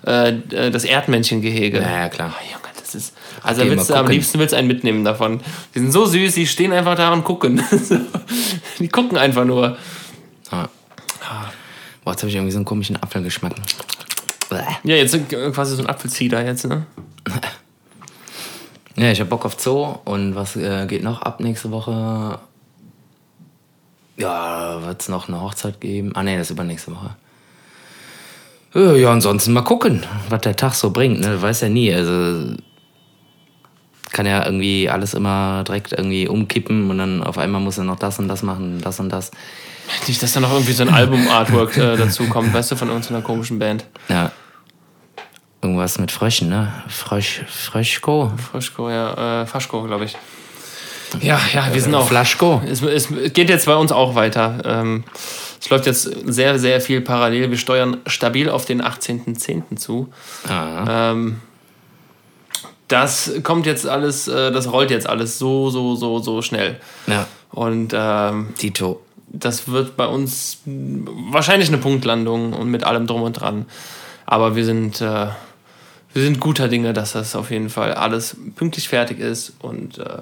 äh, 0.04 0.34
das 0.72 0.84
Erdmännchengehege. 0.84 1.80
ja, 1.80 2.00
ja, 2.02 2.10
klar. 2.10 2.34
Oh, 2.38 2.44
Junge, 2.46 2.75
ist. 2.96 3.14
Also 3.44 3.64
Geh 3.64 3.70
willst 3.70 3.90
du, 3.90 3.94
am 3.96 4.08
liebsten 4.08 4.40
willst 4.40 4.54
du 4.54 4.58
einen 4.58 4.68
mitnehmen 4.68 5.04
davon. 5.04 5.42
Die 5.74 5.80
sind 5.80 5.92
so 5.92 6.06
süß, 6.06 6.34
die 6.34 6.48
stehen 6.48 6.74
einfach 6.74 6.96
da 6.96 7.14
und 7.14 7.24
gucken. 7.24 7.62
die 8.80 8.88
gucken 8.88 9.18
einfach 9.18 9.46
nur. 9.46 9.78
Ja. 10.52 10.70
Boah, 12.04 12.12
jetzt 12.12 12.22
habe 12.22 12.30
ich 12.30 12.36
irgendwie 12.36 12.52
so 12.52 12.58
einen 12.58 12.66
komischen 12.66 12.96
Apfelgeschmack. 13.02 13.54
Ja, 14.84 14.96
jetzt 14.96 15.12
sind 15.12 15.32
äh, 15.34 15.52
quasi 15.52 15.76
so 15.76 15.84
ein 15.84 15.90
Apfelzieder 15.90 16.44
jetzt, 16.46 16.66
ne? 16.66 16.86
Ja, 18.98 19.12
ich 19.12 19.20
habe 19.20 19.30
Bock 19.30 19.44
auf 19.44 19.60
Zoo 19.60 19.98
und 20.06 20.36
was 20.36 20.56
äh, 20.56 20.86
geht 20.88 21.04
noch 21.04 21.22
ab 21.22 21.42
nächste 21.42 21.70
Woche? 21.70 22.40
Ja, 24.16 24.82
wird 24.86 25.02
es 25.02 25.10
noch 25.10 25.28
eine 25.28 25.42
Hochzeit 25.42 25.82
geben? 25.82 26.14
Ah, 26.16 26.24
nee, 26.24 26.38
das 26.38 26.48
ist 26.48 26.52
übernächste 26.52 26.92
Woche. 26.92 27.16
Äh, 28.74 29.02
Ja, 29.02 29.12
ansonsten 29.12 29.52
mal 29.52 29.64
gucken, 29.64 30.06
was 30.30 30.42
der 30.42 30.56
Tag 30.56 30.76
so 30.76 30.92
bringt. 30.92 31.20
Ne? 31.20 31.42
Weiß 31.42 31.60
ja 31.62 31.68
nie. 31.70 31.94
Also 31.94 32.56
kann 34.16 34.26
ja 34.26 34.46
irgendwie 34.46 34.90
alles 34.90 35.14
immer 35.14 35.66
direkt 35.68 35.92
irgendwie 35.92 36.28
umkippen 36.30 36.90
und 36.90 36.98
dann 36.98 37.22
auf 37.22 37.38
einmal 37.38 37.60
muss 37.60 37.78
er 37.78 37.84
noch 37.84 38.00
das 38.00 38.18
und 38.18 38.30
das 38.30 38.44
machen, 38.44 38.80
das 38.82 39.02
und 39.02 39.10
das. 39.10 39.30
Nicht, 40.08 40.24
dass 40.24 40.32
da 40.32 40.40
noch 40.40 40.54
irgendwie 40.54 40.72
so 40.72 40.84
ein 40.84 40.90
Album-Artwork 40.90 41.76
äh, 41.78 41.98
dazu 41.98 42.24
kommt, 42.30 42.54
weißt 42.54 42.72
du, 42.72 42.76
von 42.78 42.88
irgendeiner 42.88 43.22
komischen 43.22 43.60
Band. 43.60 43.86
Ja. 44.08 44.32
Irgendwas 45.62 46.00
mit 46.00 46.12
Fröschen, 46.12 46.48
ne? 46.48 46.72
Frösch, 46.88 47.42
Fröschko? 47.48 48.32
Frischko, 48.52 48.90
ja, 48.90 49.42
äh, 49.42 49.46
Faschko, 49.46 49.84
glaube 49.84 50.06
ich. 50.06 50.16
Ja, 51.20 51.40
ja, 51.54 51.74
wir 51.74 51.82
sind 51.82 51.94
auch. 51.94 52.08
Flaschko. 52.08 52.62
Es, 52.70 52.82
es 52.82 53.10
geht 53.34 53.50
jetzt 53.50 53.66
bei 53.66 53.76
uns 53.76 53.92
auch 53.92 54.16
weiter. 54.16 54.60
Ähm, 54.64 55.04
es 55.60 55.70
läuft 55.70 55.88
jetzt 55.88 56.04
sehr, 56.26 56.58
sehr 56.58 56.80
viel 56.80 57.02
parallel. 57.02 57.52
Wir 57.52 57.58
steuern 57.58 57.98
stabil 58.08 58.50
auf 58.50 58.66
den 58.66 58.82
18.10. 58.82 59.76
zu. 59.76 60.10
Ah, 60.48 61.12
Ähm, 61.12 61.42
das 62.88 63.32
kommt 63.44 63.66
jetzt 63.66 63.88
alles, 63.88 64.28
äh, 64.28 64.52
das 64.52 64.72
rollt 64.72 64.92
jetzt 64.92 65.08
alles 65.08 65.40
so, 65.40 65.70
so, 65.70 65.96
so, 65.96 66.20
so 66.20 66.42
schnell. 66.42 66.80
ja. 67.08 67.28
Und 67.52 67.94
ähm, 67.96 68.50
Tito. 68.58 69.02
das 69.28 69.70
wird 69.70 69.96
bei 69.96 70.08
uns 70.08 70.58
wahrscheinlich 70.66 71.70
eine 71.70 71.78
Punktlandung 71.78 72.52
und 72.52 72.70
mit 72.70 72.84
allem 72.84 73.08
drum 73.08 73.22
und 73.22 73.34
dran. 73.34 73.66
Aber 74.26 74.58
wir 74.58 74.66
sind, 74.66 75.00
äh, 75.00 75.28
wir 76.14 76.22
sind 76.22 76.42
guter 76.42 76.68
Dinge, 76.68 76.92
dass 76.92 77.14
das 77.14 77.36
auf 77.36 77.52
jeden 77.52 77.70
Fall 77.70 77.94
alles 77.94 78.36
pünktlich 78.56 78.90
fertig 78.90 79.20
ist 79.20 79.54
und 79.60 80.00
äh, 80.00 80.18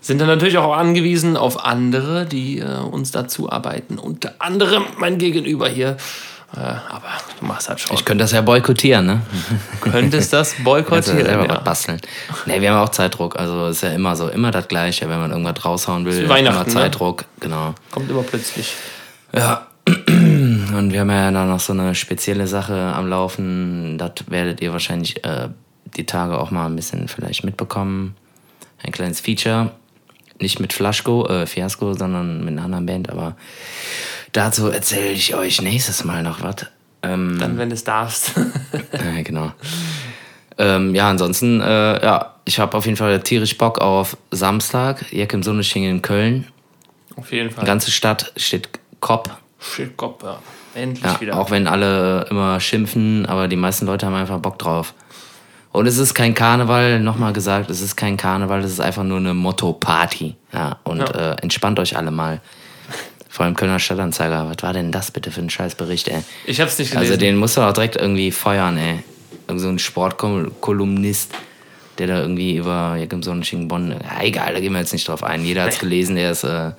sind 0.00 0.20
dann 0.20 0.26
natürlich 0.26 0.58
auch 0.58 0.76
angewiesen 0.76 1.36
auf 1.36 1.64
andere, 1.64 2.26
die 2.26 2.58
äh, 2.58 2.78
uns 2.78 3.12
dazu 3.12 3.50
arbeiten. 3.50 3.98
Unter 3.98 4.34
anderem 4.40 4.82
mein 4.98 5.18
Gegenüber 5.18 5.68
hier. 5.68 5.96
Äh, 6.54 6.60
aber 6.60 7.08
du 7.40 7.46
machst 7.46 7.68
halt 7.68 7.80
schon. 7.80 7.96
Ich 7.96 8.04
könnte 8.04 8.24
das 8.24 8.32
ja 8.32 8.42
boykottieren, 8.42 9.06
ne? 9.06 9.22
könntest 9.80 10.32
das 10.32 10.54
boykottieren. 10.64 11.24
selber 11.24 11.44
ja. 11.44 11.56
was 11.56 11.64
basteln. 11.64 12.00
Nee, 12.44 12.60
wir 12.60 12.72
haben 12.72 12.84
auch 12.84 12.90
Zeitdruck. 12.90 13.38
Also 13.38 13.68
ist 13.68 13.82
ja 13.82 13.90
immer 13.90 14.14
so, 14.16 14.28
immer 14.28 14.50
das 14.50 14.68
Gleiche, 14.68 15.08
wenn 15.08 15.18
man 15.18 15.30
irgendwas 15.30 15.64
raushauen 15.64 16.04
will. 16.04 16.12
ist 16.12 16.28
Weihnachten, 16.28 16.70
Immer 16.70 16.80
ne? 16.80 16.84
Zeitdruck, 16.84 17.24
genau. 17.40 17.74
Kommt 17.90 18.10
immer 18.10 18.22
plötzlich. 18.22 18.74
Ja. 19.34 19.66
Und 19.86 20.92
wir 20.92 21.00
haben 21.00 21.10
ja 21.10 21.30
dann 21.30 21.48
noch 21.48 21.58
so 21.60 21.72
eine 21.72 21.94
spezielle 21.94 22.46
Sache 22.46 22.92
am 22.94 23.08
Laufen. 23.08 23.98
Das 23.98 24.12
werdet 24.28 24.60
ihr 24.60 24.72
wahrscheinlich 24.72 25.24
äh, 25.24 25.48
die 25.96 26.06
Tage 26.06 26.38
auch 26.38 26.50
mal 26.50 26.66
ein 26.66 26.76
bisschen 26.76 27.08
vielleicht 27.08 27.44
mitbekommen. 27.44 28.14
Ein 28.82 28.92
kleines 28.92 29.20
Feature. 29.20 29.72
Nicht 30.38 30.60
mit 30.60 30.72
Flaschko, 30.72 31.26
äh, 31.28 31.46
Fiasco, 31.46 31.94
sondern 31.94 32.44
mit 32.44 32.52
einer 32.52 32.64
anderen 32.64 32.86
Band. 32.86 33.10
Aber 33.10 33.36
dazu 34.32 34.68
erzähle 34.68 35.10
ich 35.12 35.34
euch 35.34 35.60
nächstes 35.60 36.04
Mal 36.04 36.22
noch 36.22 36.42
was. 36.42 36.66
Ähm, 37.02 37.36
Dann, 37.40 37.58
wenn 37.58 37.68
du 37.70 37.74
es 37.74 37.84
darfst. 37.84 38.32
Ja, 38.92 39.22
genau. 39.22 39.52
Ähm, 40.58 40.94
ja, 40.94 41.08
ansonsten, 41.08 41.60
äh, 41.60 42.04
ja, 42.04 42.34
ich 42.44 42.58
habe 42.58 42.76
auf 42.76 42.84
jeden 42.84 42.96
Fall 42.96 43.20
tierisch 43.22 43.56
Bock 43.58 43.80
auf 43.80 44.16
Samstag, 44.30 45.04
Jack 45.10 45.32
im 45.32 45.42
Sonneschingen 45.42 45.90
in 45.90 46.02
Köln. 46.02 46.46
auf 47.16 47.32
jeden 47.32 47.50
Fall. 47.50 47.64
Die 47.64 47.66
ganze 47.66 47.90
Stadt 47.90 48.32
steht 48.36 48.68
Kopf. 49.00 49.30
Shit, 49.60 49.96
Kopf, 49.96 50.22
ja. 50.22 50.38
Endlich 50.74 51.04
Ja, 51.04 51.20
wieder. 51.20 51.36
auch 51.38 51.50
wenn 51.50 51.66
alle 51.66 52.26
immer 52.30 52.60
schimpfen, 52.60 53.26
aber 53.26 53.48
die 53.48 53.56
meisten 53.56 53.86
Leute 53.86 54.06
haben 54.06 54.14
einfach 54.14 54.38
Bock 54.38 54.58
drauf. 54.58 54.94
Und 55.72 55.86
es 55.86 55.96
ist 55.98 56.14
kein 56.14 56.34
Karneval, 56.34 57.00
nochmal 57.00 57.32
gesagt, 57.32 57.70
es 57.70 57.80
ist 57.80 57.96
kein 57.96 58.16
Karneval, 58.18 58.60
es 58.60 58.72
ist 58.72 58.80
einfach 58.80 59.04
nur 59.04 59.18
eine 59.18 59.32
Motto-Party. 59.34 60.36
Ja, 60.52 60.76
und 60.84 60.98
Ja. 60.98 61.32
Äh, 61.32 61.36
entspannt 61.42 61.78
euch 61.80 61.96
alle 61.96 62.10
mal. 62.10 62.40
Vor 63.32 63.46
allem 63.46 63.56
Kölner 63.56 63.78
Stadtanzeiger, 63.78 64.50
was 64.50 64.62
war 64.62 64.74
denn 64.74 64.92
das 64.92 65.10
bitte 65.10 65.30
für 65.30 65.40
ein 65.40 65.48
Scheißbericht, 65.48 66.08
ey? 66.08 66.22
ich 66.44 66.60
hab's 66.60 66.78
nicht 66.78 66.90
gelesen. 66.90 67.12
Also 67.12 67.18
den 67.18 67.38
musst 67.38 67.56
du 67.56 67.62
auch 67.62 67.72
direkt 67.72 67.96
irgendwie 67.96 68.30
feuern, 68.30 68.76
ey. 68.76 69.02
Irgend 69.48 69.62
so 69.62 69.70
ein 69.70 69.78
Sportkolumnist, 69.78 71.30
der 71.96 72.08
da 72.08 72.20
irgendwie 72.20 72.58
über 72.58 72.96
Jack 72.98 73.14
im 73.14 73.22
Sonnenschein 73.22 73.68
Bonn. 73.68 73.92
Ja, 73.92 74.22
egal, 74.22 74.52
da 74.52 74.60
gehen 74.60 74.74
wir 74.74 74.80
jetzt 74.80 74.92
nicht 74.92 75.08
drauf 75.08 75.24
ein. 75.24 75.46
Jeder 75.46 75.62
hat's 75.62 75.78
gelesen, 75.78 76.16
der 76.16 76.32
es 76.32 76.44
äh, 76.44 76.72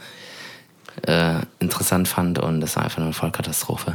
äh, 1.07 1.39
interessant 1.57 2.07
fand 2.07 2.37
und 2.37 2.61
das 2.61 2.75
war 2.75 2.83
einfach 2.83 3.01
eine 3.01 3.13
Vollkatastrophe. 3.13 3.93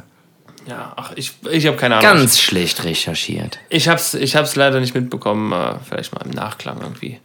Ja, 0.67 0.95
ach, 0.97 1.13
ich, 1.15 1.35
ich 1.49 1.65
habe 1.69 1.77
keine 1.77 1.99
Ahnung. 1.99 2.11
Ganz 2.11 2.41
schlecht 2.41 2.83
recherchiert. 2.83 3.61
Ich 3.69 3.87
hab's, 3.87 4.15
ich 4.15 4.35
hab's 4.35 4.57
leider 4.57 4.81
nicht 4.81 4.97
mitbekommen. 4.97 5.53
Äh, 5.53 5.77
vielleicht 5.89 6.13
mal 6.13 6.23
im 6.25 6.33
Nachklang 6.33 6.81
irgendwie 6.81 7.21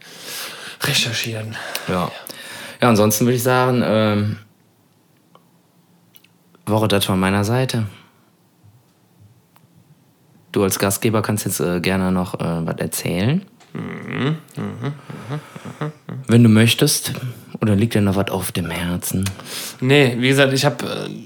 recherchieren. 0.80 1.56
Ja. 1.88 2.12
Ja, 2.80 2.88
ansonsten 2.88 3.26
würde 3.26 3.36
ich 3.36 3.42
sagen, 3.42 3.82
ähm, 3.84 4.38
Woche 6.66 6.88
das 6.88 7.04
von 7.04 7.20
meiner 7.20 7.44
Seite. 7.44 7.86
Du 10.52 10.62
als 10.62 10.78
Gastgeber 10.78 11.20
kannst 11.20 11.44
jetzt 11.46 11.60
äh, 11.60 11.80
gerne 11.80 12.12
noch 12.12 12.34
äh, 12.34 12.66
was 12.66 12.76
erzählen. 12.78 13.44
Wenn 16.28 16.42
du 16.42 16.48
möchtest 16.48 17.12
Oder 17.60 17.76
liegt 17.76 17.94
dir 17.94 18.00
noch 18.00 18.16
was 18.16 18.30
auf 18.30 18.50
dem 18.52 18.68
Herzen? 18.68 19.24
Nee, 19.80 20.16
wie 20.18 20.28
gesagt, 20.28 20.52
ich 20.52 20.64
habe 20.64 20.84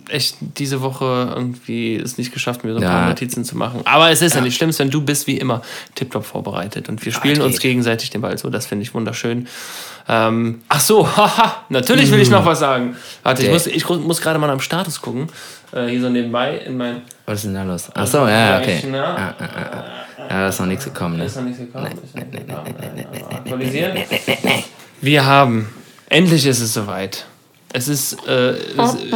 äh, 0.09 0.13
echt 0.15 0.37
diese 0.41 0.83
Woche 0.83 1.33
irgendwie 1.35 1.97
es 1.97 2.19
nicht 2.19 2.33
geschafft, 2.33 2.65
mir 2.65 2.73
so 2.73 2.77
ein 2.79 2.83
Ja. 2.83 2.91
paar 2.91 3.09
Notizen 3.09 3.45
zu 3.45 3.57
machen. 3.57 3.81
Aber 3.85 4.11
es 4.11 4.21
ist 4.21 4.35
ja, 4.35 4.41
nicht 4.43 4.57
schlimm, 4.57 4.71
denn 4.71 4.91
du 4.91 5.01
bist 5.01 5.27
wie 5.27 5.39
immer 5.39 5.63
tiptop 5.95 6.25
vorbereitet 6.27 6.89
und 6.91 7.05
wir 7.05 7.13
spielen 7.13 7.41
uns 7.41 7.55
geht. 7.55 7.63
gegenseitig 7.63 8.11
den 8.11 8.21
Ball 8.21 8.37
so. 8.37 8.51
Das 8.51 8.67
finde 8.67 8.83
ich 8.83 8.93
wunderschön. 8.95 9.49
Ähm, 10.07 10.61
ach 10.69 10.81
so, 10.81 11.07
haha, 11.17 11.65
natürlich 11.71 12.11
will 12.11 12.21
ich 12.21 12.31
noch 12.31 12.45
was 12.47 12.61
sagen. 12.61 12.97
Warte, 13.23 13.43
ich 13.43 13.49
Okay. 13.49 13.55
muss, 13.55 13.67
ich 13.67 13.89
muss 14.07 14.21
gerade 14.21 14.39
mal 14.39 14.51
am 14.51 14.61
Status 14.61 15.01
gucken. 15.01 15.29
Äh, 15.73 15.87
hier 15.89 16.01
so 16.01 16.09
nebenbei 16.09 16.59
in 16.59 16.77
mein. 16.77 17.03
Was 17.27 17.39
ist 17.41 17.45
denn 17.47 17.55
da 17.55 17.63
los? 17.63 17.91
Ach 17.95 18.07
so, 18.07 18.19
ja, 18.27 18.59
okay. 18.59 18.81
Ja, 18.91 18.97
ja, 18.97 19.35
ja. 19.41 19.85
ja, 20.19 20.29
da 20.29 20.49
ist 20.49 20.61
noch 20.61 20.67
nichts 20.67 20.85
gekommen, 20.85 21.19
ne? 21.19 21.25
Ist 21.27 21.37
noch 21.37 21.43
nichts 21.45 21.59
gekommen. 21.59 21.87
Ist 22.03 22.15
noch 22.17 22.25
nichts 22.25 22.47
gekommen. 22.47 23.35
Aktualisieren. 23.35 23.93
Wir 25.01 25.25
haben. 25.27 25.69
Endlich 26.09 26.47
ist 26.47 26.61
es 26.61 26.73
soweit. 26.75 27.27
Es 27.73 27.89
ist. 27.89 28.27
Äh, 28.27 28.53
es, 28.53 28.95
äh, 28.95 29.09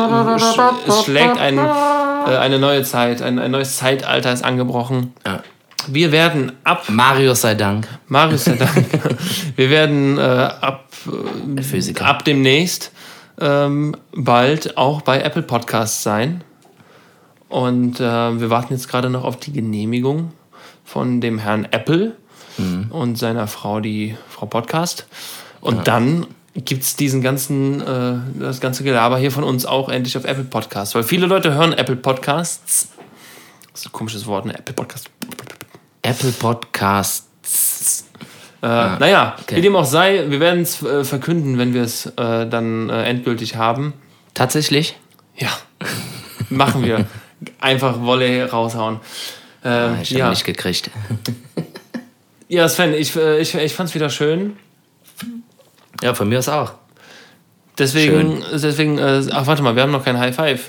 es 0.86 1.04
schlägt 1.04 1.38
ein, 1.38 1.58
äh, 1.58 2.36
eine 2.36 2.58
neue 2.58 2.82
Zeit. 2.82 3.22
Ein, 3.22 3.38
ein 3.38 3.50
neues 3.50 3.76
Zeitalter 3.78 4.32
ist 4.32 4.44
angebrochen. 4.44 5.14
Ja. 5.26 5.42
Wir 5.88 6.12
werden 6.12 6.52
ab. 6.64 6.84
Marius 6.88 7.40
sei 7.40 7.54
Dank. 7.54 7.88
Marius 8.08 8.44
sei 8.44 8.56
Dank. 8.56 8.86
Wir 9.56 9.68
werden 9.68 10.16
äh, 10.16 10.20
ab, 10.20 10.86
Physiker. 11.60 12.06
ab 12.06 12.24
demnächst 12.24 12.92
ähm, 13.40 13.96
bald 14.14 14.76
auch 14.76 15.02
bei 15.02 15.20
Apple 15.22 15.42
Podcasts 15.42 16.02
sein. 16.02 16.44
Und 17.48 18.00
äh, 18.00 18.02
wir 18.02 18.48
warten 18.48 18.72
jetzt 18.72 18.88
gerade 18.88 19.10
noch 19.10 19.24
auf 19.24 19.36
die 19.38 19.52
Genehmigung 19.52 20.32
von 20.84 21.20
dem 21.20 21.38
Herrn 21.38 21.66
Apple 21.70 22.16
und 22.90 23.16
seiner 23.16 23.46
Frau, 23.46 23.80
die 23.80 24.16
Frau 24.28 24.46
Podcast. 24.46 25.06
Und 25.60 25.88
dann 25.88 26.26
gibt 26.54 26.82
es 26.82 26.96
diesen 26.96 27.22
ganzen, 27.22 27.80
äh, 27.80 28.14
das 28.38 28.60
ganze 28.60 28.84
Gelaber 28.84 29.18
hier 29.18 29.30
von 29.30 29.44
uns 29.44 29.64
auch 29.64 29.88
endlich 29.88 30.16
auf 30.16 30.24
Apple 30.24 30.44
Podcasts. 30.44 30.94
Weil 30.94 31.02
viele 31.02 31.26
Leute 31.26 31.54
hören 31.54 31.72
Apple 31.72 31.96
Podcasts. 31.96 32.88
Das 33.72 33.80
ist 33.80 33.86
ein 33.86 33.92
komisches 33.92 34.26
Wort, 34.26 34.44
ne? 34.44 34.58
Apple 34.58 34.74
Podcast. 34.74 35.10
Apple 36.02 36.32
Podcasts. 36.32 38.06
Äh, 38.62 38.66
naja, 38.66 39.36
okay. 39.40 39.56
wie 39.56 39.60
dem 39.62 39.74
auch 39.74 39.84
sei, 39.86 40.26
wir 40.28 40.38
werden 40.40 40.62
es 40.62 40.82
äh, 40.82 41.04
verkünden, 41.04 41.58
wenn 41.58 41.74
wir 41.74 41.82
es 41.82 42.06
äh, 42.06 42.46
dann 42.46 42.90
äh, 42.90 43.04
endgültig 43.04 43.56
haben. 43.56 43.94
Tatsächlich? 44.34 44.96
Ja, 45.36 45.50
machen 46.50 46.84
wir. 46.84 47.06
Einfach 47.60 48.00
Wolle 48.02 48.50
raushauen. 48.50 49.00
Äh, 49.64 50.02
Ich 50.02 50.10
habe 50.10 50.18
ja, 50.18 50.30
nicht 50.30 50.44
gekriegt. 50.44 50.90
ja, 52.48 52.68
Sven, 52.68 52.94
ich, 52.94 53.16
äh, 53.16 53.40
ich, 53.40 53.54
ich 53.54 53.74
fand 53.74 53.88
es 53.88 53.94
wieder 53.94 54.10
schön. 54.10 54.56
Ja, 56.02 56.14
von 56.14 56.28
mir 56.28 56.38
aus 56.38 56.48
auch. 56.48 56.72
Deswegen, 57.78 58.44
deswegen 58.52 58.98
äh, 58.98 59.22
ach, 59.32 59.46
warte 59.46 59.62
mal, 59.62 59.74
wir 59.74 59.82
haben 59.82 59.92
noch 59.92 60.04
kein 60.04 60.18
High 60.18 60.34
Five. 60.34 60.68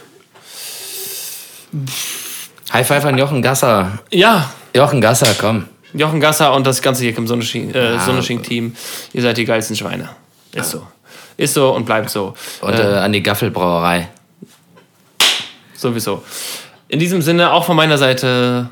High 2.71 2.87
Five 2.87 3.05
an 3.05 3.17
Jochen 3.17 3.41
Gasser. 3.41 3.99
Ja, 4.11 4.49
Jochen 4.75 5.01
Gasser, 5.01 5.35
komm. 5.39 5.67
Jochen 5.93 6.19
Gasser 6.19 6.53
und 6.53 6.65
das 6.65 6.81
ganze 6.81 7.03
hier 7.03 7.15
im 7.17 7.27
Sonnesching- 7.27 7.73
äh, 7.73 7.99
Sonnesching-Team. 7.99 8.75
Ihr 9.13 9.21
seid 9.21 9.37
die 9.37 9.45
geilsten 9.45 9.75
Schweine. 9.75 10.09
Ist 10.53 10.71
so. 10.71 10.87
Ist 11.37 11.53
so 11.53 11.73
und 11.73 11.85
bleibt 11.85 12.09
so. 12.09 12.33
Und 12.61 12.73
äh, 12.73 12.81
an 12.81 13.11
die 13.11 13.21
Gaffelbrauerei. 13.21 14.09
Sowieso. 15.75 16.23
In 16.87 16.99
diesem 16.99 17.21
Sinne, 17.21 17.51
auch 17.51 17.65
von 17.65 17.75
meiner 17.75 17.97
Seite, 17.97 18.69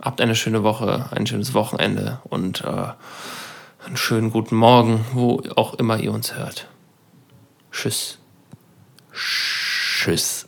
habt 0.00 0.20
eine 0.20 0.34
schöne 0.34 0.62
Woche, 0.62 1.06
ein 1.10 1.26
schönes 1.26 1.54
Wochenende 1.54 2.18
und 2.24 2.62
äh, 2.62 2.88
einen 3.84 3.96
schönen 3.96 4.30
guten 4.30 4.56
Morgen, 4.56 5.04
wo 5.12 5.42
auch 5.56 5.74
immer 5.74 5.98
ihr 5.98 6.12
uns 6.12 6.34
hört. 6.34 6.68
Tschüss. 7.70 8.18
Tschüss. 9.12 10.47